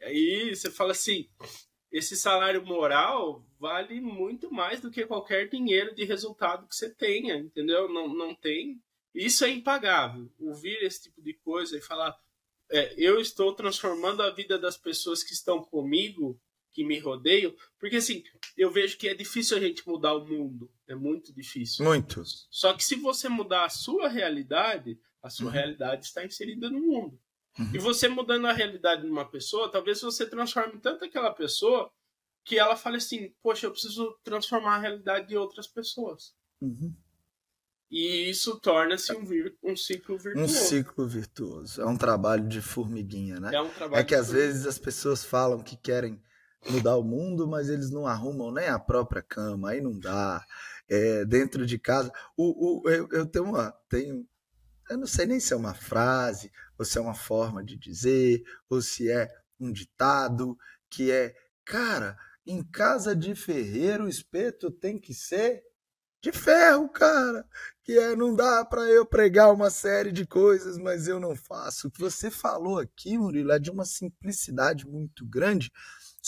aí 0.00 0.54
você 0.54 0.70
fala 0.70 0.92
assim, 0.92 1.28
esse 1.90 2.16
salário 2.16 2.64
moral 2.64 3.44
vale 3.58 4.00
muito 4.00 4.52
mais 4.52 4.80
do 4.80 4.90
que 4.90 5.06
qualquer 5.06 5.48
dinheiro 5.48 5.94
de 5.94 6.04
resultado 6.04 6.66
que 6.66 6.74
você 6.74 6.90
tenha, 6.90 7.36
entendeu? 7.36 7.88
Não, 7.88 8.08
não 8.08 8.34
tem. 8.34 8.80
Isso 9.14 9.44
é 9.44 9.50
impagável. 9.50 10.30
Ouvir 10.38 10.82
esse 10.82 11.04
tipo 11.04 11.22
de 11.22 11.32
coisa 11.34 11.76
e 11.76 11.80
falar, 11.80 12.18
é, 12.70 12.94
eu 12.98 13.20
estou 13.20 13.54
transformando 13.54 14.22
a 14.22 14.30
vida 14.30 14.58
das 14.58 14.76
pessoas 14.76 15.22
que 15.22 15.32
estão 15.32 15.62
comigo 15.62 16.38
que 16.76 16.84
me 16.84 16.98
rodeiam, 16.98 17.54
porque 17.78 17.96
assim, 17.96 18.22
eu 18.54 18.70
vejo 18.70 18.98
que 18.98 19.08
é 19.08 19.14
difícil 19.14 19.56
a 19.56 19.60
gente 19.60 19.88
mudar 19.88 20.12
o 20.12 20.26
mundo, 20.26 20.70
é 20.86 20.94
muito 20.94 21.32
difícil. 21.32 21.86
Muito. 21.86 22.22
Só 22.50 22.74
que 22.74 22.84
se 22.84 22.96
você 22.96 23.30
mudar 23.30 23.64
a 23.64 23.70
sua 23.70 24.10
realidade, 24.10 25.00
a 25.22 25.30
sua 25.30 25.46
uhum. 25.46 25.52
realidade 25.52 26.04
está 26.04 26.22
inserida 26.22 26.68
no 26.68 26.78
mundo. 26.78 27.18
Uhum. 27.58 27.70
E 27.74 27.78
você 27.78 28.08
mudando 28.08 28.46
a 28.46 28.52
realidade 28.52 29.00
de 29.00 29.08
uma 29.08 29.24
pessoa, 29.24 29.72
talvez 29.72 30.02
você 30.02 30.28
transforme 30.28 30.78
tanto 30.78 31.06
aquela 31.06 31.32
pessoa 31.32 31.90
que 32.44 32.58
ela 32.58 32.76
fale 32.76 32.98
assim: 32.98 33.34
Poxa, 33.42 33.64
eu 33.64 33.72
preciso 33.72 34.14
transformar 34.22 34.76
a 34.76 34.80
realidade 34.80 35.28
de 35.28 35.36
outras 35.38 35.66
pessoas. 35.66 36.34
Uhum. 36.60 36.94
E 37.90 38.28
isso 38.28 38.60
torna-se 38.60 39.14
um, 39.14 39.24
um, 39.62 39.74
ciclo 39.74 40.18
virtuoso. 40.18 40.52
Um 40.52 40.54
ciclo 40.54 41.08
virtuoso. 41.08 41.80
É 41.80 41.86
um 41.86 41.96
trabalho 41.96 42.46
de 42.46 42.60
formiguinha, 42.60 43.40
né? 43.40 43.54
É 43.54 43.62
um 43.62 43.70
trabalho 43.70 43.98
É 43.98 44.04
que 44.04 44.14
às 44.14 44.30
vezes 44.30 44.66
as 44.66 44.78
pessoas 44.78 45.24
falam 45.24 45.62
que 45.62 45.76
querem 45.76 46.20
mudar 46.68 46.96
o 46.96 47.04
mundo, 47.04 47.46
mas 47.46 47.68
eles 47.68 47.90
não 47.90 48.06
arrumam 48.06 48.52
nem 48.52 48.68
a 48.68 48.78
própria 48.78 49.22
cama, 49.22 49.70
aí 49.70 49.80
não 49.80 49.98
dá. 49.98 50.44
É, 50.88 51.24
dentro 51.24 51.66
de 51.66 51.78
casa, 51.78 52.12
o, 52.36 52.84
o, 52.84 52.90
eu, 52.90 53.08
eu 53.10 53.26
tenho 53.26 53.46
uma. 53.46 53.72
Tenho, 53.88 54.26
eu 54.88 54.98
não 54.98 55.06
sei 55.06 55.26
nem 55.26 55.40
se 55.40 55.52
é 55.52 55.56
uma 55.56 55.74
frase, 55.74 56.52
ou 56.78 56.84
se 56.84 56.96
é 56.98 57.00
uma 57.00 57.14
forma 57.14 57.64
de 57.64 57.76
dizer, 57.76 58.44
ou 58.68 58.80
se 58.80 59.10
é 59.10 59.28
um 59.58 59.72
ditado, 59.72 60.56
que 60.88 61.10
é, 61.10 61.34
cara, 61.64 62.16
em 62.46 62.62
casa 62.62 63.16
de 63.16 63.34
ferreiro 63.34 64.04
o 64.04 64.08
espeto 64.08 64.70
tem 64.70 64.98
que 64.98 65.12
ser 65.12 65.64
de 66.20 66.32
ferro, 66.32 66.88
cara. 66.88 67.46
Que 67.82 67.98
é, 67.98 68.16
não 68.16 68.34
dá 68.34 68.64
para 68.64 68.82
eu 68.90 69.06
pregar 69.06 69.52
uma 69.52 69.70
série 69.70 70.10
de 70.10 70.26
coisas, 70.26 70.76
mas 70.78 71.06
eu 71.06 71.20
não 71.20 71.36
faço. 71.36 71.88
O 71.88 71.90
que 71.90 72.00
você 72.00 72.30
falou 72.30 72.78
aqui, 72.78 73.16
Murilo, 73.16 73.52
é 73.52 73.58
de 73.58 73.70
uma 73.70 73.84
simplicidade 73.84 74.86
muito 74.86 75.24
grande, 75.24 75.70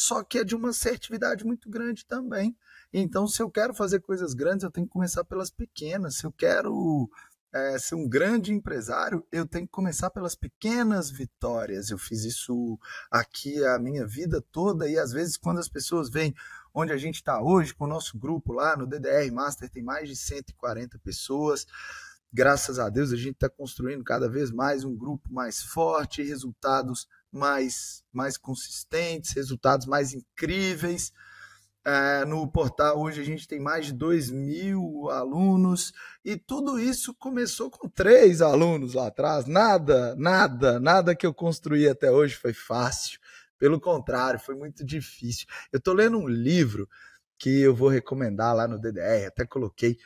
só 0.01 0.23
que 0.23 0.39
é 0.39 0.45
de 0.45 0.55
uma 0.55 0.69
assertividade 0.69 1.45
muito 1.45 1.69
grande 1.69 2.07
também. 2.07 2.57
Então, 2.93 3.27
se 3.27 3.43
eu 3.43 3.51
quero 3.51 3.75
fazer 3.75 3.99
coisas 3.99 4.33
grandes, 4.33 4.63
eu 4.63 4.71
tenho 4.71 4.87
que 4.87 4.93
começar 4.93 5.25
pelas 5.25 5.51
pequenas. 5.51 6.19
Se 6.19 6.25
eu 6.25 6.31
quero 6.31 7.11
é, 7.53 7.77
ser 7.81 7.97
um 7.97 8.09
grande 8.09 8.53
empresário, 8.53 9.27
eu 9.33 9.45
tenho 9.45 9.67
que 9.67 9.73
começar 9.73 10.09
pelas 10.11 10.37
pequenas 10.37 11.11
vitórias. 11.11 11.91
Eu 11.91 11.99
fiz 11.99 12.23
isso 12.23 12.79
aqui 13.11 13.65
a 13.65 13.77
minha 13.77 14.07
vida 14.07 14.41
toda 14.53 14.89
e 14.89 14.97
às 14.97 15.11
vezes 15.11 15.37
quando 15.37 15.59
as 15.59 15.69
pessoas 15.69 16.09
veem 16.09 16.33
onde 16.73 16.93
a 16.93 16.97
gente 16.97 17.17
está 17.17 17.43
hoje 17.43 17.75
com 17.75 17.85
o 17.85 17.89
nosso 17.89 18.17
grupo 18.17 18.53
lá 18.53 18.77
no 18.77 18.87
DDR 18.87 19.33
Master, 19.33 19.69
tem 19.69 19.83
mais 19.83 20.09
de 20.09 20.15
140 20.15 20.97
pessoas. 21.01 21.67
Graças 22.33 22.79
a 22.79 22.89
Deus 22.89 23.11
a 23.11 23.17
gente 23.17 23.35
está 23.35 23.49
construindo 23.49 24.05
cada 24.05 24.29
vez 24.29 24.53
mais 24.53 24.85
um 24.85 24.95
grupo 24.95 25.29
mais 25.33 25.61
forte, 25.61 26.23
resultados 26.23 27.09
mais, 27.33 28.03
mais 28.13 28.37
consistentes, 28.37 29.33
resultados 29.33 29.87
mais 29.87 30.13
incríveis. 30.13 31.13
É, 31.85 32.25
no 32.25 32.47
portal 32.47 33.01
hoje 33.01 33.21
a 33.21 33.25
gente 33.25 33.49
tem 33.49 33.59
mais 33.59 33.87
de 33.87 33.93
2 33.95 34.31
mil 34.31 35.09
alunos 35.11 35.93
e 36.25 36.37
tudo 36.37 36.79
isso 36.79 37.15
começou 37.15 37.71
com 37.71 37.89
três 37.89 38.43
alunos 38.43 38.95
lá 38.95 39.07
atrás. 39.07 39.47
Nada, 39.47 40.15
nada, 40.17 40.79
nada 40.79 41.15
que 41.15 41.27
eu 41.27 41.33
construí 41.33 41.89
até 41.89 42.11
hoje 42.11 42.35
foi 42.35 42.53
fácil. 42.53 43.19
Pelo 43.59 43.81
contrário, 43.81 44.39
foi 44.39 44.55
muito 44.55 44.85
difícil. 44.85 45.47
Eu 45.73 45.79
estou 45.79 45.95
lendo 45.95 46.19
um 46.19 46.29
livro 46.29 46.89
que 47.39 47.61
eu 47.61 47.75
vou 47.75 47.89
recomendar 47.89 48.55
lá 48.55 48.69
no 48.69 48.79
DDR, 48.79 49.27
até 49.27 49.47
coloquei 49.47 49.97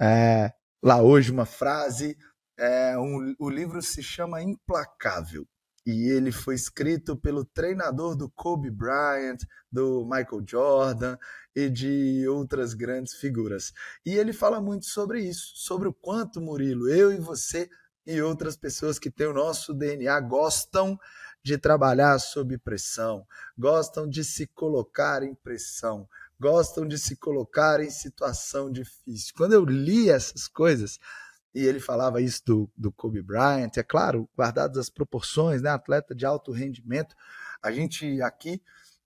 é, 0.00 0.52
lá 0.82 1.00
hoje 1.00 1.30
uma 1.30 1.46
frase. 1.46 2.16
É, 2.58 2.98
um, 2.98 3.34
o 3.38 3.48
livro 3.48 3.80
se 3.80 4.02
chama 4.02 4.42
Implacável 4.42 5.46
e 5.84 6.08
ele 6.08 6.30
foi 6.30 6.54
escrito 6.54 7.16
pelo 7.16 7.44
treinador 7.44 8.14
do 8.14 8.30
Kobe 8.30 8.70
Bryant, 8.70 9.38
do 9.70 10.04
Michael 10.04 10.44
Jordan 10.46 11.16
e 11.54 11.68
de 11.68 12.26
outras 12.28 12.72
grandes 12.72 13.14
figuras. 13.14 13.72
E 14.06 14.14
ele 14.14 14.32
fala 14.32 14.60
muito 14.60 14.86
sobre 14.86 15.20
isso, 15.20 15.52
sobre 15.54 15.88
o 15.88 15.92
quanto, 15.92 16.40
Murilo, 16.40 16.88
eu 16.88 17.12
e 17.12 17.18
você 17.18 17.68
e 18.06 18.20
outras 18.20 18.56
pessoas 18.56 18.98
que 18.98 19.10
têm 19.10 19.26
o 19.26 19.34
nosso 19.34 19.72
DNA 19.74 20.18
gostam 20.20 20.98
de 21.42 21.58
trabalhar 21.58 22.18
sob 22.18 22.56
pressão, 22.58 23.26
gostam 23.58 24.08
de 24.08 24.24
se 24.24 24.46
colocar 24.46 25.22
em 25.22 25.34
pressão, 25.34 26.08
gostam 26.38 26.86
de 26.86 26.98
se 26.98 27.16
colocar 27.16 27.80
em 27.80 27.90
situação 27.90 28.70
difícil. 28.70 29.34
Quando 29.36 29.52
eu 29.52 29.64
li 29.64 30.08
essas 30.08 30.46
coisas, 30.46 30.98
e 31.54 31.64
ele 31.64 31.80
falava 31.80 32.20
isso 32.20 32.42
do, 32.44 32.70
do 32.76 32.90
Kobe 32.90 33.22
Bryant, 33.22 33.76
é 33.76 33.82
claro, 33.82 34.28
guardadas 34.36 34.78
as 34.78 34.90
proporções, 34.90 35.60
né? 35.60 35.70
Atleta 35.70 36.14
de 36.14 36.24
alto 36.24 36.50
rendimento. 36.52 37.14
A 37.62 37.70
gente 37.70 38.20
aqui 38.22 38.62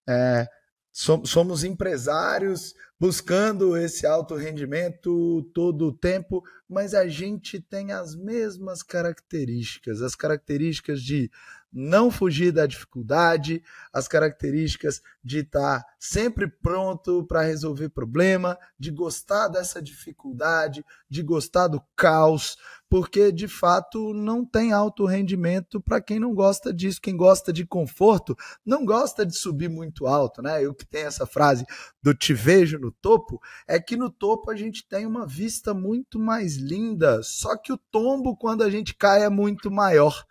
é, 0.08 0.48
somos 0.92 1.64
empresários 1.64 2.74
buscando 2.98 3.76
esse 3.76 4.06
alto 4.06 4.34
rendimento 4.34 5.42
todo 5.52 5.88
o 5.88 5.92
tempo, 5.92 6.42
mas 6.68 6.94
a 6.94 7.06
gente 7.06 7.60
tem 7.60 7.92
as 7.92 8.16
mesmas 8.16 8.82
características, 8.82 10.00
as 10.00 10.14
características 10.14 11.02
de 11.02 11.30
não 11.72 12.10
fugir 12.10 12.52
da 12.52 12.66
dificuldade, 12.66 13.62
as 13.92 14.08
características 14.08 15.02
de 15.22 15.40
estar 15.40 15.84
sempre 15.98 16.48
pronto 16.48 17.24
para 17.24 17.42
resolver 17.42 17.88
problema, 17.88 18.58
de 18.78 18.90
gostar 18.90 19.48
dessa 19.48 19.82
dificuldade, 19.82 20.84
de 21.08 21.22
gostar 21.22 21.68
do 21.68 21.82
caos, 21.94 22.56
porque 22.88 23.32
de 23.32 23.48
fato 23.48 24.14
não 24.14 24.44
tem 24.44 24.72
alto 24.72 25.04
rendimento 25.04 25.80
para 25.80 26.00
quem 26.00 26.18
não 26.18 26.34
gosta 26.34 26.72
disso. 26.72 27.00
Quem 27.00 27.16
gosta 27.16 27.52
de 27.52 27.66
conforto 27.66 28.36
não 28.64 28.84
gosta 28.84 29.26
de 29.26 29.36
subir 29.36 29.68
muito 29.68 30.06
alto, 30.06 30.40
né? 30.40 30.64
Eu 30.64 30.74
que 30.74 30.86
tenho 30.86 31.06
essa 31.06 31.26
frase 31.26 31.66
do 32.02 32.14
te 32.14 32.32
vejo 32.32 32.78
no 32.78 32.92
topo, 32.92 33.40
é 33.66 33.80
que 33.80 33.96
no 33.96 34.10
topo 34.10 34.50
a 34.50 34.56
gente 34.56 34.86
tem 34.88 35.04
uma 35.04 35.26
vista 35.26 35.74
muito 35.74 36.18
mais 36.18 36.56
linda, 36.56 37.22
só 37.22 37.56
que 37.56 37.72
o 37.72 37.78
tombo 37.90 38.36
quando 38.36 38.62
a 38.62 38.70
gente 38.70 38.94
cai 38.94 39.24
é 39.24 39.28
muito 39.28 39.70
maior. 39.70 40.24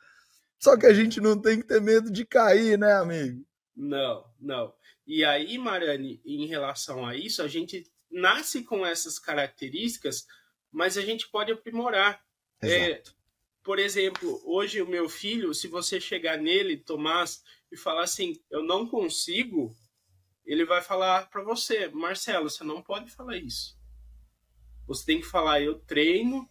Só 0.66 0.76
que 0.76 0.88
a 0.88 0.94
gente 0.96 1.22
não 1.22 1.40
tem 1.40 1.62
que 1.62 1.68
ter 1.68 1.80
medo 1.80 2.12
de 2.12 2.26
cair, 2.26 2.76
né, 2.76 2.94
amigo? 2.94 3.46
Não, 3.76 4.26
não. 4.40 4.74
E 5.06 5.24
aí, 5.24 5.60
Mariane, 5.60 6.20
em 6.26 6.48
relação 6.48 7.06
a 7.06 7.16
isso, 7.16 7.44
a 7.44 7.48
gente 7.48 7.86
nasce 8.10 8.64
com 8.64 8.84
essas 8.84 9.20
características, 9.20 10.26
mas 10.72 10.98
a 10.98 11.04
gente 11.04 11.30
pode 11.30 11.52
aprimorar. 11.52 12.20
É, 12.64 13.04
por 13.62 13.78
exemplo, 13.78 14.42
hoje 14.44 14.82
o 14.82 14.88
meu 14.88 15.08
filho, 15.08 15.54
se 15.54 15.68
você 15.68 16.02
chegar 16.02 16.36
nele, 16.36 16.78
Tomás, 16.78 17.44
e 17.72 17.78
falar 17.78 18.02
assim, 18.02 18.34
eu 18.50 18.64
não 18.64 18.88
consigo, 18.88 19.78
ele 20.44 20.66
vai 20.66 20.82
falar 20.82 21.30
para 21.30 21.44
você, 21.44 21.90
Marcelo, 21.90 22.50
você 22.50 22.64
não 22.64 22.82
pode 22.82 23.12
falar 23.12 23.38
isso. 23.38 23.78
Você 24.88 25.06
tem 25.06 25.22
que 25.22 25.28
falar, 25.28 25.62
eu 25.62 25.78
treino, 25.82 26.50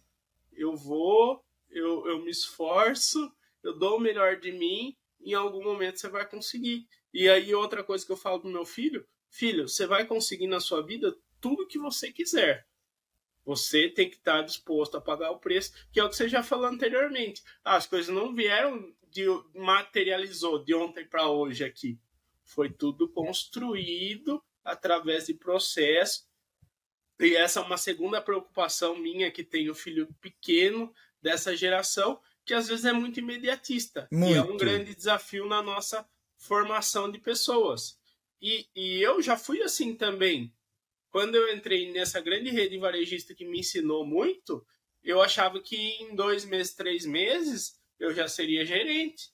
eu 0.53 0.73
vou, 0.73 1.43
eu, 1.69 2.07
eu 2.07 2.23
me 2.23 2.31
esforço, 2.31 3.29
eu 3.65 3.77
dou 3.77 3.97
o 3.97 3.99
melhor 3.99 4.39
de 4.39 4.51
mim, 4.51 4.95
em 5.19 5.33
algum 5.33 5.63
momento 5.63 5.99
você 5.99 6.07
vai 6.07 6.27
conseguir. 6.27 6.87
E 7.13 7.27
aí, 7.27 7.53
outra 7.55 7.83
coisa 7.83 8.05
que 8.05 8.11
eu 8.11 8.17
falo 8.17 8.39
pro 8.39 8.49
meu 8.49 8.65
filho: 8.65 9.05
filho, 9.29 9.67
você 9.67 9.87
vai 9.87 10.05
conseguir 10.05 10.47
na 10.47 10.59
sua 10.59 10.85
vida 10.85 11.15
tudo 11.41 11.67
que 11.67 11.79
você 11.79 12.11
quiser. 12.11 12.67
Você 13.43 13.89
tem 13.89 14.09
que 14.09 14.15
estar 14.15 14.41
disposto 14.41 14.97
a 14.97 15.01
pagar 15.01 15.31
o 15.31 15.39
preço, 15.39 15.71
que 15.91 15.99
é 15.99 16.03
o 16.03 16.09
que 16.09 16.15
você 16.15 16.27
já 16.27 16.41
falou 16.41 16.65
anteriormente. 16.65 17.43
Ah, 17.63 17.75
as 17.75 17.85
coisas 17.85 18.13
não 18.13 18.33
vieram 18.33 18.93
de 19.09 19.25
materializou 19.53 20.63
de 20.63 20.73
ontem 20.73 21.05
para 21.05 21.29
hoje 21.29 21.63
aqui. 21.63 21.99
Foi 22.43 22.69
tudo 22.69 23.07
construído 23.09 24.43
através 24.63 25.27
de 25.27 25.33
processo. 25.33 26.27
E 27.19 27.35
essa 27.35 27.59
é 27.59 27.63
uma 27.63 27.77
segunda 27.77 28.21
preocupação 28.21 28.97
minha 28.97 29.31
que 29.31 29.43
tenho 29.43 29.73
filho 29.73 30.13
pequeno 30.19 30.93
dessa 31.21 31.55
geração, 31.55 32.19
que 32.45 32.53
às 32.53 32.67
vezes 32.67 32.85
é 32.85 32.93
muito 32.93 33.19
imediatista. 33.19 34.07
Muito. 34.11 34.33
E 34.33 34.37
é 34.37 34.41
um 34.41 34.57
grande 34.57 34.93
desafio 34.93 35.47
na 35.47 35.61
nossa 35.61 36.07
formação 36.37 37.11
de 37.11 37.17
pessoas. 37.17 37.97
E, 38.41 38.67
e 38.75 39.01
eu 39.01 39.21
já 39.21 39.35
fui 39.35 39.61
assim 39.61 39.95
também. 39.95 40.53
Quando 41.09 41.35
eu 41.35 41.53
entrei 41.53 41.91
nessa 41.91 42.21
grande 42.21 42.51
rede 42.51 42.77
varejista 42.77 43.33
que 43.33 43.45
me 43.45 43.59
ensinou 43.59 44.05
muito, 44.05 44.65
eu 45.03 45.21
achava 45.21 45.59
que 45.59 45.75
em 45.75 46.15
dois 46.15 46.45
meses, 46.45 46.73
três 46.73 47.05
meses, 47.05 47.79
eu 47.99 48.13
já 48.13 48.27
seria 48.27 48.65
gerente. 48.65 49.33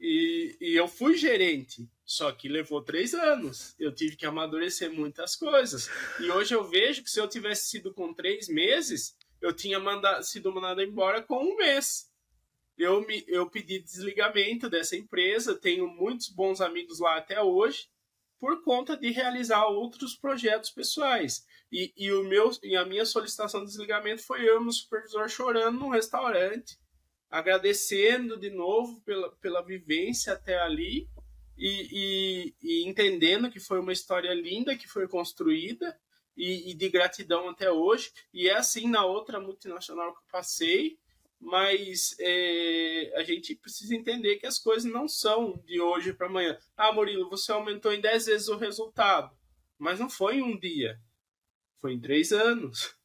E, 0.00 0.56
e 0.60 0.74
eu 0.74 0.88
fui 0.88 1.16
gerente, 1.16 1.88
só 2.04 2.32
que 2.32 2.48
levou 2.48 2.82
três 2.82 3.14
anos. 3.14 3.74
Eu 3.78 3.92
tive 3.92 4.16
que 4.16 4.26
amadurecer 4.26 4.90
muitas 4.92 5.36
coisas. 5.36 5.90
E 6.20 6.30
hoje 6.30 6.54
eu 6.54 6.64
vejo 6.64 7.02
que 7.02 7.10
se 7.10 7.20
eu 7.20 7.28
tivesse 7.28 7.68
sido 7.68 7.92
com 7.92 8.14
três 8.14 8.48
meses, 8.48 9.16
eu 9.40 9.52
tinha 9.52 9.78
mandado, 9.78 10.22
sido 10.24 10.52
mandado 10.52 10.82
embora 10.82 11.22
com 11.22 11.44
um 11.44 11.56
mês 11.56 12.07
eu, 12.78 13.04
me, 13.06 13.24
eu 13.26 13.50
pedi 13.50 13.80
desligamento 13.80 14.70
dessa 14.70 14.96
empresa, 14.96 15.58
tenho 15.58 15.88
muitos 15.88 16.28
bons 16.28 16.60
amigos 16.60 17.00
lá 17.00 17.16
até 17.16 17.42
hoje, 17.42 17.88
por 18.38 18.62
conta 18.62 18.96
de 18.96 19.10
realizar 19.10 19.66
outros 19.66 20.14
projetos 20.14 20.70
pessoais. 20.70 21.44
E, 21.72 21.92
e, 21.96 22.12
o 22.12 22.22
meu, 22.22 22.50
e 22.62 22.76
a 22.76 22.84
minha 22.84 23.04
solicitação 23.04 23.60
de 23.60 23.66
desligamento 23.66 24.22
foi 24.22 24.48
eu 24.48 24.60
meu 24.60 24.72
supervisor 24.72 25.28
chorando 25.28 25.80
num 25.80 25.88
restaurante, 25.88 26.78
agradecendo 27.28 28.38
de 28.38 28.48
novo 28.48 29.00
pela, 29.02 29.30
pela 29.36 29.60
vivência 29.60 30.32
até 30.32 30.58
ali 30.58 31.08
e, 31.58 31.88
e, 31.92 32.54
e 32.62 32.88
entendendo 32.88 33.50
que 33.50 33.58
foi 33.58 33.80
uma 33.80 33.92
história 33.92 34.32
linda 34.32 34.76
que 34.76 34.86
foi 34.86 35.08
construída 35.08 35.98
e, 36.36 36.70
e 36.70 36.74
de 36.74 36.88
gratidão 36.88 37.48
até 37.48 37.70
hoje. 37.70 38.12
E 38.32 38.48
é 38.48 38.54
assim 38.54 38.88
na 38.88 39.04
outra 39.04 39.40
multinacional 39.40 40.14
que 40.14 40.20
eu 40.20 40.30
passei 40.30 40.96
mas 41.40 42.16
é, 42.20 43.12
a 43.16 43.22
gente 43.22 43.54
precisa 43.54 43.94
entender 43.94 44.36
que 44.36 44.46
as 44.46 44.58
coisas 44.58 44.90
não 44.90 45.06
são 45.06 45.62
de 45.64 45.80
hoje 45.80 46.12
para 46.12 46.26
amanhã. 46.26 46.58
Ah, 46.76 46.92
Murilo, 46.92 47.30
você 47.30 47.52
aumentou 47.52 47.92
em 47.92 48.00
10 48.00 48.26
vezes 48.26 48.48
o 48.48 48.56
resultado, 48.56 49.30
mas 49.78 50.00
não 50.00 50.10
foi 50.10 50.36
em 50.36 50.42
um 50.42 50.58
dia, 50.58 50.98
foi 51.80 51.92
em 51.94 52.00
três 52.00 52.32
anos. 52.32 52.96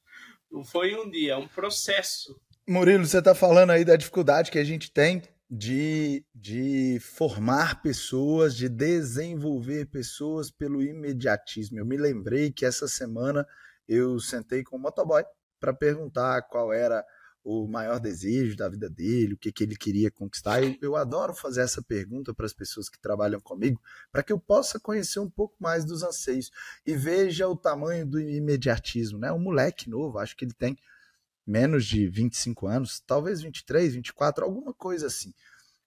Não 0.54 0.64
foi 0.64 0.92
em 0.92 0.96
um 0.96 1.10
dia, 1.10 1.34
é 1.34 1.36
um 1.36 1.48
processo. 1.48 2.40
Murilo, 2.70 3.04
você 3.04 3.18
está 3.18 3.34
falando 3.34 3.72
aí 3.72 3.84
da 3.84 3.96
dificuldade 3.96 4.52
que 4.52 4.60
a 4.60 4.64
gente 4.64 4.92
tem 4.92 5.24
de, 5.50 6.24
de 6.34 7.00
formar 7.00 7.82
pessoas, 7.82 8.56
de 8.56 8.70
desenvolver 8.70 9.88
pessoas 9.88 10.52
pelo 10.52 10.84
imediatismo. 10.84 11.80
Eu 11.80 11.86
me 11.86 11.98
lembrei 11.98 12.52
que 12.52 12.66
essa 12.66 12.88
semana 12.88 13.48
eu 13.88 14.20
sentei 14.20 14.64
com 14.64 14.78
o 14.78 14.80
motoboy 14.80 15.24
para 15.60 15.74
perguntar 15.74 16.44
qual 16.44 16.72
era 16.72 17.04
o 17.44 17.68
maior 17.68 18.00
desejo 18.00 18.56
da 18.56 18.70
vida 18.70 18.90
dele, 18.90 19.34
o 19.34 19.38
que, 19.38 19.52
que 19.52 19.64
ele 19.64 19.76
queria 19.76 20.10
conquistar. 20.10 20.64
Eu, 20.64 20.76
eu 20.82 20.96
adoro 20.96 21.34
fazer 21.34 21.62
essa 21.62 21.82
pergunta 21.82 22.34
para 22.34 22.46
as 22.46 22.54
pessoas 22.54 22.88
que 22.88 22.98
trabalham 22.98 23.42
comigo, 23.42 23.82
para 24.12 24.24
que 24.24 24.32
eu 24.32 24.40
possa 24.40 24.80
conhecer 24.80 25.20
um 25.20 25.30
pouco 25.30 25.56
mais 25.60 25.84
dos 25.84 26.04
anseios 26.04 26.50
e 26.86 26.96
veja 26.96 27.48
o 27.48 27.56
tamanho 27.56 28.06
do 28.06 28.20
imediatismo. 28.20 29.20
Né? 29.20 29.32
Um 29.32 29.40
moleque 29.40 29.90
novo, 29.90 30.20
acho 30.20 30.38
que 30.38 30.46
ele 30.46 30.54
tem 30.54 30.78
menos 31.46 31.86
de 31.86 32.08
25 32.08 32.68
anos, 32.68 33.02
talvez 33.06 33.42
23, 33.42 33.96
24, 33.96 34.46
alguma 34.46 34.74
coisa 34.74 35.08
assim. 35.08 35.34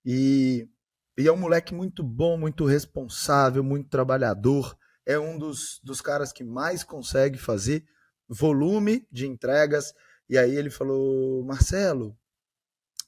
E, 0.04 0.68
e 1.16 1.26
é 1.26 1.32
um 1.32 1.38
moleque 1.38 1.74
muito 1.74 2.02
bom, 2.02 2.36
muito 2.36 2.66
responsável, 2.66 3.64
muito 3.64 3.88
trabalhador. 3.88 4.76
É 5.06 5.18
um 5.18 5.38
dos, 5.38 5.80
dos 5.82 6.02
caras 6.02 6.32
que 6.32 6.44
mais 6.44 6.84
consegue 6.84 7.38
fazer 7.38 7.86
volume 8.28 9.06
de 9.10 9.26
entregas 9.26 9.94
e 10.28 10.38
aí 10.38 10.54
ele 10.56 10.70
falou: 10.70 11.44
Marcelo, 11.44 12.16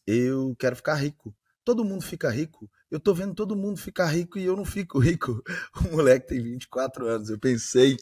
eu 0.06 0.54
quero 0.58 0.76
ficar 0.76 0.94
rico. 0.94 1.34
Todo 1.64 1.84
mundo 1.84 2.02
fica 2.02 2.30
rico. 2.30 2.70
Eu 2.90 2.98
tô 2.98 3.12
vendo 3.12 3.34
todo 3.34 3.54
mundo 3.54 3.78
ficar 3.78 4.06
rico 4.06 4.38
e 4.38 4.44
eu 4.44 4.56
não 4.56 4.64
fico 4.64 4.98
rico. 5.00 5.42
O 5.84 5.96
moleque 5.96 6.28
tem 6.28 6.42
24 6.42 7.06
anos. 7.06 7.28
Eu 7.28 7.38
pensei 7.38 7.96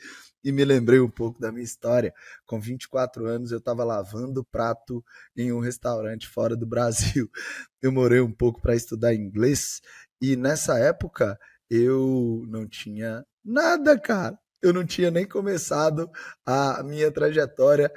e 0.45 0.53
me 0.53 0.65
lembrei 0.65 1.01
um 1.01 1.11
pouco 1.11 1.41
da 1.41 1.51
minha 1.51 1.65
história. 1.65 2.15
Com 2.47 2.61
24 2.61 3.27
anos, 3.27 3.51
eu 3.51 3.59
estava 3.59 3.83
lavando 3.83 4.45
prato 4.45 5.05
em 5.37 5.53
um 5.53 5.59
restaurante 5.59 6.29
fora 6.29 6.57
do 6.57 6.67
Brasil. 6.67 7.29
Eu 7.83 7.93
morei 7.93 8.21
um 8.21 8.33
pouco 8.33 8.61
para 8.61 8.75
estudar 8.75 9.15
inglês 9.15 9.81
e 10.21 10.35
nessa 10.35 10.79
época 10.79 11.39
eu 11.71 12.43
não 12.49 12.67
tinha 12.67 13.25
nada, 13.45 13.99
cara. 13.99 14.37
eu 14.63 14.73
não 14.73 14.85
tinha 14.85 15.11
nem 15.11 15.27
começado 15.27 16.11
a 16.45 16.83
minha 16.83 17.13
trajetória. 17.13 17.93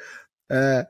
É, 0.52 0.88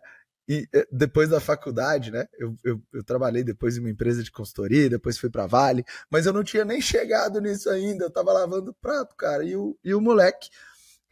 e 0.49 0.67
é, 0.73 0.87
depois 0.91 1.29
da 1.29 1.39
faculdade, 1.39 2.09
né? 2.09 2.27
Eu, 2.39 2.57
eu, 2.63 2.81
eu, 2.91 3.03
trabalhei 3.03 3.43
depois 3.43 3.77
em 3.77 3.81
uma 3.81 3.89
empresa 3.91 4.23
de 4.23 4.31
consultoria, 4.31 4.89
depois 4.89 5.15
fui 5.15 5.29
para 5.29 5.45
Vale, 5.45 5.85
mas 6.09 6.25
eu 6.25 6.33
não 6.33 6.43
tinha 6.43 6.65
nem 6.65 6.81
chegado 6.81 7.39
nisso 7.39 7.69
ainda. 7.69 8.05
Eu 8.05 8.09
tava 8.09 8.33
lavando 8.33 8.73
prato, 8.81 9.15
cara. 9.15 9.43
E 9.43 9.55
o, 9.55 9.77
e 9.83 9.93
o 9.93 10.01
moleque 10.01 10.49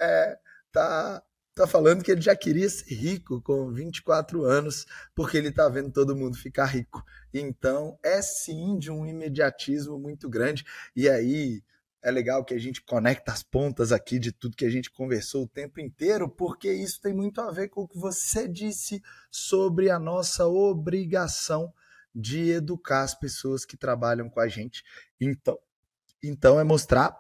é, 0.02 0.40
tá, 0.72 1.22
tá 1.54 1.68
falando 1.68 2.04
que 2.04 2.12
ele 2.12 2.22
já 2.22 2.36
queria 2.36 2.68
ser 2.68 2.92
rico 2.96 3.40
com 3.44 3.72
24 3.72 4.44
anos, 4.44 4.88
porque 5.14 5.38
ele 5.38 5.52
tá 5.52 5.70
vendo 5.70 5.92
todo 5.92 6.16
mundo 6.16 6.36
ficar 6.36 6.66
rico. 6.66 7.04
Então, 7.32 7.96
é 8.02 8.20
sim 8.24 8.80
de 8.80 8.90
um 8.90 9.06
imediatismo 9.06 10.00
muito 10.00 10.28
grande. 10.28 10.66
E 10.96 11.08
aí, 11.08 11.62
é 12.08 12.12
legal 12.12 12.46
que 12.46 12.54
a 12.54 12.58
gente 12.58 12.82
conecta 12.82 13.34
as 13.34 13.44
pontas 13.44 13.92
aqui 13.92 14.18
de 14.18 14.32
tudo 14.32 14.56
que 14.56 14.64
a 14.64 14.70
gente 14.70 14.90
conversou 14.90 15.44
o 15.44 15.48
tempo 15.48 15.82
inteiro, 15.82 16.30
porque 16.30 16.72
isso 16.72 17.02
tem 17.02 17.14
muito 17.14 17.42
a 17.42 17.52
ver 17.52 17.68
com 17.68 17.82
o 17.82 17.88
que 17.88 17.98
você 17.98 18.48
disse 18.48 19.04
sobre 19.30 19.90
a 19.90 20.00
nossa 20.00 20.48
obrigação 20.48 21.74
de 22.16 22.52
educar 22.52 23.02
as 23.02 23.14
pessoas 23.14 23.66
que 23.66 23.76
trabalham 23.76 24.30
com 24.30 24.40
a 24.40 24.48
gente. 24.48 24.86
Então, 25.20 25.60
então 26.24 26.58
é 26.58 26.64
mostrar 26.64 27.14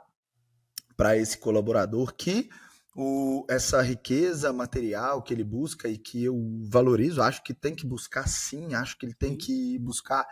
para 0.95 1.17
esse 1.17 1.37
colaborador 1.37 2.15
que 2.15 2.47
o, 2.95 3.45
essa 3.49 3.81
riqueza 3.81 4.53
material 4.53 5.21
que 5.21 5.33
ele 5.33 5.43
busca 5.43 5.89
e 5.89 5.97
que 5.97 6.23
eu 6.23 6.33
valorizo, 6.61 7.21
acho 7.21 7.43
que 7.43 7.53
tem 7.53 7.75
que 7.75 7.85
buscar 7.85 8.25
sim, 8.29 8.73
acho 8.73 8.97
que 8.97 9.05
ele 9.05 9.13
tem 9.13 9.35
que 9.35 9.77
buscar 9.79 10.25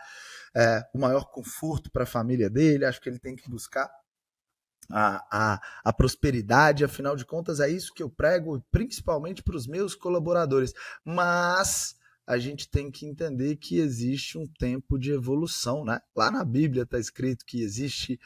é, 0.56 0.82
o 0.94 0.98
maior 0.98 1.30
conforto 1.30 1.90
para 1.90 2.04
a 2.04 2.06
família 2.06 2.48
dele, 2.48 2.86
acho 2.86 3.02
que 3.02 3.10
ele 3.10 3.18
tem 3.18 3.36
que 3.36 3.50
buscar 3.50 3.86
a, 4.90 5.24
a, 5.30 5.60
a, 5.84 5.92
prosperidade, 5.92 6.84
afinal 6.84 7.16
de 7.16 7.24
contas, 7.24 7.60
é 7.60 7.68
isso 7.68 7.92
que 7.94 8.02
eu 8.02 8.10
prego, 8.10 8.64
principalmente 8.70 9.42
para 9.42 9.56
os 9.56 9.66
meus 9.66 9.94
colaboradores. 9.94 10.72
Mas 11.04 11.96
a 12.26 12.38
gente 12.38 12.68
tem 12.68 12.90
que 12.90 13.06
entender 13.06 13.56
que 13.56 13.78
existe 13.78 14.36
um 14.36 14.46
tempo 14.46 14.98
de 14.98 15.12
evolução, 15.12 15.84
né? 15.84 16.00
Lá 16.14 16.30
na 16.30 16.44
Bíblia 16.44 16.82
está 16.82 16.98
escrito 16.98 17.44
que 17.46 17.62
existe 17.62 18.18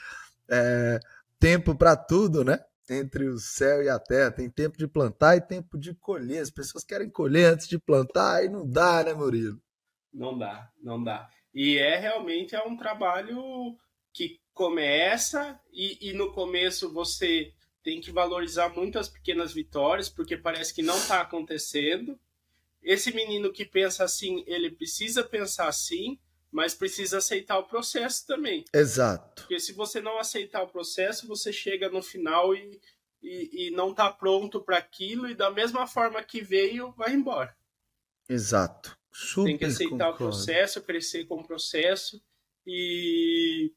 é, 0.48 0.98
tempo 1.38 1.74
para 1.74 1.96
tudo, 1.96 2.42
né? 2.42 2.58
Entre 2.88 3.28
o 3.28 3.38
céu 3.38 3.82
e 3.82 3.88
a 3.88 3.98
terra. 3.98 4.32
Tem 4.32 4.48
tempo 4.50 4.78
de 4.78 4.88
plantar 4.88 5.36
e 5.36 5.40
tempo 5.40 5.78
de 5.78 5.94
colher. 5.94 6.42
As 6.42 6.50
pessoas 6.50 6.82
querem 6.82 7.10
colher 7.10 7.52
antes 7.52 7.68
de 7.68 7.78
plantar 7.78 8.44
e 8.44 8.48
não 8.48 8.66
dá, 8.66 9.04
né, 9.04 9.12
Murilo? 9.12 9.60
Não 10.12 10.36
dá, 10.36 10.70
não 10.82 11.02
dá. 11.02 11.28
E 11.54 11.78
é 11.78 11.98
realmente 11.98 12.54
é 12.54 12.62
um 12.62 12.76
trabalho 12.76 13.76
que 14.12 14.40
começa 14.60 15.58
e, 15.72 16.10
e 16.10 16.12
no 16.12 16.34
começo 16.34 16.92
você 16.92 17.50
tem 17.82 17.98
que 17.98 18.12
valorizar 18.12 18.68
muito 18.68 18.98
as 18.98 19.08
pequenas 19.08 19.54
vitórias, 19.54 20.10
porque 20.10 20.36
parece 20.36 20.74
que 20.74 20.82
não 20.82 20.98
está 20.98 21.22
acontecendo. 21.22 22.20
Esse 22.82 23.10
menino 23.10 23.50
que 23.50 23.64
pensa 23.64 24.04
assim, 24.04 24.44
ele 24.46 24.70
precisa 24.70 25.24
pensar 25.24 25.66
assim, 25.66 26.18
mas 26.52 26.74
precisa 26.74 27.16
aceitar 27.16 27.58
o 27.58 27.68
processo 27.68 28.26
também. 28.26 28.62
Exato. 28.70 29.44
Porque 29.44 29.58
se 29.58 29.72
você 29.72 29.98
não 29.98 30.18
aceitar 30.18 30.62
o 30.62 30.68
processo, 30.68 31.26
você 31.26 31.50
chega 31.50 31.88
no 31.88 32.02
final 32.02 32.54
e, 32.54 32.78
e, 33.22 33.68
e 33.68 33.70
não 33.70 33.92
está 33.92 34.12
pronto 34.12 34.60
para 34.60 34.76
aquilo, 34.76 35.26
e 35.26 35.34
da 35.34 35.50
mesma 35.50 35.86
forma 35.86 36.22
que 36.22 36.42
veio, 36.42 36.92
vai 36.98 37.14
embora. 37.14 37.56
Exato. 38.28 38.94
Super 39.10 39.46
Tem 39.46 39.56
que 39.56 39.64
aceitar 39.64 40.12
concordo. 40.12 40.24
o 40.24 40.28
processo, 40.28 40.82
crescer 40.82 41.24
com 41.24 41.36
o 41.36 41.46
processo 41.46 42.22
e 42.66 43.72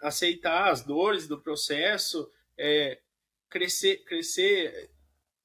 aceitar 0.00 0.70
as 0.70 0.84
dores 0.84 1.26
do 1.28 1.40
processo, 1.40 2.30
é, 2.56 3.00
crescer, 3.48 4.04
crescer. 4.04 4.90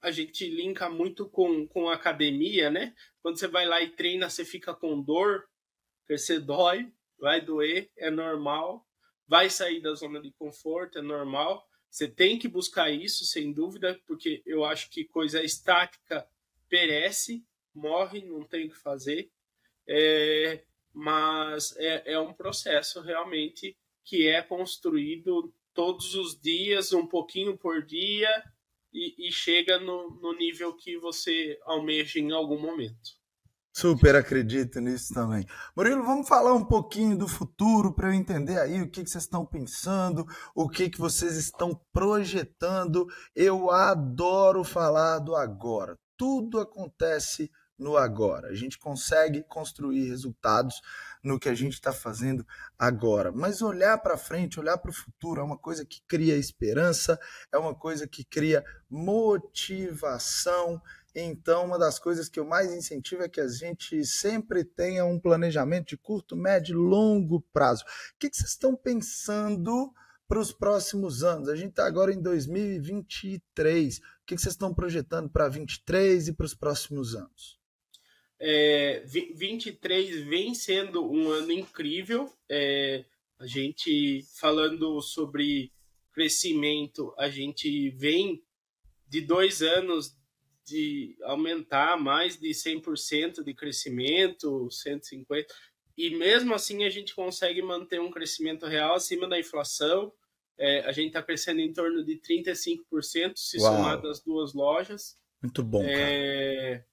A 0.01 0.11
gente 0.11 0.47
linka 0.49 0.89
muito 0.89 1.29
com, 1.29 1.67
com 1.67 1.89
academia, 1.89 2.69
né? 2.69 2.93
Quando 3.21 3.39
você 3.39 3.47
vai 3.47 3.65
lá 3.65 3.81
e 3.81 3.91
treina, 3.91 4.29
você 4.29 4.43
fica 4.43 4.73
com 4.73 5.01
dor, 5.01 5.47
crescer 6.05 6.39
dói, 6.39 6.91
vai 7.17 7.39
doer, 7.39 7.89
é 7.97 8.11
normal. 8.11 8.85
Vai 9.27 9.49
sair 9.49 9.81
da 9.81 9.93
zona 9.93 10.21
de 10.21 10.31
conforto, 10.33 10.99
é 10.99 11.01
normal. 11.01 11.65
Você 11.89 12.07
tem 12.07 12.37
que 12.37 12.47
buscar 12.47 12.89
isso, 12.89 13.23
sem 13.23 13.53
dúvida, 13.53 13.99
porque 14.05 14.41
eu 14.45 14.65
acho 14.65 14.89
que 14.89 15.05
coisa 15.05 15.43
estática 15.43 16.27
perece, 16.67 17.45
morre, 17.73 18.25
não 18.25 18.43
tem 18.43 18.65
o 18.65 18.69
que 18.69 18.77
fazer. 18.77 19.31
É, 19.87 20.63
mas 20.91 21.75
é, 21.77 22.13
é 22.13 22.19
um 22.19 22.33
processo 22.33 23.01
realmente 23.01 23.77
que 24.03 24.27
é 24.27 24.41
construído 24.41 25.53
todos 25.73 26.15
os 26.15 26.39
dias, 26.39 26.93
um 26.93 27.07
pouquinho 27.07 27.57
por 27.57 27.83
dia, 27.83 28.29
e, 28.93 29.27
e 29.27 29.31
chega 29.31 29.79
no, 29.79 30.11
no 30.21 30.33
nível 30.33 30.73
que 30.75 30.97
você 30.97 31.57
almeja 31.65 32.19
em 32.19 32.31
algum 32.31 32.59
momento. 32.59 33.23
Super 33.75 34.15
acredito 34.15 34.79
nisso 34.79 35.15
também. 35.15 35.43
Murilo, 35.75 36.03
vamos 36.03 36.27
falar 36.27 36.53
um 36.53 36.63
pouquinho 36.63 37.17
do 37.17 37.27
futuro 37.27 37.91
para 37.91 38.09
eu 38.09 38.13
entender 38.13 38.59
aí 38.59 38.79
o 38.79 38.89
que, 38.89 39.03
que 39.03 39.09
vocês 39.09 39.23
estão 39.23 39.43
pensando, 39.43 40.27
o 40.53 40.69
que, 40.69 40.91
que 40.91 40.99
vocês 40.99 41.35
estão 41.37 41.81
projetando. 41.91 43.07
Eu 43.35 43.71
adoro 43.71 44.63
falar 44.63 45.17
do 45.17 45.35
agora. 45.35 45.97
Tudo 46.15 46.59
acontece 46.59 47.49
no 47.77 47.97
agora. 47.97 48.49
A 48.49 48.55
gente 48.55 48.77
consegue 48.77 49.43
construir 49.43 50.09
resultados 50.09 50.81
no 51.23 51.39
que 51.39 51.49
a 51.49 51.55
gente 51.55 51.73
está 51.73 51.91
fazendo 51.91 52.45
agora. 52.77 53.31
Mas 53.31 53.61
olhar 53.61 53.97
para 53.97 54.17
frente, 54.17 54.59
olhar 54.59 54.77
para 54.77 54.91
o 54.91 54.93
futuro 54.93 55.41
é 55.41 55.43
uma 55.43 55.57
coisa 55.57 55.85
que 55.85 56.01
cria 56.07 56.35
esperança, 56.35 57.19
é 57.51 57.57
uma 57.57 57.73
coisa 57.73 58.07
que 58.07 58.23
cria 58.23 58.63
motivação. 58.89 60.81
Então, 61.15 61.65
uma 61.65 61.77
das 61.77 61.99
coisas 61.99 62.27
que 62.27 62.39
eu 62.39 62.45
mais 62.45 62.71
incentivo 62.73 63.23
é 63.23 63.29
que 63.29 63.39
a 63.39 63.47
gente 63.47 64.03
sempre 64.05 64.63
tenha 64.63 65.05
um 65.05 65.19
planejamento 65.19 65.89
de 65.89 65.97
curto, 65.97 66.35
médio 66.35 66.73
e 66.73 66.77
longo 66.77 67.41
prazo. 67.53 67.83
O 67.83 68.19
que, 68.19 68.29
que 68.29 68.37
vocês 68.37 68.49
estão 68.49 68.75
pensando 68.75 69.93
para 70.27 70.39
os 70.39 70.51
próximos 70.51 71.23
anos? 71.23 71.49
A 71.49 71.55
gente 71.55 71.69
está 71.69 71.85
agora 71.85 72.11
em 72.11 72.21
2023. 72.21 73.97
O 73.97 74.01
que, 74.25 74.35
que 74.35 74.41
vocês 74.41 74.53
estão 74.53 74.73
projetando 74.73 75.29
para 75.29 75.43
2023 75.43 76.29
e 76.29 76.33
para 76.33 76.45
os 76.45 76.55
próximos 76.55 77.15
anos? 77.15 77.62
É, 78.45 79.01
23 79.05 80.25
vem 80.25 80.53
sendo 80.53 81.09
um 81.09 81.31
ano 81.31 81.53
incrível. 81.53 82.29
É, 82.49 83.05
a 83.39 83.47
gente 83.47 84.21
falando 84.37 85.01
sobre 85.01 85.71
crescimento, 86.11 87.13
a 87.17 87.29
gente 87.29 87.89
vem 87.91 88.43
de 89.07 89.21
dois 89.21 89.61
anos 89.61 90.13
de 90.65 91.15
aumentar 91.23 91.97
mais 91.97 92.37
de 92.37 92.49
100% 92.49 93.43
de 93.43 93.53
crescimento, 93.53 94.67
150%, 94.67 95.45
e 95.97 96.09
mesmo 96.09 96.53
assim 96.53 96.83
a 96.83 96.89
gente 96.89 97.15
consegue 97.15 97.61
manter 97.61 98.01
um 98.01 98.11
crescimento 98.11 98.65
real 98.65 98.95
acima 98.95 99.25
da 99.25 99.39
inflação. 99.39 100.11
É, 100.57 100.81
a 100.81 100.91
gente 100.91 101.07
está 101.07 101.23
crescendo 101.23 101.61
em 101.61 101.71
torno 101.71 102.03
de 102.03 102.19
35% 102.19 103.37
se 103.37 103.57
Uau. 103.59 103.73
somar 103.73 104.01
das 104.01 104.19
duas 104.21 104.53
lojas. 104.53 105.17
Muito 105.41 105.63
bom. 105.63 105.81
É, 105.85 106.83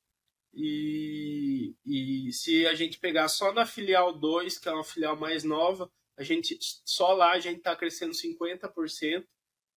e, 0.52 1.74
e 1.86 2.32
se 2.32 2.66
a 2.66 2.74
gente 2.74 2.98
pegar 2.98 3.28
só 3.28 3.52
na 3.52 3.64
filial 3.64 4.12
2, 4.12 4.58
que 4.58 4.68
é 4.68 4.72
uma 4.72 4.84
filial 4.84 5.16
mais 5.16 5.44
nova, 5.44 5.90
a 6.18 6.22
gente 6.22 6.58
só 6.84 7.12
lá 7.12 7.32
a 7.32 7.40
gente 7.40 7.58
está 7.58 7.74
crescendo 7.74 8.12
50% 8.12 9.24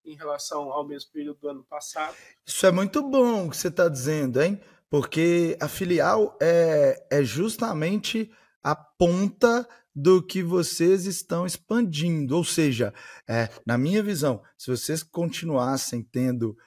em 0.06 0.16
relação 0.16 0.72
ao 0.72 0.86
mesmo 0.86 1.12
período 1.12 1.40
do 1.40 1.50
ano 1.50 1.64
passado. 1.64 2.16
Isso 2.46 2.66
é 2.66 2.72
muito 2.72 3.02
bom 3.02 3.48
o 3.48 3.50
que 3.50 3.58
você 3.58 3.70
está 3.70 3.88
dizendo, 3.88 4.42
hein? 4.42 4.60
Porque 4.90 5.58
a 5.62 5.68
filial 5.68 6.38
é, 6.42 7.08
é 7.10 7.24
justamente 7.24 8.30
a 8.62 8.76
ponta 8.76 9.68
do 9.96 10.22
que 10.22 10.44
vocês 10.44 11.06
estão 11.06 11.46
expandindo. 11.46 12.36
Ou 12.36 12.44
seja, 12.44 12.94
é, 13.28 13.50
na 13.66 13.78
minha 13.78 14.04
visão, 14.04 14.42
se 14.58 14.70
vocês 14.70 15.04
continuassem 15.04 16.04
tendo 16.04 16.58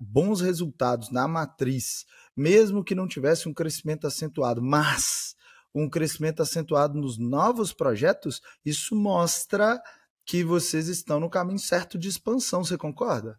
bons 0.00 0.40
resultados 0.40 1.10
na 1.10 1.28
matriz 1.28 2.04
mesmo 2.40 2.82
que 2.82 2.94
não 2.94 3.06
tivesse 3.06 3.48
um 3.48 3.54
crescimento 3.54 4.06
acentuado, 4.06 4.62
mas 4.62 5.36
um 5.74 5.88
crescimento 5.88 6.40
acentuado 6.40 6.98
nos 6.98 7.18
novos 7.18 7.72
projetos, 7.72 8.40
isso 8.64 8.94
mostra 8.94 9.80
que 10.24 10.42
vocês 10.42 10.88
estão 10.88 11.20
no 11.20 11.30
caminho 11.30 11.58
certo 11.58 11.98
de 11.98 12.08
expansão, 12.08 12.64
você 12.64 12.78
concorda? 12.78 13.38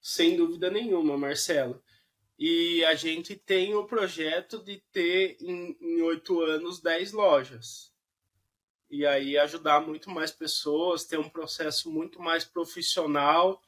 Sem 0.00 0.36
dúvida 0.36 0.70
nenhuma, 0.70 1.16
Marcelo. 1.16 1.82
E 2.38 2.84
a 2.86 2.94
gente 2.94 3.36
tem 3.36 3.74
o 3.74 3.84
projeto 3.84 4.64
de 4.64 4.82
ter 4.90 5.36
em 5.40 6.02
oito 6.02 6.40
anos 6.40 6.80
10 6.80 7.12
lojas. 7.12 7.92
E 8.90 9.06
aí 9.06 9.38
ajudar 9.38 9.86
muito 9.86 10.10
mais 10.10 10.30
pessoas, 10.32 11.04
ter 11.04 11.18
um 11.18 11.28
processo 11.28 11.90
muito 11.90 12.20
mais 12.20 12.44
profissional 12.44 13.62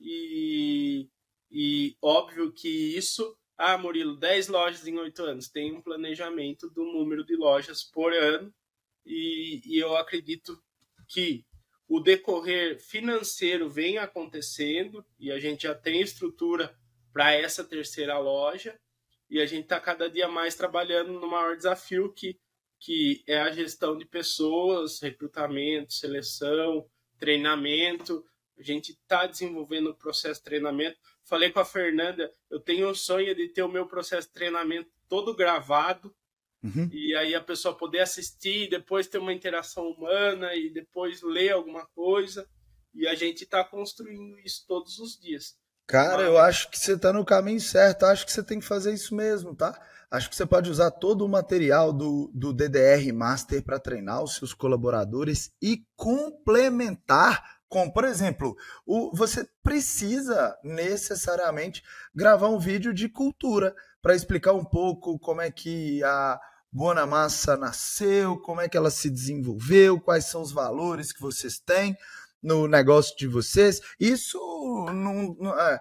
e 0.00 1.08
e 1.50 1.96
óbvio 2.00 2.52
que 2.52 2.68
isso, 2.68 3.36
ah, 3.58 3.76
Murilo, 3.76 4.16
10 4.16 4.48
lojas 4.48 4.86
em 4.86 4.96
8 4.96 5.22
anos, 5.24 5.48
tem 5.48 5.72
um 5.72 5.82
planejamento 5.82 6.70
do 6.70 6.84
número 6.84 7.24
de 7.24 7.34
lojas 7.34 7.82
por 7.82 8.12
ano, 8.12 8.54
e, 9.04 9.60
e 9.64 9.78
eu 9.78 9.96
acredito 9.96 10.62
que 11.08 11.44
o 11.88 11.98
decorrer 11.98 12.78
financeiro 12.78 13.68
vem 13.68 13.98
acontecendo 13.98 15.04
e 15.18 15.32
a 15.32 15.40
gente 15.40 15.64
já 15.64 15.74
tem 15.74 16.00
estrutura 16.00 16.72
para 17.12 17.32
essa 17.34 17.64
terceira 17.64 18.16
loja 18.16 18.78
e 19.28 19.40
a 19.40 19.46
gente 19.46 19.64
está 19.64 19.80
cada 19.80 20.08
dia 20.08 20.28
mais 20.28 20.54
trabalhando 20.54 21.12
no 21.12 21.26
maior 21.26 21.56
desafio 21.56 22.12
que, 22.12 22.38
que 22.78 23.24
é 23.26 23.40
a 23.40 23.50
gestão 23.50 23.98
de 23.98 24.04
pessoas, 24.04 25.00
recrutamento, 25.00 25.92
seleção, 25.92 26.88
treinamento. 27.18 28.24
A 28.60 28.62
gente 28.62 28.92
está 28.92 29.26
desenvolvendo 29.26 29.90
o 29.90 29.94
processo 29.94 30.38
de 30.40 30.44
treinamento. 30.44 30.98
Falei 31.24 31.50
com 31.50 31.58
a 31.58 31.64
Fernanda, 31.64 32.32
eu 32.48 32.60
tenho 32.60 32.88
o 32.88 32.94
sonho 32.94 33.34
de 33.34 33.48
ter 33.48 33.62
o 33.62 33.68
meu 33.68 33.86
processo 33.86 34.28
de 34.28 34.34
treinamento 34.34 34.90
todo 35.08 35.34
gravado 35.34 36.14
Uhum. 36.62 36.88
E 36.92 37.16
aí 37.16 37.34
a 37.34 37.40
pessoa 37.40 37.76
poder 37.76 38.00
assistir, 38.00 38.68
depois 38.68 39.06
ter 39.06 39.18
uma 39.18 39.32
interação 39.32 39.90
humana 39.90 40.54
e 40.54 40.70
depois 40.70 41.22
ler 41.22 41.52
alguma 41.52 41.86
coisa. 41.94 42.46
E 42.94 43.06
a 43.06 43.14
gente 43.14 43.44
está 43.44 43.64
construindo 43.64 44.38
isso 44.40 44.64
todos 44.66 44.98
os 44.98 45.18
dias. 45.18 45.54
Cara, 45.86 46.22
eu 46.22 46.38
acho 46.38 46.70
que 46.70 46.78
você 46.78 46.94
está 46.94 47.12
no 47.12 47.24
caminho 47.24 47.60
certo. 47.60 48.04
Acho 48.04 48.24
que 48.26 48.32
você 48.32 48.42
tem 48.42 48.60
que 48.60 48.66
fazer 48.66 48.92
isso 48.92 49.14
mesmo, 49.14 49.54
tá? 49.54 49.80
Acho 50.10 50.28
que 50.28 50.36
você 50.36 50.44
pode 50.44 50.70
usar 50.70 50.90
todo 50.90 51.24
o 51.24 51.28
material 51.28 51.92
do, 51.92 52.30
do 52.34 52.52
DDR 52.52 53.12
Master 53.12 53.62
para 53.62 53.78
treinar 53.78 54.22
os 54.22 54.36
seus 54.36 54.52
colaboradores 54.52 55.52
e 55.62 55.84
complementar 55.96 57.59
com, 57.70 57.88
por 57.88 58.04
exemplo, 58.04 58.56
o, 58.84 59.16
você 59.16 59.48
precisa 59.62 60.58
necessariamente 60.64 61.84
gravar 62.12 62.48
um 62.48 62.58
vídeo 62.58 62.92
de 62.92 63.08
cultura 63.08 63.74
para 64.02 64.14
explicar 64.14 64.52
um 64.54 64.64
pouco 64.64 65.16
como 65.20 65.40
é 65.40 65.52
que 65.52 66.02
a 66.02 66.38
Bonamassa 66.72 67.56
nasceu, 67.56 68.36
como 68.38 68.60
é 68.60 68.68
que 68.68 68.76
ela 68.76 68.90
se 68.90 69.08
desenvolveu, 69.08 70.00
quais 70.00 70.24
são 70.24 70.42
os 70.42 70.50
valores 70.50 71.12
que 71.12 71.20
vocês 71.20 71.60
têm 71.60 71.96
no 72.42 72.66
negócio 72.66 73.16
de 73.16 73.28
vocês. 73.28 73.80
Isso 74.00 74.38
não, 74.92 75.36
não, 75.38 75.56
é, 75.56 75.80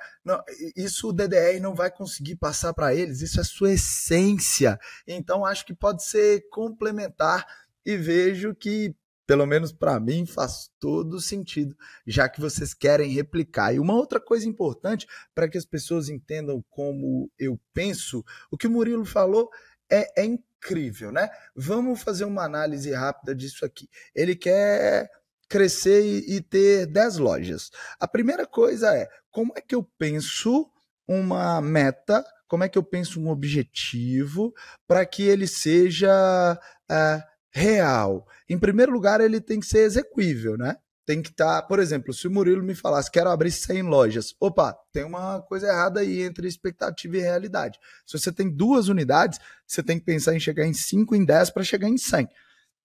isso 0.76 1.10
o 1.10 1.14
DDR 1.14 1.60
não 1.60 1.74
vai 1.74 1.90
conseguir 1.90 2.36
passar 2.36 2.72
para 2.72 2.94
eles. 2.94 3.22
Isso 3.22 3.42
é 3.42 3.44
sua 3.44 3.74
essência. 3.74 4.80
Então 5.08 5.44
acho 5.44 5.66
que 5.66 5.74
pode 5.74 6.04
ser 6.04 6.48
complementar 6.52 7.48
e 7.84 7.98
vejo 7.98 8.54
que 8.54 8.96
pelo 9.30 9.46
menos 9.46 9.72
para 9.72 10.00
mim 10.00 10.26
faz 10.26 10.72
todo 10.80 11.22
sentido, 11.22 11.78
já 12.08 12.28
que 12.28 12.42
vocês 12.42 12.74
querem 12.74 13.12
replicar. 13.12 13.72
E 13.72 13.80
uma 13.80 13.94
outra 13.94 14.20
coisa 14.20 14.50
importante 14.50 15.06
para 15.36 15.48
que 15.48 15.56
as 15.56 15.66
pessoas 15.66 16.10
entendam 16.10 16.66
como 16.68 17.32
eu 17.38 17.60
penso, 17.72 18.26
o 18.50 18.58
que 18.58 18.66
o 18.66 18.72
Murilo 18.72 19.06
falou 19.06 19.52
é, 19.88 20.24
é 20.24 20.26
incrível, 20.26 21.12
né? 21.12 21.30
Vamos 21.56 22.02
fazer 22.02 22.26
uma 22.26 22.44
análise 22.44 22.92
rápida 22.92 23.36
disso 23.36 23.64
aqui. 23.64 23.88
Ele 24.16 24.36
quer 24.36 25.08
crescer 25.48 26.04
e, 26.04 26.38
e 26.38 26.42
ter 26.42 26.88
10 26.88 27.18
lojas. 27.18 27.70
A 28.00 28.08
primeira 28.08 28.48
coisa 28.48 28.96
é 28.98 29.08
como 29.30 29.54
é 29.56 29.62
que 29.62 29.76
eu 29.76 29.84
penso 29.84 30.68
uma 31.08 31.62
meta, 31.62 32.26
como 32.48 32.64
é 32.64 32.68
que 32.68 32.80
eu 32.80 32.84
penso 32.84 33.22
um 33.22 33.30
objetivo 33.30 34.52
para 34.88 35.06
que 35.06 35.22
ele 35.22 35.46
seja 35.46 36.60
uh, 36.90 37.29
real. 37.52 38.28
Em 38.48 38.58
primeiro 38.58 38.92
lugar, 38.92 39.22
ele 39.22 39.42
tem 39.42 39.60
que 39.60 39.66
ser 39.66 39.80
execuível, 39.80 40.58
né? 40.58 40.76
tem 41.10 41.24
que 41.24 41.30
estar, 41.30 41.64
tá, 41.64 41.68
por 41.68 41.80
exemplo, 41.80 42.14
se 42.14 42.28
o 42.28 42.32
Murilo 42.32 42.62
me 42.62 42.76
falasse 42.76 43.10
quero 43.10 43.32
abrir 43.32 43.50
100 43.50 43.82
lojas, 43.82 44.36
opa, 44.40 44.78
tem 44.94 45.04
uma 45.04 45.42
coisa 45.42 45.66
errada 45.66 46.02
aí 46.02 46.22
entre 46.22 46.48
expectativa 46.48 47.18
e 47.18 47.22
realidade. 47.22 47.80
Se 48.06 48.16
você 48.16 48.32
tem 48.32 48.48
duas 48.48 48.90
unidades, 48.90 49.40
você 49.66 49.82
tem 49.82 49.98
que 49.98 50.06
pensar 50.06 50.36
em 50.36 50.40
chegar 50.40 50.68
em 50.68 50.74
5, 50.74 51.16
em 51.16 51.26
10 51.26 51.50
para 51.50 51.64
chegar 51.64 51.90
em 51.90 51.98
100. 51.98 52.30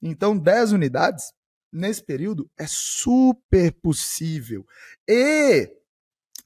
Então, 0.01 0.39
10 0.39 0.73
unidades 0.73 1.35
nesse 1.71 2.03
período 2.03 2.51
é 2.59 2.65
super 2.67 3.71
possível. 3.73 4.67
E 5.07 5.71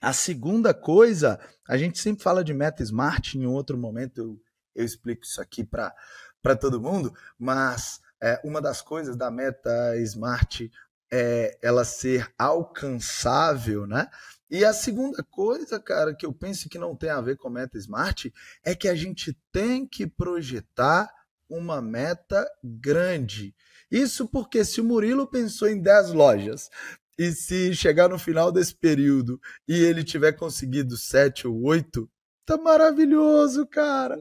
a 0.00 0.12
segunda 0.12 0.74
coisa, 0.74 1.38
a 1.68 1.78
gente 1.78 2.00
sempre 2.00 2.24
fala 2.24 2.42
de 2.42 2.52
meta 2.52 2.82
smart, 2.82 3.38
em 3.38 3.46
outro 3.46 3.78
momento 3.78 4.18
eu, 4.20 4.40
eu 4.74 4.84
explico 4.84 5.22
isso 5.22 5.40
aqui 5.40 5.62
para 5.62 6.56
todo 6.56 6.82
mundo, 6.82 7.14
mas 7.38 8.00
é, 8.22 8.40
uma 8.44 8.60
das 8.60 8.82
coisas 8.82 9.16
da 9.16 9.30
meta 9.30 9.96
smart 9.98 10.70
é, 11.10 11.58
ela 11.62 11.84
ser 11.84 12.30
alcançável, 12.38 13.86
né? 13.86 14.08
E 14.50 14.64
a 14.64 14.72
segunda 14.72 15.22
coisa, 15.22 15.78
cara, 15.78 16.14
que 16.14 16.24
eu 16.24 16.32
penso 16.32 16.68
que 16.68 16.78
não 16.78 16.96
tem 16.96 17.10
a 17.10 17.20
ver 17.20 17.36
com 17.36 17.50
meta 17.50 17.76
smart 17.76 18.32
é 18.64 18.74
que 18.74 18.88
a 18.88 18.94
gente 18.94 19.36
tem 19.52 19.86
que 19.86 20.06
projetar 20.06 21.10
uma 21.48 21.82
meta 21.82 22.46
grande. 22.62 23.54
Isso 23.90 24.26
porque 24.28 24.64
se 24.64 24.80
o 24.80 24.84
Murilo 24.84 25.26
pensou 25.26 25.68
em 25.68 25.80
10 25.80 26.12
lojas 26.12 26.68
e 27.18 27.32
se 27.32 27.74
chegar 27.74 28.08
no 28.08 28.18
final 28.18 28.52
desse 28.52 28.74
período 28.74 29.40
e 29.66 29.74
ele 29.74 30.04
tiver 30.04 30.32
conseguido 30.32 30.96
7 30.96 31.46
ou 31.46 31.62
8, 31.64 32.08
tá 32.46 32.56
maravilhoso, 32.56 33.66
cara. 33.66 34.20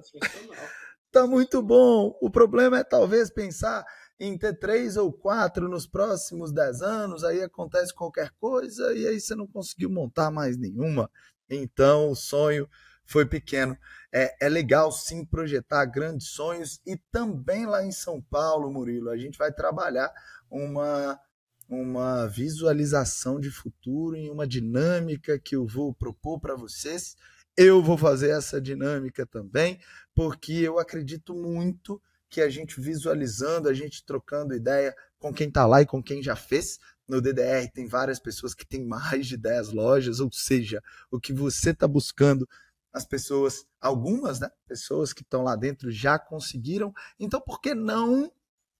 Tá 1.18 1.26
muito 1.26 1.63
bom. 1.63 2.15
O 2.22 2.30
problema 2.30 2.78
é 2.78 2.84
talvez 2.84 3.32
pensar 3.32 3.84
em 4.20 4.38
ter 4.38 4.53
três 4.59 4.97
ou 4.97 5.11
quatro 5.11 5.68
nos 5.68 5.88
próximos 5.88 6.51
dez 6.51 6.84
anos, 6.84 7.24
aí 7.24 7.41
acontece 7.41 7.91
qualquer 7.91 8.30
coisa 8.39 8.93
e 8.93 9.07
aí 9.07 9.20
você 9.20 9.34
não 9.34 9.47
conseguiu 9.47 9.89
montar 9.89 10.30
mais 10.30 10.55
nenhuma. 10.59 11.09
Então 11.49 12.11
o 12.11 12.15
sonho 12.15 12.70
foi 13.03 13.26
pequeno. 13.26 13.76
É, 14.13 14.45
é 14.45 14.47
legal 14.47 14.91
sim 14.91 15.26
projetar 15.26 15.86
grandes 15.86 16.28
sonhos 16.28 16.80
e 16.86 16.95
também 17.11 17.65
lá 17.65 17.84
em 17.84 17.91
São 17.91 18.22
Paulo, 18.22 18.72
Murilo, 18.72 19.09
a 19.09 19.18
gente 19.18 19.39
vai 19.39 19.51
trabalhar 19.51 20.13
uma 20.51 21.20
uma 21.68 22.28
visualização 22.28 23.39
de 23.39 23.49
futuro 23.49 24.15
em 24.15 24.30
uma 24.30 24.45
dinâmica 24.45 25.39
que 25.39 25.55
eu 25.55 25.65
vou 25.65 25.95
propor 25.95 26.39
para 26.39 26.55
vocês. 26.55 27.18
Eu 27.60 27.82
vou 27.82 27.97
fazer 27.97 28.30
essa 28.30 28.62
dinâmica 28.62 29.26
também, 29.26 29.80
porque 30.14 30.53
eu 30.53 30.78
acredito 30.78 31.34
muito 31.34 31.99
que 32.30 32.39
a 32.39 32.49
gente 32.49 32.80
visualizando, 32.80 33.68
a 33.68 33.74
gente 33.74 34.05
trocando 34.05 34.53
ideia 34.53 34.95
com 35.18 35.34
quem 35.34 35.47
está 35.47 35.66
lá 35.66 35.82
e 35.82 35.86
com 35.86 36.03
quem 36.03 36.22
já 36.22 36.36
fez. 36.36 36.78
No 37.08 37.20
DDR 37.20 37.68
tem 37.74 37.88
várias 37.88 38.20
pessoas 38.20 38.53
que 38.53 38.64
têm 38.64 38.86
mais 38.86 39.26
de 39.26 39.38
10 39.38 39.70
lojas, 39.74 40.20
ou 40.20 40.32
seja, 40.32 40.84
o 41.10 41.20
que 41.20 41.34
você 41.34 41.72
está 41.72 41.88
buscando, 41.88 42.47
as 42.93 43.08
pessoas, 43.08 43.66
algumas, 43.82 44.39
né, 44.39 44.51
pessoas 44.68 45.12
que 45.12 45.24
estão 45.24 45.41
lá 45.41 45.55
dentro 45.55 45.89
já 45.89 46.20
conseguiram. 46.20 46.93
Então, 47.20 47.41
por 47.41 47.60
que 47.60 47.74
não 47.74 48.32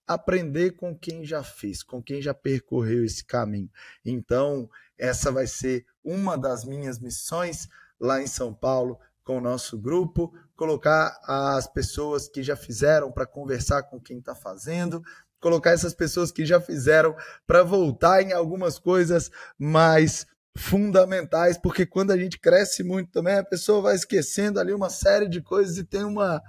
aprender 0.06 0.76
com 0.76 0.96
quem 0.96 1.24
já 1.24 1.42
fez, 1.42 1.82
com 1.82 2.00
quem 2.00 2.22
já 2.22 2.32
percorreu 2.32 3.04
esse 3.04 3.24
caminho? 3.24 3.70
Então, 4.04 4.70
essa 4.96 5.32
vai 5.32 5.48
ser 5.48 5.84
uma 6.04 6.38
das 6.38 6.64
minhas 6.64 7.00
missões 7.00 7.68
lá 8.00 8.22
em 8.22 8.26
São 8.26 8.52
Paulo 8.52 8.98
com 9.24 9.38
o 9.38 9.40
nosso 9.40 9.78
grupo, 9.78 10.32
colocar 10.56 11.18
as 11.22 11.66
pessoas 11.66 12.28
que 12.28 12.42
já 12.42 12.56
fizeram 12.56 13.12
para 13.12 13.26
conversar 13.26 13.82
com 13.82 14.00
quem 14.00 14.18
está 14.18 14.34
fazendo, 14.34 15.02
colocar 15.40 15.70
essas 15.70 15.94
pessoas 15.94 16.32
que 16.32 16.46
já 16.46 16.60
fizeram 16.60 17.14
para 17.46 17.62
voltar 17.62 18.22
em 18.22 18.32
algumas 18.32 18.78
coisas 18.78 19.30
mais 19.58 20.26
fundamentais, 20.56 21.56
porque 21.56 21.86
quando 21.86 22.10
a 22.10 22.16
gente 22.16 22.38
cresce 22.38 22.82
muito 22.82 23.10
também, 23.12 23.34
a 23.34 23.44
pessoa 23.44 23.80
vai 23.80 23.94
esquecendo 23.94 24.58
ali 24.58 24.72
uma 24.72 24.90
série 24.90 25.28
de 25.28 25.40
coisas 25.40 25.76
e 25.78 25.84
tem 25.84 26.04
uma 26.04 26.42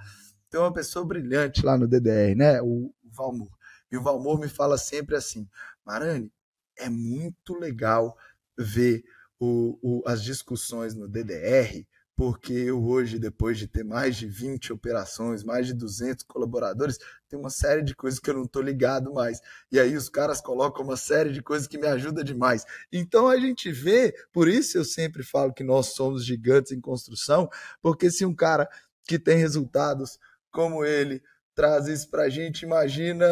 tem 0.49 0.59
uma 0.59 0.73
pessoa 0.73 1.05
brilhante 1.05 1.63
lá 1.63 1.77
no 1.77 1.87
DDR, 1.87 2.35
né? 2.35 2.59
O, 2.61 2.91
Valmor. 3.11 3.49
E 3.91 3.97
o 3.97 4.01
Valmor 4.01 4.39
me 4.39 4.47
fala 4.47 4.77
sempre 4.77 5.15
assim: 5.15 5.47
Marani, 5.85 6.31
é 6.77 6.89
muito 6.89 7.53
legal 7.53 8.17
ver 8.57 9.03
o, 9.39 9.79
o, 9.81 10.03
as 10.05 10.23
discussões 10.23 10.93
no 10.93 11.07
DDR, 11.07 11.85
porque 12.19 12.51
eu 12.51 12.83
hoje, 12.83 13.17
depois 13.17 13.57
de 13.57 13.65
ter 13.65 13.85
mais 13.85 14.17
de 14.17 14.27
20 14.27 14.73
operações, 14.73 15.41
mais 15.41 15.67
de 15.67 15.73
200 15.73 16.25
colaboradores, 16.25 16.97
tem 17.29 17.39
uma 17.39 17.49
série 17.49 17.81
de 17.81 17.95
coisas 17.95 18.19
que 18.19 18.29
eu 18.29 18.33
não 18.33 18.43
estou 18.43 18.61
ligado 18.61 19.13
mais. 19.13 19.39
E 19.71 19.79
aí 19.79 19.95
os 19.95 20.09
caras 20.09 20.41
colocam 20.41 20.83
uma 20.83 20.97
série 20.97 21.31
de 21.31 21.41
coisas 21.41 21.65
que 21.65 21.77
me 21.77 21.87
ajuda 21.87 22.21
demais. 22.21 22.65
Então 22.91 23.29
a 23.29 23.37
gente 23.37 23.71
vê, 23.71 24.13
por 24.33 24.49
isso 24.49 24.77
eu 24.77 24.83
sempre 24.83 25.23
falo 25.23 25.53
que 25.53 25.63
nós 25.63 25.93
somos 25.93 26.25
gigantes 26.25 26.73
em 26.73 26.81
construção, 26.81 27.49
porque 27.81 28.11
se 28.11 28.25
um 28.25 28.35
cara 28.35 28.67
que 29.07 29.17
tem 29.17 29.37
resultados 29.37 30.19
como 30.51 30.83
ele 30.83 31.23
traz 31.55 31.87
isso 31.87 32.09
para 32.09 32.23
a 32.23 32.29
gente, 32.29 32.63
imagina 32.63 33.25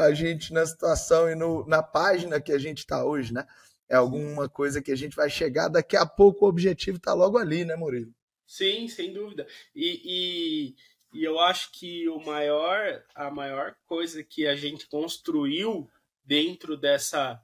a 0.00 0.14
gente 0.14 0.52
na 0.52 0.64
situação 0.64 1.30
e 1.30 1.34
no, 1.34 1.66
na 1.66 1.82
página 1.82 2.40
que 2.40 2.52
a 2.52 2.58
gente 2.58 2.78
está 2.78 3.04
hoje, 3.04 3.34
né? 3.34 3.46
É 3.90 3.96
alguma 3.96 4.48
coisa 4.48 4.80
que 4.80 4.92
a 4.92 4.96
gente 4.96 5.16
vai 5.16 5.28
chegar 5.28 5.68
daqui 5.68 5.96
a 5.96 6.06
pouco, 6.06 6.44
o 6.44 6.48
objetivo 6.48 6.96
está 6.96 7.12
logo 7.12 7.36
ali, 7.36 7.64
né, 7.64 7.74
Murilo? 7.74 8.14
Sim, 8.46 8.86
sem 8.86 9.12
dúvida. 9.12 9.46
E, 9.74 10.74
e, 11.12 11.18
e, 11.18 11.24
eu 11.24 11.40
acho 11.40 11.72
que 11.72 12.08
o 12.08 12.20
maior, 12.20 13.04
a 13.14 13.30
maior 13.30 13.76
coisa 13.86 14.22
que 14.22 14.46
a 14.46 14.54
gente 14.54 14.88
construiu 14.88 15.90
dentro 16.24 16.76
dessa, 16.76 17.42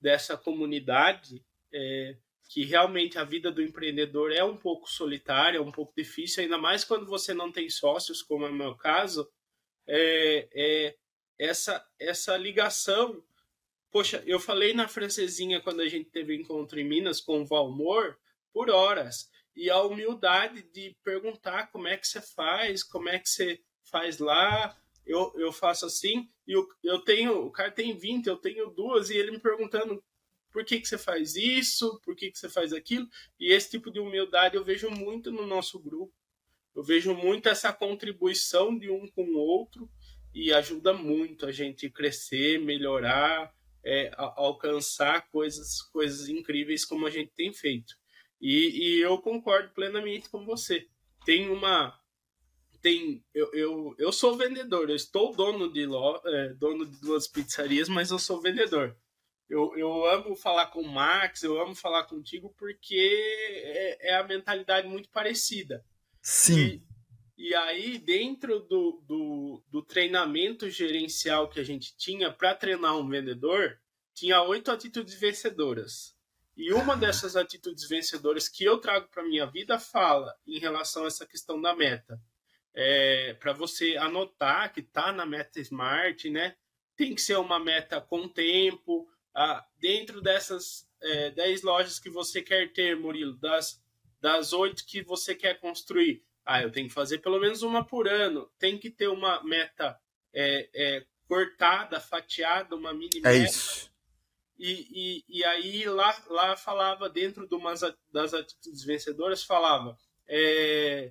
dessa 0.00 0.36
comunidade 0.36 1.44
é 1.72 2.16
que 2.48 2.64
realmente 2.64 3.18
a 3.18 3.24
vida 3.24 3.52
do 3.52 3.60
empreendedor 3.60 4.32
é 4.32 4.42
um 4.42 4.56
pouco 4.56 4.88
solitária, 4.90 5.58
é 5.58 5.60
um 5.60 5.70
pouco 5.70 5.92
difícil, 5.94 6.42
ainda 6.42 6.56
mais 6.56 6.82
quando 6.82 7.06
você 7.06 7.34
não 7.34 7.52
tem 7.52 7.68
sócios, 7.68 8.22
como 8.22 8.46
é 8.46 8.48
o 8.48 8.54
meu 8.54 8.74
caso, 8.74 9.28
é, 9.86 10.48
é 10.54 10.96
essa, 11.38 11.86
essa 11.98 12.36
ligação 12.36 13.22
Poxa, 13.90 14.22
eu 14.26 14.38
falei 14.38 14.74
na 14.74 14.86
francesinha 14.86 15.60
quando 15.60 15.80
a 15.80 15.88
gente 15.88 16.10
teve 16.10 16.36
encontro 16.36 16.78
em 16.78 16.84
Minas 16.84 17.20
com 17.20 17.40
o 17.40 17.46
Valmor 17.46 18.16
por 18.52 18.70
horas. 18.70 19.30
E 19.56 19.70
a 19.70 19.82
humildade 19.82 20.62
de 20.62 20.94
perguntar 21.02 21.70
como 21.72 21.88
é 21.88 21.96
que 21.96 22.06
você 22.06 22.20
faz, 22.20 22.82
como 22.82 23.08
é 23.08 23.18
que 23.18 23.28
você 23.28 23.60
faz 23.90 24.18
lá, 24.18 24.76
eu, 25.06 25.32
eu 25.36 25.50
faço 25.50 25.86
assim, 25.86 26.28
e 26.46 26.52
eu, 26.52 26.68
eu 26.84 26.98
tenho, 27.00 27.46
o 27.46 27.50
cara 27.50 27.70
tem 27.70 27.96
20, 27.96 28.26
eu 28.26 28.36
tenho 28.36 28.70
duas, 28.70 29.08
e 29.08 29.16
ele 29.16 29.30
me 29.30 29.40
perguntando 29.40 30.04
por 30.52 30.64
que, 30.64 30.80
que 30.80 30.86
você 30.86 30.98
faz 30.98 31.34
isso, 31.34 31.98
por 32.04 32.14
que, 32.14 32.30
que 32.30 32.38
você 32.38 32.48
faz 32.48 32.72
aquilo, 32.72 33.08
e 33.40 33.52
esse 33.52 33.70
tipo 33.70 33.90
de 33.90 33.98
humildade 33.98 34.56
eu 34.56 34.64
vejo 34.64 34.90
muito 34.90 35.32
no 35.32 35.46
nosso 35.46 35.78
grupo. 35.78 36.12
Eu 36.74 36.82
vejo 36.82 37.14
muito 37.14 37.48
essa 37.48 37.72
contribuição 37.72 38.78
de 38.78 38.90
um 38.90 39.08
com 39.08 39.24
o 39.24 39.38
outro 39.38 39.90
e 40.32 40.52
ajuda 40.52 40.92
muito 40.92 41.46
a 41.46 41.50
gente 41.50 41.90
crescer, 41.90 42.60
melhorar, 42.60 43.52
é, 43.88 44.10
alcançar 44.16 45.30
coisas, 45.30 45.80
coisas 45.80 46.28
incríveis 46.28 46.84
como 46.84 47.06
a 47.06 47.10
gente 47.10 47.32
tem 47.34 47.52
feito. 47.54 47.94
E, 48.38 48.98
e 48.98 49.00
eu 49.00 49.18
concordo 49.18 49.72
plenamente 49.72 50.28
com 50.28 50.44
você. 50.44 50.86
Tem 51.24 51.48
uma. 51.48 51.98
Tem, 52.82 53.24
eu, 53.34 53.50
eu, 53.54 53.94
eu 53.98 54.12
sou 54.12 54.36
vendedor, 54.36 54.88
eu 54.88 54.94
estou 54.94 55.34
dono 55.34 55.72
de, 55.72 55.84
lo, 55.84 56.20
é, 56.24 56.54
dono 56.54 56.86
de 56.86 57.00
duas 57.00 57.26
pizzarias, 57.26 57.88
mas 57.88 58.10
eu 58.10 58.18
sou 58.18 58.40
vendedor. 58.40 58.96
Eu, 59.48 59.76
eu 59.76 60.04
amo 60.04 60.36
falar 60.36 60.66
com 60.66 60.82
o 60.82 60.88
Max, 60.88 61.42
eu 61.42 61.60
amo 61.60 61.74
falar 61.74 62.04
contigo 62.04 62.54
porque 62.56 62.94
é, 63.64 64.10
é 64.10 64.14
a 64.16 64.22
mentalidade 64.22 64.86
muito 64.86 65.08
parecida. 65.08 65.82
Sim. 66.22 66.58
E, 66.58 66.82
e 67.38 67.54
aí, 67.54 67.98
dentro 67.98 68.58
do, 68.58 69.00
do, 69.06 69.62
do 69.68 69.80
treinamento 69.80 70.68
gerencial 70.68 71.48
que 71.48 71.60
a 71.60 71.64
gente 71.64 71.96
tinha 71.96 72.32
para 72.32 72.52
treinar 72.52 72.98
um 72.98 73.08
vendedor, 73.08 73.80
tinha 74.12 74.42
oito 74.42 74.72
atitudes 74.72 75.14
vencedoras. 75.14 76.16
E 76.56 76.72
uma 76.72 76.96
dessas 76.96 77.36
atitudes 77.36 77.88
vencedoras 77.88 78.48
que 78.48 78.64
eu 78.64 78.78
trago 78.78 79.06
para 79.08 79.22
minha 79.22 79.46
vida 79.46 79.78
fala 79.78 80.34
em 80.44 80.58
relação 80.58 81.04
a 81.04 81.06
essa 81.06 81.24
questão 81.24 81.60
da 81.60 81.76
meta. 81.76 82.20
É, 82.74 83.34
para 83.34 83.52
você 83.52 83.96
anotar 83.96 84.72
que 84.72 84.80
está 84.80 85.12
na 85.12 85.24
meta 85.24 85.60
Smart, 85.60 86.28
né? 86.30 86.56
Tem 86.96 87.14
que 87.14 87.20
ser 87.20 87.38
uma 87.38 87.60
meta 87.60 88.00
com 88.00 88.28
tempo. 88.28 89.08
Ah, 89.32 89.64
dentro 89.78 90.20
dessas 90.20 90.90
é, 91.00 91.30
10 91.30 91.62
lojas 91.62 92.00
que 92.00 92.10
você 92.10 92.42
quer 92.42 92.72
ter, 92.72 92.96
Murilo, 92.96 93.38
das 93.38 93.80
das 94.20 94.52
oito 94.52 94.84
que 94.84 95.00
você 95.00 95.32
quer 95.34 95.60
construir, 95.60 96.24
ah, 96.48 96.62
eu 96.62 96.72
tenho 96.72 96.88
que 96.88 96.94
fazer 96.94 97.18
pelo 97.18 97.38
menos 97.38 97.62
uma 97.62 97.84
por 97.84 98.08
ano. 98.08 98.50
Tem 98.58 98.78
que 98.78 98.90
ter 98.90 99.08
uma 99.08 99.42
meta 99.44 99.98
é, 100.32 100.68
é, 100.74 101.06
cortada, 101.26 102.00
fatiada, 102.00 102.74
uma 102.74 102.92
mini 102.92 103.18
é 103.18 103.20
meta. 103.20 103.50
Isso. 103.50 103.92
E, 104.58 104.88
e, 105.28 105.38
e 105.38 105.44
aí 105.44 105.84
lá, 105.84 106.16
lá 106.28 106.56
falava, 106.56 107.08
dentro 107.08 107.46
de 107.46 107.54
umas, 107.54 107.80
das 108.12 108.34
atitudes 108.34 108.82
vencedoras, 108.82 109.44
falava 109.44 109.96
é, 110.28 111.10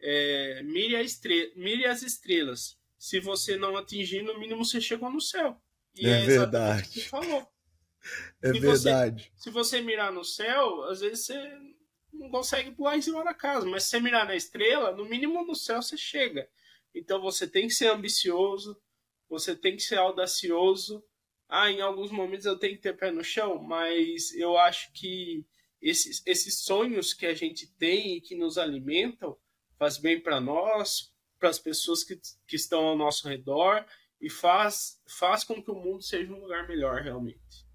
é, 0.00 0.62
mire, 0.62 1.02
estre 1.02 1.52
mire 1.56 1.86
as 1.86 2.02
estrelas. 2.02 2.78
Se 2.96 3.18
você 3.18 3.56
não 3.56 3.76
atingir, 3.76 4.22
no 4.22 4.38
mínimo 4.38 4.64
você 4.64 4.80
chegou 4.80 5.10
no 5.10 5.20
céu. 5.20 5.60
E 5.94 6.06
é, 6.06 6.22
é 6.22 6.26
verdade. 6.26 6.88
Que 6.88 7.00
falou. 7.02 7.46
É 8.42 8.52
se 8.52 8.58
verdade. 8.58 9.32
Você, 9.36 9.44
se 9.44 9.50
você 9.50 9.80
mirar 9.80 10.10
no 10.10 10.24
céu, 10.24 10.82
às 10.90 10.98
vezes 10.98 11.24
você 11.24 11.38
não 12.12 12.30
consegue 12.30 12.70
pular 12.72 12.96
em 12.96 13.02
cima 13.02 13.24
da 13.24 13.34
casa. 13.34 13.66
Mas 13.66 13.84
se 13.84 13.90
você 13.90 14.00
mirar 14.00 14.26
na 14.26 14.36
estrela, 14.36 14.92
no 14.92 15.04
mínimo 15.04 15.44
no 15.44 15.54
céu 15.54 15.80
você 15.82 15.96
chega. 15.96 16.48
Então 16.94 17.20
você 17.20 17.46
tem 17.46 17.66
que 17.66 17.74
ser 17.74 17.90
ambicioso, 17.90 18.80
você 19.28 19.56
tem 19.56 19.76
que 19.76 19.82
ser 19.82 19.96
audacioso. 19.96 21.02
Ah, 21.48 21.70
em 21.70 21.80
alguns 21.80 22.10
momentos 22.10 22.46
eu 22.46 22.58
tenho 22.58 22.76
que 22.76 22.82
ter 22.82 22.96
pé 22.96 23.10
no 23.10 23.24
chão, 23.24 23.62
mas 23.62 24.32
eu 24.34 24.56
acho 24.56 24.92
que 24.92 25.46
esses, 25.80 26.22
esses 26.26 26.60
sonhos 26.60 27.12
que 27.12 27.26
a 27.26 27.34
gente 27.34 27.66
tem 27.76 28.16
e 28.16 28.20
que 28.20 28.34
nos 28.34 28.56
alimentam 28.56 29.36
faz 29.78 29.98
bem 29.98 30.20
para 30.20 30.40
nós, 30.40 31.12
para 31.38 31.48
as 31.48 31.58
pessoas 31.58 32.04
que, 32.04 32.18
que 32.46 32.56
estão 32.56 32.84
ao 32.84 32.96
nosso 32.96 33.28
redor 33.28 33.84
e 34.20 34.30
faz, 34.30 35.00
faz 35.18 35.42
com 35.42 35.62
que 35.62 35.70
o 35.70 35.74
mundo 35.74 36.02
seja 36.02 36.32
um 36.32 36.40
lugar 36.40 36.68
melhor 36.68 37.02
realmente. 37.02 37.66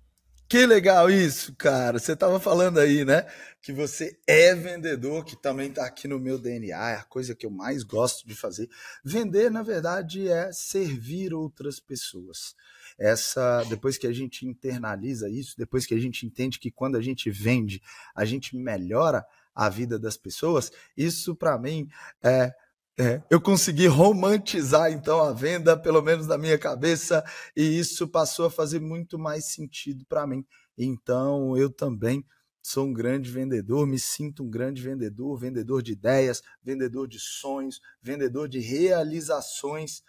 Que 0.50 0.66
legal 0.66 1.10
isso, 1.10 1.54
cara. 1.56 2.00
Você 2.00 2.14
estava 2.14 2.40
falando 2.40 2.80
aí, 2.80 3.04
né? 3.04 3.26
Que 3.62 3.74
você 3.74 4.18
é 4.26 4.56
vendedor, 4.56 5.26
que 5.26 5.36
também 5.36 5.68
está 5.68 5.86
aqui 5.86 6.08
no 6.08 6.18
meu 6.18 6.40
DNA, 6.40 6.92
é 6.92 6.96
a 6.96 7.04
coisa 7.04 7.36
que 7.36 7.46
eu 7.46 7.50
mais 7.50 7.84
gosto 7.84 8.26
de 8.26 8.34
fazer. 8.34 8.70
Vender, 9.04 9.52
na 9.52 9.62
verdade, 9.62 10.30
é 10.30 10.50
servir 10.54 11.34
outras 11.34 11.82
pessoas. 11.82 12.56
Essa, 12.98 13.62
depois 13.66 13.98
que 13.98 14.08
a 14.08 14.14
gente 14.14 14.48
internaliza 14.48 15.30
isso, 15.30 15.54
depois 15.58 15.86
que 15.86 15.94
a 15.94 16.00
gente 16.00 16.26
entende 16.26 16.60
que 16.60 16.72
quando 16.72 16.96
a 16.96 17.02
gente 17.02 17.30
vende, 17.30 17.82
a 18.16 18.24
gente 18.24 18.56
melhora 18.56 19.26
a 19.54 19.68
vida 19.68 20.00
das 20.00 20.16
pessoas, 20.16 20.72
isso 20.96 21.36
para 21.36 21.58
mim 21.58 21.90
é 22.24 22.54
é, 23.00 23.22
eu 23.30 23.40
consegui 23.40 23.86
romantizar 23.86 24.92
então 24.92 25.22
a 25.22 25.32
venda, 25.32 25.78
pelo 25.78 26.02
menos 26.02 26.26
na 26.26 26.36
minha 26.36 26.58
cabeça, 26.58 27.24
e 27.56 27.78
isso 27.78 28.08
passou 28.08 28.48
a 28.48 28.52
fazer 28.52 28.80
muito 28.80 29.20
mais 29.20 29.46
sentido 29.46 30.04
para 30.10 30.26
mim. 30.26 30.44
Então 30.76 31.56
eu 31.56 31.70
também 31.70 32.26
sou 32.64 32.88
um 32.88 32.94
grande 32.94 33.30
vendedor, 33.30 33.86
me 33.86 34.00
sinto 34.00 34.44
um 34.44 34.50
grande 34.50 34.82
vendedor, 34.82 35.38
vendedor 35.38 35.84
de 35.84 35.92
ideias, 35.92 36.42
vendedor 36.62 37.08
de 37.08 37.20
sonhos, 37.20 37.80
vendedor 38.02 38.50
de 38.50 38.60
realizações. 38.60 40.02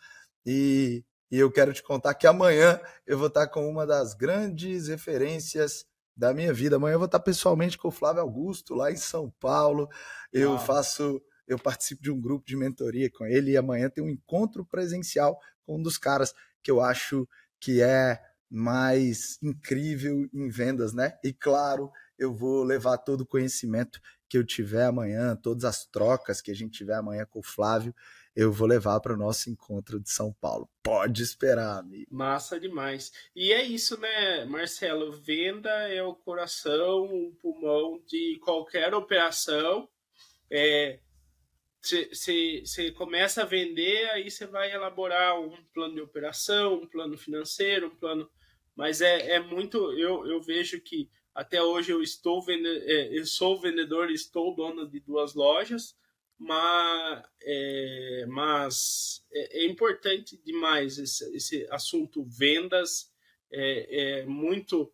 E, 0.46 1.04
e 1.30 1.38
eu 1.38 1.52
quero 1.52 1.74
te 1.74 1.82
contar 1.82 2.14
que 2.14 2.26
amanhã 2.26 2.80
eu 3.06 3.18
vou 3.18 3.28
estar 3.28 3.48
com 3.48 3.68
uma 3.68 3.86
das 3.86 4.14
grandes 4.14 4.88
referências 4.88 5.84
da 6.16 6.32
minha 6.32 6.54
vida. 6.54 6.76
Amanhã 6.76 6.94
eu 6.94 6.98
vou 6.98 7.06
estar 7.06 7.20
pessoalmente 7.20 7.76
com 7.76 7.88
o 7.88 7.92
Flávio 7.92 8.22
Augusto, 8.22 8.74
lá 8.74 8.90
em 8.90 8.96
São 8.96 9.30
Paulo. 9.38 9.88
Eu 10.32 10.58
faço 10.58 11.22
eu 11.48 11.58
participo 11.58 12.02
de 12.02 12.10
um 12.10 12.20
grupo 12.20 12.46
de 12.46 12.56
mentoria 12.56 13.10
com 13.10 13.26
ele 13.26 13.52
e 13.52 13.56
amanhã 13.56 13.88
tem 13.88 14.04
um 14.04 14.10
encontro 14.10 14.64
presencial 14.64 15.40
com 15.64 15.76
um 15.76 15.82
dos 15.82 15.98
caras 15.98 16.34
que 16.62 16.70
eu 16.70 16.80
acho 16.80 17.26
que 17.58 17.82
é 17.82 18.22
mais 18.50 19.38
incrível 19.42 20.28
em 20.32 20.48
vendas, 20.48 20.92
né? 20.92 21.18
E 21.24 21.32
claro, 21.32 21.90
eu 22.18 22.32
vou 22.32 22.62
levar 22.62 22.98
todo 22.98 23.22
o 23.22 23.26
conhecimento 23.26 24.00
que 24.28 24.36
eu 24.36 24.44
tiver 24.44 24.84
amanhã, 24.84 25.34
todas 25.36 25.64
as 25.64 25.86
trocas 25.86 26.40
que 26.40 26.50
a 26.50 26.54
gente 26.54 26.78
tiver 26.78 26.94
amanhã 26.94 27.24
com 27.24 27.40
o 27.40 27.42
Flávio, 27.42 27.94
eu 28.36 28.52
vou 28.52 28.68
levar 28.68 29.00
para 29.00 29.14
o 29.14 29.16
nosso 29.16 29.50
encontro 29.50 29.98
de 29.98 30.10
São 30.10 30.32
Paulo. 30.32 30.68
Pode 30.82 31.22
esperar, 31.22 31.78
amigo. 31.78 32.06
Massa 32.14 32.60
demais. 32.60 33.12
E 33.34 33.52
é 33.52 33.62
isso, 33.64 33.98
né, 33.98 34.44
Marcelo? 34.44 35.10
Venda 35.12 35.70
é 35.88 36.02
o 36.02 36.14
coração, 36.14 37.04
o 37.04 37.32
pulmão 37.40 38.00
de 38.06 38.38
qualquer 38.40 38.94
operação. 38.94 39.88
É, 40.50 41.00
você 41.82 42.90
começa 42.96 43.42
a 43.42 43.46
vender, 43.46 44.10
aí 44.10 44.30
você 44.30 44.46
vai 44.46 44.72
elaborar 44.72 45.40
um 45.40 45.56
plano 45.72 45.94
de 45.94 46.00
operação, 46.00 46.74
um 46.74 46.86
plano 46.86 47.16
financeiro, 47.16 47.88
um 47.88 47.96
plano. 47.96 48.28
Mas 48.76 49.00
é, 49.00 49.32
é 49.32 49.40
muito. 49.40 49.92
Eu, 49.92 50.26
eu 50.26 50.40
vejo 50.40 50.80
que 50.80 51.10
até 51.34 51.62
hoje 51.62 51.92
eu 51.92 52.02
estou 52.02 52.42
vende, 52.42 52.68
é, 52.68 53.16
eu 53.16 53.24
sou 53.24 53.60
vendedor, 53.60 54.10
estou 54.10 54.54
dono 54.54 54.88
de 54.88 54.98
duas 55.00 55.34
lojas, 55.34 55.96
mas 56.36 57.22
é, 57.42 58.26
mas 58.28 59.24
é, 59.32 59.60
é 59.60 59.66
importante 59.66 60.36
demais 60.44 60.98
esse, 60.98 61.36
esse 61.36 61.66
assunto 61.70 62.24
vendas, 62.24 63.12
é, 63.52 64.20
é 64.20 64.26
muito 64.26 64.92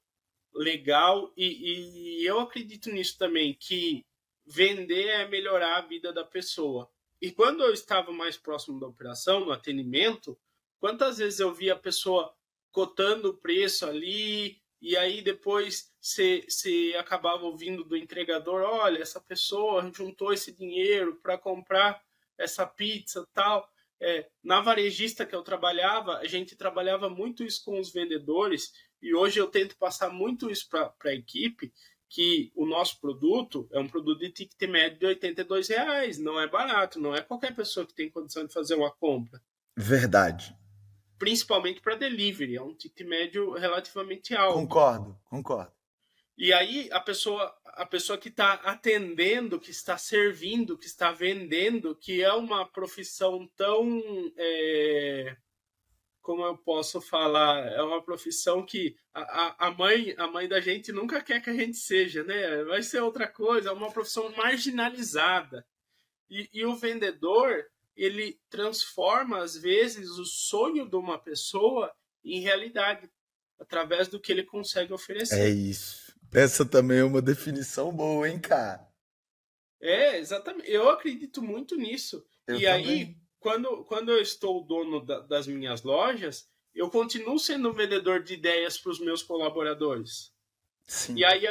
legal 0.55 1.32
e, 1.37 2.20
e 2.20 2.26
eu 2.26 2.41
acredito 2.41 2.91
nisso 2.91 3.18
também 3.18 3.57
que 3.59 4.05
vender 4.47 5.09
é 5.09 5.28
melhorar 5.28 5.78
a 5.78 5.86
vida 5.86 6.12
da 6.12 6.24
pessoa. 6.24 6.90
E 7.20 7.30
quando 7.30 7.62
eu 7.62 7.72
estava 7.72 8.12
mais 8.12 8.36
próximo 8.36 8.78
da 8.78 8.86
operação, 8.86 9.45
no 9.45 9.53
atendimento, 9.53 10.38
quantas 10.78 11.18
vezes 11.18 11.40
eu 11.40 11.53
via 11.53 11.72
a 11.72 11.78
pessoa 11.78 12.34
cotando 12.70 13.30
o 13.30 13.36
preço 13.36 13.86
ali, 13.86 14.61
e 14.82 14.97
aí 14.97 15.22
depois 15.22 15.90
você 15.99 16.95
acabava 16.99 17.45
ouvindo 17.45 17.84
do 17.84 17.97
entregador, 17.97 18.62
olha, 18.62 19.01
essa 19.01 19.20
pessoa 19.20 19.90
juntou 19.95 20.32
esse 20.32 20.53
dinheiro 20.53 21.18
para 21.22 21.38
comprar 21.38 22.03
essa 22.36 22.66
pizza 22.66 23.26
tal. 23.32 23.66
É, 24.01 24.28
na 24.42 24.61
varejista 24.61 25.24
que 25.24 25.34
eu 25.34 25.42
trabalhava, 25.42 26.18
a 26.18 26.26
gente 26.26 26.57
trabalhava 26.57 27.09
muito 27.09 27.42
isso 27.42 27.64
com 27.64 27.80
os 27.80 27.90
vendedores, 27.90 28.72
e 29.01 29.14
hoje 29.14 29.40
eu 29.40 29.47
tento 29.47 29.78
passar 29.78 30.11
muito 30.11 30.51
isso 30.51 30.68
para 30.68 30.92
a 31.05 31.14
equipe, 31.14 31.72
que 32.15 32.53
o 32.55 32.65
nosso 32.65 33.01
produto 33.01 33.69
é 33.73 33.81
um 33.81 33.89
produto 33.89 34.21
de 34.21 34.31
ticket 34.31 34.71
médio 34.71 35.01
de 35.01 35.07
82 35.07 35.67
reais, 35.67 36.17
não 36.17 36.41
é 36.41 36.47
barato, 36.47 37.01
não 37.01 37.12
é 37.12 37.21
qualquer 37.21 37.53
pessoa 37.53 37.85
que 37.85 37.93
tem 37.93 38.09
condição 38.09 38.47
de 38.47 38.53
fazer 38.53 38.77
uma 38.77 38.93
compra. 38.93 39.43
Verdade. 39.77 40.57
Principalmente 41.19 41.81
para 41.81 41.97
delivery, 41.97 42.55
é 42.55 42.62
um 42.62 42.73
ticket 42.73 43.05
médio 43.05 43.51
relativamente 43.55 44.33
alto. 44.33 44.61
Concordo, 44.61 45.19
concordo. 45.25 45.73
E 46.39 46.53
aí 46.53 46.89
a 46.93 47.01
pessoa, 47.01 47.53
a 47.65 47.85
pessoa 47.85 48.17
que 48.17 48.29
está 48.29 48.53
atendendo, 48.53 49.59
que 49.59 49.73
está 49.73 49.99
servindo, 49.99 50.79
que 50.79 50.87
está 50.87 51.11
vendendo, 51.11 51.97
que 51.97 52.23
é 52.23 52.33
uma 52.33 52.65
profissão 52.65 53.51
tão 53.57 54.01
é, 54.37 55.37
como 56.25 56.43
eu 56.43 56.57
posso 56.57 57.03
falar, 57.03 57.66
é 57.66 57.83
uma 57.83 58.03
profissão 58.03 58.64
que 58.64 58.97
a, 59.12 59.66
a, 59.66 59.70
mãe 59.70 60.14
a 60.16 60.27
mãe 60.27 60.49
da 60.49 60.59
gente 60.59 60.91
nunca 60.91 61.22
quer 61.22 61.43
que 61.43 61.51
a 61.51 61.55
gente 61.55 61.77
seja, 61.77 62.25
né? 62.25 62.64
Vai 62.64 62.83
ser 62.83 63.01
outra 63.01 63.29
coisa, 63.29 63.68
é 63.68 63.72
uma 63.72 63.93
profissão 63.93 64.35
marginalizada. 64.35 65.66
E, 66.31 66.49
e 66.51 66.64
o 66.64 66.75
vendedor, 66.75 67.66
ele 67.95 68.41
transforma, 68.49 69.43
às 69.43 69.55
vezes, 69.55 70.12
o 70.12 70.25
sonho 70.25 70.89
de 70.89 70.97
uma 70.97 71.18
pessoa 71.18 71.95
em 72.25 72.41
realidade, 72.41 73.11
através 73.61 74.09
do 74.09 74.18
que 74.18 74.33
ele 74.33 74.45
consegue 74.45 74.95
oferecer. 74.95 75.39
É 75.39 75.51
isso. 75.51 76.14
Essa 76.33 76.64
também 76.64 77.01
é 77.01 77.05
uma 77.05 77.20
definição 77.20 77.93
boa, 77.93 78.27
hein, 78.27 78.41
cara? 78.41 78.89
É, 79.79 80.18
exatamente. 80.18 80.70
Eu 80.70 80.89
acredito 80.89 81.43
muito 81.43 81.77
nisso. 81.77 82.25
Eu 82.47 82.57
e 82.57 82.62
também. 82.62 82.89
aí, 82.89 83.16
quando, 83.45 83.84
quando 83.84 84.11
eu 84.11 84.22
estou 84.22 84.64
dono 84.64 85.05
da, 85.05 85.20
das 85.20 85.47
minhas 85.47 85.82
lojas, 85.82 86.49
eu 86.74 86.88
continuo 86.88 87.38
sendo 87.38 87.68
um 87.68 87.74
vendedor 87.74 88.22
de 88.22 88.32
ideias 88.32 88.78
para 88.78 88.90
os 88.90 88.99
meus 88.99 89.22
colaboradores. 89.22 90.32
Sim. 90.86 91.18
E 91.18 91.26
aí, 91.26 91.42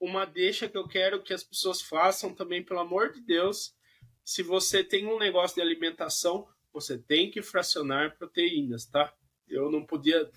uma 0.00 0.24
deixa 0.24 0.68
que 0.68 0.76
eu 0.76 0.88
quero 0.88 1.22
que 1.22 1.32
as 1.32 1.44
pessoas 1.44 1.80
façam 1.80 2.34
também, 2.34 2.64
pelo 2.64 2.80
amor 2.80 3.12
de 3.12 3.20
Deus, 3.20 3.72
se 4.24 4.42
você 4.42 4.82
tem 4.82 5.06
um 5.06 5.16
negócio 5.16 5.54
de 5.54 5.60
alimentação, 5.62 6.48
você 6.72 6.98
tem 6.98 7.30
que 7.30 7.40
fracionar 7.40 8.18
proteínas, 8.18 8.84
tá? 8.86 9.14
Eu 9.46 9.70
não 9.70 9.86
podia 9.86 10.28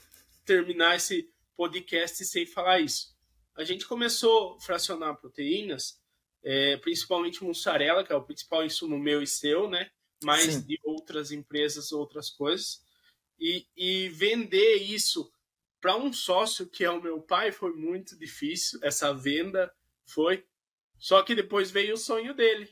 terminar 0.45 0.97
esse 0.97 1.33
podcast 1.57 2.23
sem 2.25 2.45
falar 2.45 2.79
isso. 2.79 3.17
A 3.55 3.63
gente 3.63 3.87
começou 3.87 4.53
a 4.53 4.59
fracionar 4.59 5.19
proteínas, 5.19 5.99
é, 6.43 6.77
principalmente 6.77 7.43
mussarela, 7.43 8.03
que 8.03 8.13
é 8.13 8.15
o 8.15 8.23
principal 8.23 8.63
insumo 8.63 8.99
meu 8.99 9.23
e 9.23 9.25
seu, 9.25 9.67
né? 9.67 9.89
Mais 10.23 10.53
Sim. 10.53 10.61
de 10.61 10.79
outras 10.83 11.31
empresas, 11.31 11.91
outras 11.91 12.29
coisas. 12.29 12.81
E, 13.39 13.65
e 13.75 14.09
vender 14.09 14.75
isso 14.75 15.31
para 15.79 15.97
um 15.97 16.13
sócio, 16.13 16.69
que 16.69 16.83
é 16.83 16.89
o 16.91 17.01
meu 17.01 17.21
pai, 17.21 17.51
foi 17.51 17.73
muito 17.73 18.17
difícil. 18.17 18.79
Essa 18.83 19.13
venda 19.13 19.73
foi. 20.05 20.45
Só 20.97 21.23
que 21.23 21.33
depois 21.33 21.71
veio 21.71 21.95
o 21.95 21.97
sonho 21.97 22.35
dele. 22.35 22.69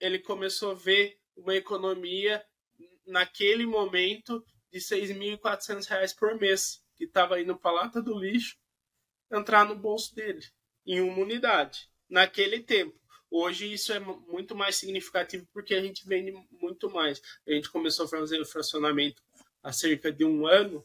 Ele 0.00 0.18
começou 0.18 0.70
a 0.70 0.74
ver 0.74 1.20
uma 1.36 1.54
economia 1.54 2.42
naquele 3.06 3.66
momento 3.66 4.44
de 4.72 4.78
R$ 4.78 5.38
6.400 5.38 6.16
por 6.18 6.34
mês, 6.38 6.82
que 6.96 7.04
estava 7.04 7.40
indo 7.40 7.56
para 7.56 7.70
a 7.70 7.74
lata 7.74 8.02
do 8.02 8.18
lixo, 8.18 8.56
entrar 9.30 9.64
no 9.64 9.76
bolso 9.76 10.14
dele, 10.14 10.44
em 10.86 11.00
uma 11.00 11.18
unidade, 11.18 11.88
naquele 12.08 12.60
tempo. 12.60 12.98
Hoje 13.38 13.70
isso 13.70 13.92
é 13.92 14.00
muito 14.00 14.54
mais 14.54 14.76
significativo 14.76 15.46
porque 15.52 15.74
a 15.74 15.82
gente 15.82 16.08
vende 16.08 16.32
muito 16.58 16.88
mais. 16.88 17.20
A 17.46 17.52
gente 17.52 17.68
começou 17.68 18.06
a 18.06 18.08
fazer 18.08 18.40
o 18.40 18.46
fracionamento 18.46 19.22
há 19.62 19.70
cerca 19.74 20.10
de 20.10 20.24
um 20.24 20.46
ano. 20.46 20.82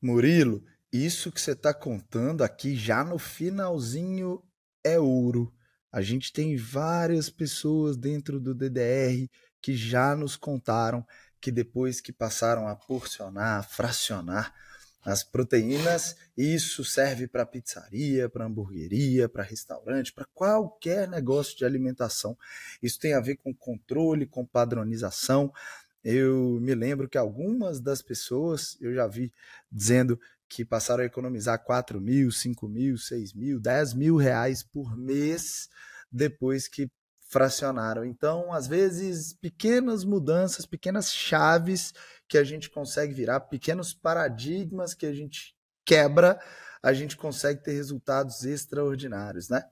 Murilo, 0.00 0.64
isso 0.92 1.32
que 1.32 1.40
você 1.40 1.50
está 1.50 1.74
contando 1.74 2.44
aqui 2.44 2.76
já 2.76 3.02
no 3.02 3.18
finalzinho 3.18 4.40
é 4.84 5.00
ouro. 5.00 5.52
A 5.90 6.00
gente 6.00 6.32
tem 6.32 6.56
várias 6.56 7.28
pessoas 7.28 7.96
dentro 7.96 8.38
do 8.38 8.54
DDR 8.54 9.28
que 9.60 9.74
já 9.74 10.14
nos 10.14 10.36
contaram 10.36 11.04
que 11.40 11.50
depois 11.50 12.00
que 12.00 12.12
passaram 12.12 12.68
a 12.68 12.76
porcionar, 12.76 13.58
a 13.58 13.62
fracionar, 13.64 14.54
as 15.06 15.22
proteínas, 15.22 16.16
isso 16.36 16.84
serve 16.84 17.28
para 17.28 17.46
pizzaria, 17.46 18.28
para 18.28 18.44
hamburgueria, 18.44 19.28
para 19.28 19.44
restaurante, 19.44 20.12
para 20.12 20.24
qualquer 20.34 21.08
negócio 21.08 21.56
de 21.56 21.64
alimentação. 21.64 22.36
Isso 22.82 22.98
tem 22.98 23.14
a 23.14 23.20
ver 23.20 23.36
com 23.36 23.54
controle, 23.54 24.26
com 24.26 24.44
padronização. 24.44 25.52
Eu 26.02 26.58
me 26.60 26.74
lembro 26.74 27.08
que 27.08 27.16
algumas 27.16 27.80
das 27.80 28.02
pessoas 28.02 28.76
eu 28.80 28.92
já 28.92 29.06
vi 29.06 29.32
dizendo 29.70 30.18
que 30.48 30.64
passaram 30.64 31.04
a 31.04 31.06
economizar 31.06 31.62
4 31.62 32.00
mil, 32.00 32.32
5 32.32 32.68
mil, 32.68 32.98
6 32.98 33.32
mil, 33.32 33.60
10 33.60 33.94
mil 33.94 34.16
reais 34.16 34.64
por 34.64 34.96
mês 34.96 35.68
depois 36.10 36.66
que 36.66 36.90
fracionaram. 37.28 38.04
Então, 38.04 38.52
às 38.52 38.66
vezes, 38.66 39.32
pequenas 39.34 40.04
mudanças, 40.04 40.66
pequenas 40.66 41.12
chaves 41.12 41.92
que 42.28 42.38
a 42.38 42.44
gente 42.44 42.70
consegue 42.70 43.12
virar, 43.12 43.40
pequenos 43.40 43.92
paradigmas 43.92 44.94
que 44.94 45.06
a 45.06 45.12
gente 45.12 45.54
quebra, 45.84 46.40
a 46.82 46.92
gente 46.92 47.16
consegue 47.16 47.62
ter 47.62 47.72
resultados 47.72 48.44
extraordinários, 48.44 49.48
né? 49.48 49.62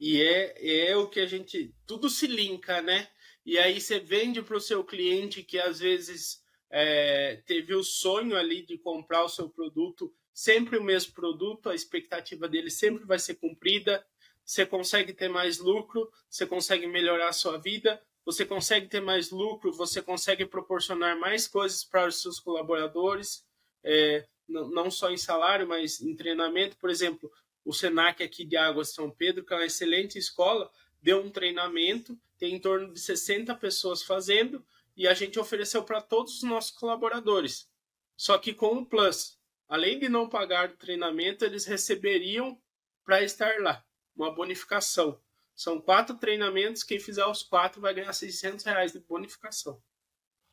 E 0.00 0.22
é, 0.22 0.90
é 0.90 0.96
o 0.96 1.08
que 1.08 1.20
a 1.20 1.26
gente. 1.26 1.74
Tudo 1.86 2.08
se 2.08 2.26
linka, 2.26 2.80
né? 2.80 3.08
E 3.44 3.58
aí 3.58 3.80
você 3.80 3.98
vende 3.98 4.42
para 4.42 4.56
o 4.56 4.60
seu 4.60 4.84
cliente 4.84 5.42
que 5.42 5.58
às 5.58 5.80
vezes 5.80 6.42
é, 6.70 7.42
teve 7.46 7.74
o 7.74 7.82
sonho 7.82 8.36
ali 8.36 8.64
de 8.64 8.78
comprar 8.78 9.24
o 9.24 9.28
seu 9.28 9.48
produto, 9.48 10.12
sempre 10.32 10.76
o 10.76 10.84
mesmo 10.84 11.14
produto, 11.14 11.68
a 11.68 11.74
expectativa 11.74 12.48
dele 12.48 12.70
sempre 12.70 13.04
vai 13.04 13.18
ser 13.18 13.34
cumprida. 13.36 14.04
Você 14.48 14.64
consegue 14.64 15.12
ter 15.12 15.28
mais 15.28 15.58
lucro, 15.58 16.10
você 16.26 16.46
consegue 16.46 16.86
melhorar 16.86 17.28
a 17.28 17.34
sua 17.34 17.58
vida, 17.58 18.02
você 18.24 18.46
consegue 18.46 18.88
ter 18.88 19.02
mais 19.02 19.30
lucro, 19.30 19.70
você 19.70 20.00
consegue 20.00 20.46
proporcionar 20.46 21.18
mais 21.18 21.46
coisas 21.46 21.84
para 21.84 22.08
os 22.08 22.22
seus 22.22 22.40
colaboradores, 22.40 23.44
é, 23.84 24.26
não 24.48 24.90
só 24.90 25.10
em 25.10 25.18
salário, 25.18 25.68
mas 25.68 26.00
em 26.00 26.16
treinamento. 26.16 26.78
Por 26.78 26.88
exemplo, 26.88 27.30
o 27.62 27.74
Senac 27.74 28.22
aqui 28.22 28.42
de 28.42 28.56
Águas 28.56 28.94
São 28.94 29.10
Pedro, 29.10 29.44
que 29.44 29.52
é 29.52 29.56
uma 29.56 29.66
excelente 29.66 30.18
escola, 30.18 30.70
deu 31.02 31.20
um 31.20 31.28
treinamento, 31.30 32.18
tem 32.38 32.54
em 32.54 32.58
torno 32.58 32.90
de 32.90 33.00
60 33.00 33.54
pessoas 33.56 34.02
fazendo, 34.02 34.64
e 34.96 35.06
a 35.06 35.12
gente 35.12 35.38
ofereceu 35.38 35.84
para 35.84 36.00
todos 36.00 36.36
os 36.36 36.42
nossos 36.42 36.70
colaboradores. 36.70 37.68
Só 38.16 38.38
que 38.38 38.54
com 38.54 38.76
um 38.76 38.84
plus. 38.84 39.38
Além 39.68 39.98
de 39.98 40.08
não 40.08 40.26
pagar 40.26 40.70
o 40.70 40.76
treinamento, 40.78 41.44
eles 41.44 41.66
receberiam 41.66 42.58
para 43.04 43.22
estar 43.22 43.60
lá, 43.60 43.84
uma 44.18 44.34
bonificação. 44.34 45.20
São 45.54 45.80
quatro 45.80 46.16
treinamentos, 46.16 46.82
quem 46.82 47.00
fizer 47.00 47.24
os 47.26 47.42
quatro 47.42 47.80
vai 47.80 47.94
ganhar 47.94 48.12
600 48.12 48.64
reais 48.64 48.92
de 48.92 49.00
bonificação. 49.00 49.82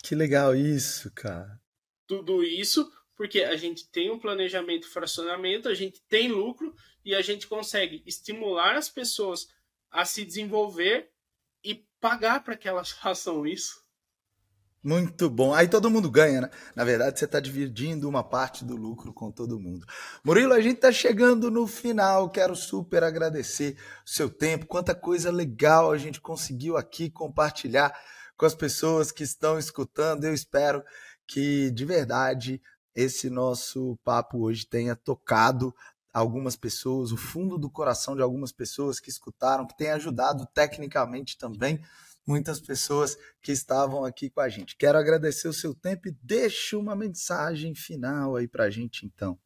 Que 0.04 0.16
legal 0.16 0.56
isso, 0.56 1.12
cara. 1.12 1.62
Tudo 2.08 2.44
isso 2.44 2.92
porque 3.16 3.42
a 3.44 3.56
gente 3.56 3.88
tem 3.90 4.12
um 4.12 4.20
planejamento 4.20 4.90
fracionamento, 4.90 5.70
a 5.70 5.74
gente 5.74 6.02
tem 6.02 6.28
lucro 6.28 6.76
e 7.04 7.16
a 7.16 7.22
gente 7.22 7.48
consegue 7.48 8.04
estimular 8.06 8.76
as 8.76 8.90
pessoas 8.90 9.48
a 9.90 10.04
se 10.04 10.26
desenvolver 10.26 11.12
e 11.64 11.88
pagar 12.00 12.44
para 12.44 12.58
que 12.58 12.68
elas 12.68 12.92
façam 13.00 13.46
isso. 13.46 13.85
Muito 14.86 15.32
bom. 15.32 15.52
Aí 15.52 15.68
todo 15.68 15.90
mundo 15.90 16.12
ganha, 16.12 16.42
né? 16.42 16.50
Na 16.76 16.84
verdade, 16.84 17.18
você 17.18 17.26
está 17.26 17.40
dividindo 17.40 18.08
uma 18.08 18.24
parte 18.24 18.64
do 18.64 18.76
lucro 18.76 19.12
com 19.12 19.32
todo 19.32 19.60
mundo. 19.60 19.84
Murilo, 20.24 20.54
a 20.54 20.62
gente 20.62 20.76
está 20.76 20.92
chegando 20.92 21.50
no 21.50 21.66
final. 21.66 22.30
Quero 22.30 22.56
super 22.56 23.04
agradecer 23.04 23.76
o 24.06 24.08
seu 24.08 24.30
tempo. 24.30 24.68
Quanta 24.68 24.94
coisa 24.94 25.32
legal 25.32 25.92
a 25.92 25.98
gente 25.98 26.22
conseguiu 26.22 26.78
aqui 26.78 27.10
compartilhar 27.10 28.00
com 28.38 28.46
as 28.46 28.54
pessoas 28.54 29.12
que 29.12 29.24
estão 29.24 29.58
escutando. 29.58 30.24
Eu 30.24 30.36
espero 30.36 30.84
que, 31.26 31.72
de 31.72 31.84
verdade, 31.84 32.62
esse 32.94 33.28
nosso 33.28 33.98
papo 34.04 34.38
hoje 34.44 34.68
tenha 34.68 34.96
tocado 34.96 35.74
algumas 36.14 36.56
pessoas, 36.56 37.12
o 37.12 37.18
fundo 37.18 37.58
do 37.58 37.72
coração 37.72 38.16
de 38.16 38.22
algumas 38.22 38.52
pessoas 38.52 39.00
que 39.00 39.10
escutaram, 39.10 39.66
que 39.66 39.76
tenha 39.76 39.96
ajudado 39.96 40.48
tecnicamente 40.54 41.40
também 41.40 41.84
muitas 42.26 42.60
pessoas 42.60 43.18
que 43.42 43.52
estavam 43.52 44.04
aqui 44.04 44.30
com 44.30 44.42
a 44.42 44.50
gente. 44.50 44.76
Quero 44.76 44.98
agradecer 44.98 45.48
o 45.48 45.54
seu 45.54 45.74
tempo 45.74 46.08
e 46.08 46.18
deixe 46.24 46.76
uma 46.76 46.96
mensagem 46.96 47.76
final 47.76 48.36
aí 48.36 48.48
para 48.48 48.66
a 48.66 48.70
gente, 48.70 49.06
então. 49.06 49.38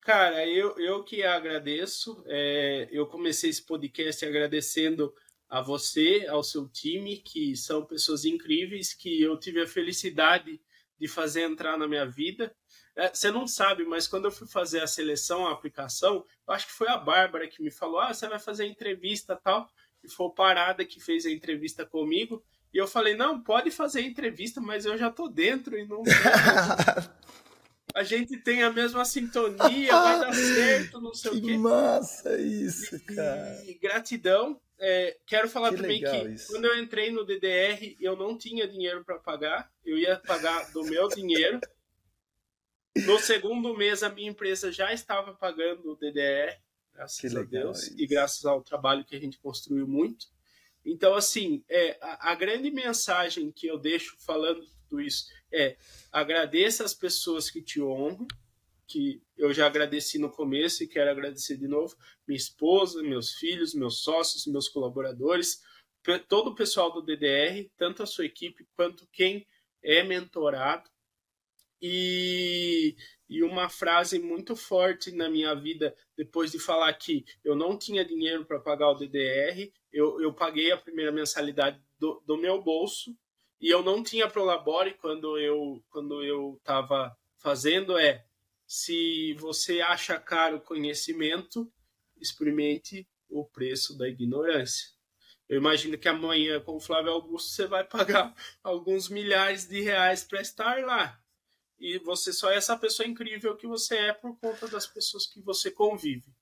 Cara, 0.00 0.46
eu, 0.46 0.78
eu 0.78 1.04
que 1.04 1.22
agradeço. 1.22 2.22
É, 2.26 2.88
eu 2.90 3.06
comecei 3.06 3.50
esse 3.50 3.62
podcast 3.62 4.24
agradecendo 4.24 5.12
a 5.48 5.60
você, 5.60 6.26
ao 6.28 6.42
seu 6.42 6.68
time, 6.68 7.18
que 7.18 7.54
são 7.56 7.84
pessoas 7.84 8.24
incríveis, 8.24 8.94
que 8.94 9.20
eu 9.20 9.38
tive 9.38 9.62
a 9.62 9.66
felicidade 9.66 10.60
de 10.98 11.08
fazer 11.08 11.42
entrar 11.42 11.76
na 11.76 11.86
minha 11.86 12.06
vida. 12.06 12.54
É, 12.96 13.08
você 13.14 13.30
não 13.30 13.46
sabe, 13.46 13.84
mas 13.84 14.08
quando 14.08 14.24
eu 14.24 14.30
fui 14.30 14.48
fazer 14.48 14.80
a 14.80 14.86
seleção, 14.86 15.46
a 15.46 15.52
aplicação, 15.52 16.24
eu 16.46 16.54
acho 16.54 16.66
que 16.66 16.72
foi 16.72 16.88
a 16.88 16.96
Bárbara 16.96 17.46
que 17.46 17.62
me 17.62 17.70
falou: 17.70 18.00
ah, 18.00 18.12
você 18.12 18.26
vai 18.28 18.38
fazer 18.38 18.66
entrevista 18.66 19.36
tal 19.36 19.68
que 20.00 20.08
foi 20.08 20.26
o 20.26 20.30
Parada 20.30 20.84
que 20.84 21.00
fez 21.00 21.26
a 21.26 21.30
entrevista 21.30 21.84
comigo. 21.84 22.42
E 22.72 22.78
eu 22.78 22.86
falei, 22.86 23.16
não, 23.16 23.40
pode 23.40 23.70
fazer 23.70 24.00
a 24.00 24.02
entrevista, 24.02 24.60
mas 24.60 24.84
eu 24.84 24.96
já 24.96 25.10
tô 25.10 25.28
dentro 25.28 25.78
e 25.78 25.86
não. 25.86 26.02
a 27.94 28.02
gente 28.02 28.36
tem 28.36 28.62
a 28.62 28.70
mesma 28.70 29.04
sintonia, 29.04 29.92
vai 29.92 30.20
dar 30.20 30.32
certo, 30.34 31.00
não 31.00 31.14
sei 31.14 31.32
que 31.32 31.38
o 31.38 31.42
quê. 31.42 31.58
massa 31.58 32.38
isso, 32.38 33.04
cara. 33.06 33.62
E, 33.64 33.70
e 33.70 33.74
gratidão. 33.74 34.60
É, 34.80 35.16
quero 35.26 35.48
falar 35.48 35.70
que 35.70 35.76
também 35.78 36.00
que 36.00 36.16
isso. 36.28 36.52
quando 36.52 36.66
eu 36.66 36.78
entrei 36.78 37.10
no 37.10 37.24
DDR, 37.24 37.96
eu 37.98 38.14
não 38.14 38.38
tinha 38.38 38.68
dinheiro 38.68 39.04
para 39.04 39.18
pagar, 39.18 39.72
eu 39.84 39.98
ia 39.98 40.16
pagar 40.18 40.70
do 40.72 40.84
meu 40.84 41.08
dinheiro. 41.08 41.60
No 43.04 43.18
segundo 43.18 43.76
mês, 43.76 44.02
a 44.02 44.08
minha 44.08 44.30
empresa 44.30 44.70
já 44.70 44.92
estava 44.92 45.32
pagando 45.32 45.90
o 45.90 45.96
DDR 45.96 46.56
graças 46.98 47.20
que 47.20 47.38
a 47.38 47.42
Deus, 47.42 47.82
isso. 47.84 47.94
e 47.96 48.06
graças 48.06 48.44
ao 48.44 48.62
trabalho 48.62 49.04
que 49.04 49.14
a 49.14 49.20
gente 49.20 49.38
construiu 49.38 49.86
muito. 49.86 50.26
Então, 50.84 51.14
assim, 51.14 51.62
é, 51.68 51.98
a, 52.00 52.32
a 52.32 52.34
grande 52.34 52.70
mensagem 52.70 53.52
que 53.52 53.66
eu 53.66 53.78
deixo 53.78 54.16
falando 54.18 54.66
tudo 54.88 55.00
isso 55.00 55.26
é 55.52 55.76
agradeça 56.10 56.84
as 56.84 56.94
pessoas 56.94 57.50
que 57.50 57.62
te 57.62 57.80
honram, 57.80 58.26
que 58.86 59.22
eu 59.36 59.52
já 59.52 59.66
agradeci 59.66 60.18
no 60.18 60.30
começo 60.30 60.82
e 60.82 60.88
quero 60.88 61.10
agradecer 61.10 61.56
de 61.56 61.68
novo, 61.68 61.94
minha 62.26 62.38
esposa, 62.38 63.02
meus 63.02 63.34
filhos, 63.34 63.74
meus 63.74 64.02
sócios, 64.02 64.46
meus 64.46 64.68
colaboradores, 64.68 65.60
todo 66.26 66.50
o 66.50 66.54
pessoal 66.54 66.90
do 66.90 67.02
DDR, 67.02 67.70
tanto 67.76 68.02
a 68.02 68.06
sua 68.06 68.24
equipe 68.24 68.66
quanto 68.74 69.06
quem 69.12 69.46
é 69.82 70.02
mentorado. 70.02 70.88
E, 71.80 72.96
e 73.28 73.42
uma 73.42 73.68
frase 73.68 74.18
muito 74.18 74.56
forte 74.56 75.12
na 75.12 75.28
minha 75.28 75.54
vida, 75.54 75.94
depois 76.16 76.50
de 76.50 76.58
falar 76.58 76.92
que 76.94 77.24
eu 77.44 77.54
não 77.54 77.78
tinha 77.78 78.04
dinheiro 78.04 78.44
para 78.44 78.58
pagar 78.58 78.90
o 78.90 78.94
DDR, 78.94 79.72
eu, 79.92 80.20
eu 80.20 80.32
paguei 80.32 80.72
a 80.72 80.76
primeira 80.76 81.12
mensalidade 81.12 81.80
do, 81.98 82.22
do 82.26 82.36
meu 82.36 82.62
bolso 82.62 83.16
e 83.60 83.68
eu 83.68 83.82
não 83.82 84.02
tinha 84.02 84.28
Prolabore 84.28 84.94
quando 84.94 85.36
eu 85.38 85.82
quando 85.90 86.22
eu 86.22 86.56
estava 86.58 87.16
fazendo 87.38 87.98
é 87.98 88.24
se 88.66 89.34
você 89.34 89.80
acha 89.80 90.20
caro 90.20 90.60
conhecimento, 90.60 91.72
experimente 92.20 93.08
o 93.28 93.44
preço 93.44 93.96
da 93.96 94.08
ignorância. 94.08 94.88
Eu 95.48 95.56
imagino 95.56 95.96
que 95.96 96.06
amanhã, 96.06 96.60
com 96.60 96.76
o 96.76 96.80
Flávio 96.80 97.12
Augusto, 97.12 97.48
você 97.50 97.66
vai 97.66 97.82
pagar 97.82 98.34
alguns 98.62 99.08
milhares 99.08 99.66
de 99.66 99.80
reais 99.80 100.22
para 100.22 100.42
estar 100.42 100.84
lá. 100.84 101.18
E 101.78 101.98
você 101.98 102.32
só 102.32 102.50
é 102.50 102.56
essa 102.56 102.76
pessoa 102.76 103.08
incrível 103.08 103.56
que 103.56 103.66
você 103.66 103.96
é 103.96 104.12
por 104.12 104.36
conta 104.38 104.66
das 104.68 104.86
pessoas 104.86 105.26
que 105.26 105.40
você 105.40 105.70
convive. 105.70 106.34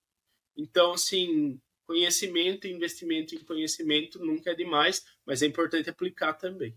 Então, 0.57 0.93
assim, 0.93 1.61
conhecimento, 1.85 2.67
investimento 2.67 3.35
em 3.35 3.45
conhecimento 3.45 4.19
nunca 4.19 4.51
é 4.51 4.55
demais, 4.55 5.05
mas 5.25 5.43
é 5.43 5.47
importante 5.47 5.91
aplicar 5.91 6.35
também. 6.35 6.75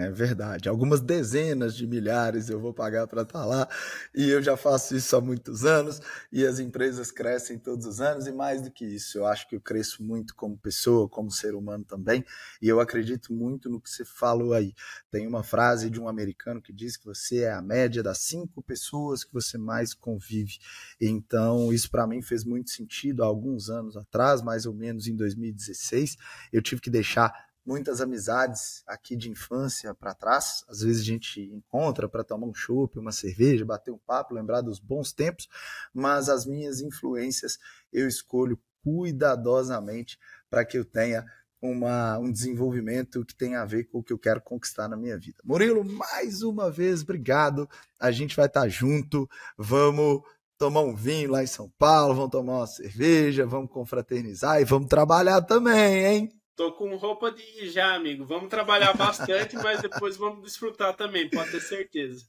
É 0.00 0.08
verdade. 0.12 0.68
Algumas 0.68 1.00
dezenas 1.00 1.74
de 1.74 1.84
milhares 1.84 2.48
eu 2.48 2.60
vou 2.60 2.72
pagar 2.72 3.08
para 3.08 3.22
estar 3.22 3.40
tá 3.40 3.44
lá. 3.44 3.68
E 4.14 4.30
eu 4.30 4.40
já 4.40 4.56
faço 4.56 4.94
isso 4.94 5.16
há 5.16 5.20
muitos 5.20 5.64
anos. 5.64 6.00
E 6.30 6.46
as 6.46 6.60
empresas 6.60 7.10
crescem 7.10 7.58
todos 7.58 7.84
os 7.84 8.00
anos. 8.00 8.28
E 8.28 8.32
mais 8.32 8.62
do 8.62 8.70
que 8.70 8.84
isso, 8.86 9.18
eu 9.18 9.26
acho 9.26 9.48
que 9.48 9.56
eu 9.56 9.60
cresço 9.60 10.04
muito 10.04 10.36
como 10.36 10.56
pessoa, 10.56 11.08
como 11.08 11.32
ser 11.32 11.52
humano 11.52 11.84
também. 11.84 12.24
E 12.62 12.68
eu 12.68 12.78
acredito 12.78 13.32
muito 13.32 13.68
no 13.68 13.80
que 13.80 13.90
você 13.90 14.04
falou 14.04 14.54
aí. 14.54 14.72
Tem 15.10 15.26
uma 15.26 15.42
frase 15.42 15.90
de 15.90 16.00
um 16.00 16.06
americano 16.06 16.62
que 16.62 16.72
diz 16.72 16.96
que 16.96 17.04
você 17.04 17.40
é 17.40 17.52
a 17.52 17.60
média 17.60 18.00
das 18.00 18.18
cinco 18.18 18.62
pessoas 18.62 19.24
que 19.24 19.34
você 19.34 19.58
mais 19.58 19.94
convive. 19.94 20.60
Então, 21.00 21.72
isso 21.72 21.90
para 21.90 22.06
mim 22.06 22.22
fez 22.22 22.44
muito 22.44 22.70
sentido 22.70 23.24
há 23.24 23.26
alguns 23.26 23.68
anos 23.68 23.96
atrás, 23.96 24.42
mais 24.42 24.64
ou 24.64 24.74
menos 24.74 25.08
em 25.08 25.16
2016. 25.16 26.16
Eu 26.52 26.62
tive 26.62 26.80
que 26.80 26.88
deixar 26.88 27.47
muitas 27.68 28.00
amizades 28.00 28.82
aqui 28.86 29.14
de 29.14 29.30
infância 29.30 29.94
para 29.94 30.14
trás. 30.14 30.64
Às 30.66 30.80
vezes 30.80 31.02
a 31.02 31.04
gente 31.04 31.38
encontra 31.52 32.08
para 32.08 32.24
tomar 32.24 32.46
um 32.46 32.54
chopp, 32.54 32.98
uma 32.98 33.12
cerveja, 33.12 33.62
bater 33.62 33.90
um 33.90 33.98
papo, 33.98 34.32
lembrar 34.32 34.62
dos 34.62 34.78
bons 34.78 35.12
tempos, 35.12 35.46
mas 35.92 36.30
as 36.30 36.46
minhas 36.46 36.80
influências 36.80 37.58
eu 37.92 38.08
escolho 38.08 38.58
cuidadosamente 38.82 40.18
para 40.48 40.64
que 40.64 40.78
eu 40.78 40.84
tenha 40.84 41.26
uma, 41.60 42.16
um 42.18 42.32
desenvolvimento 42.32 43.22
que 43.22 43.34
tenha 43.34 43.60
a 43.60 43.66
ver 43.66 43.84
com 43.84 43.98
o 43.98 44.02
que 44.02 44.14
eu 44.14 44.18
quero 44.18 44.40
conquistar 44.40 44.88
na 44.88 44.96
minha 44.96 45.18
vida. 45.18 45.36
Murilo, 45.44 45.84
mais 45.84 46.40
uma 46.42 46.70
vez, 46.70 47.02
obrigado. 47.02 47.68
A 48.00 48.10
gente 48.10 48.34
vai 48.34 48.46
estar 48.46 48.66
junto. 48.68 49.28
Vamos 49.58 50.22
tomar 50.56 50.80
um 50.80 50.94
vinho 50.94 51.32
lá 51.32 51.42
em 51.42 51.46
São 51.46 51.70
Paulo, 51.78 52.14
vamos 52.14 52.30
tomar 52.30 52.60
uma 52.60 52.66
cerveja, 52.66 53.44
vamos 53.44 53.70
confraternizar 53.70 54.58
e 54.58 54.64
vamos 54.64 54.88
trabalhar 54.88 55.42
também, 55.42 56.06
hein? 56.06 56.38
Tô 56.58 56.72
com 56.72 56.96
roupa 56.96 57.30
de 57.30 57.40
ir 57.40 57.70
já, 57.70 57.94
amigo. 57.94 58.26
Vamos 58.26 58.48
trabalhar 58.48 58.92
bastante, 58.92 59.54
mas 59.62 59.80
depois 59.80 60.16
vamos 60.16 60.42
desfrutar 60.42 60.92
também, 60.92 61.30
pode 61.30 61.52
ter 61.52 61.60
certeza. 61.60 62.26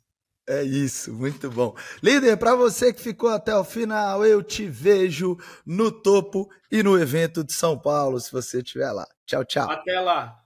É 0.47 0.61
isso, 0.61 1.11
muito 1.11 1.49
bom. 1.49 1.75
Líder, 2.01 2.37
para 2.37 2.53
você 2.53 2.93
que 2.93 3.01
ficou 3.01 3.31
até 3.31 3.55
o 3.55 3.63
final, 3.63 4.23
eu 4.23 4.43
te 4.43 4.67
vejo 4.67 5.35
no 5.65 5.91
topo 5.91 6.47
e 6.71 6.83
no 6.83 6.95
evento 6.95 7.43
de 7.43 7.53
São 7.53 7.75
Paulo, 7.75 8.19
se 8.19 8.31
você 8.31 8.59
estiver 8.59 8.91
lá. 8.91 9.07
Tchau, 9.25 9.43
tchau. 9.43 9.67
Até 9.67 9.99
lá. 9.99 10.39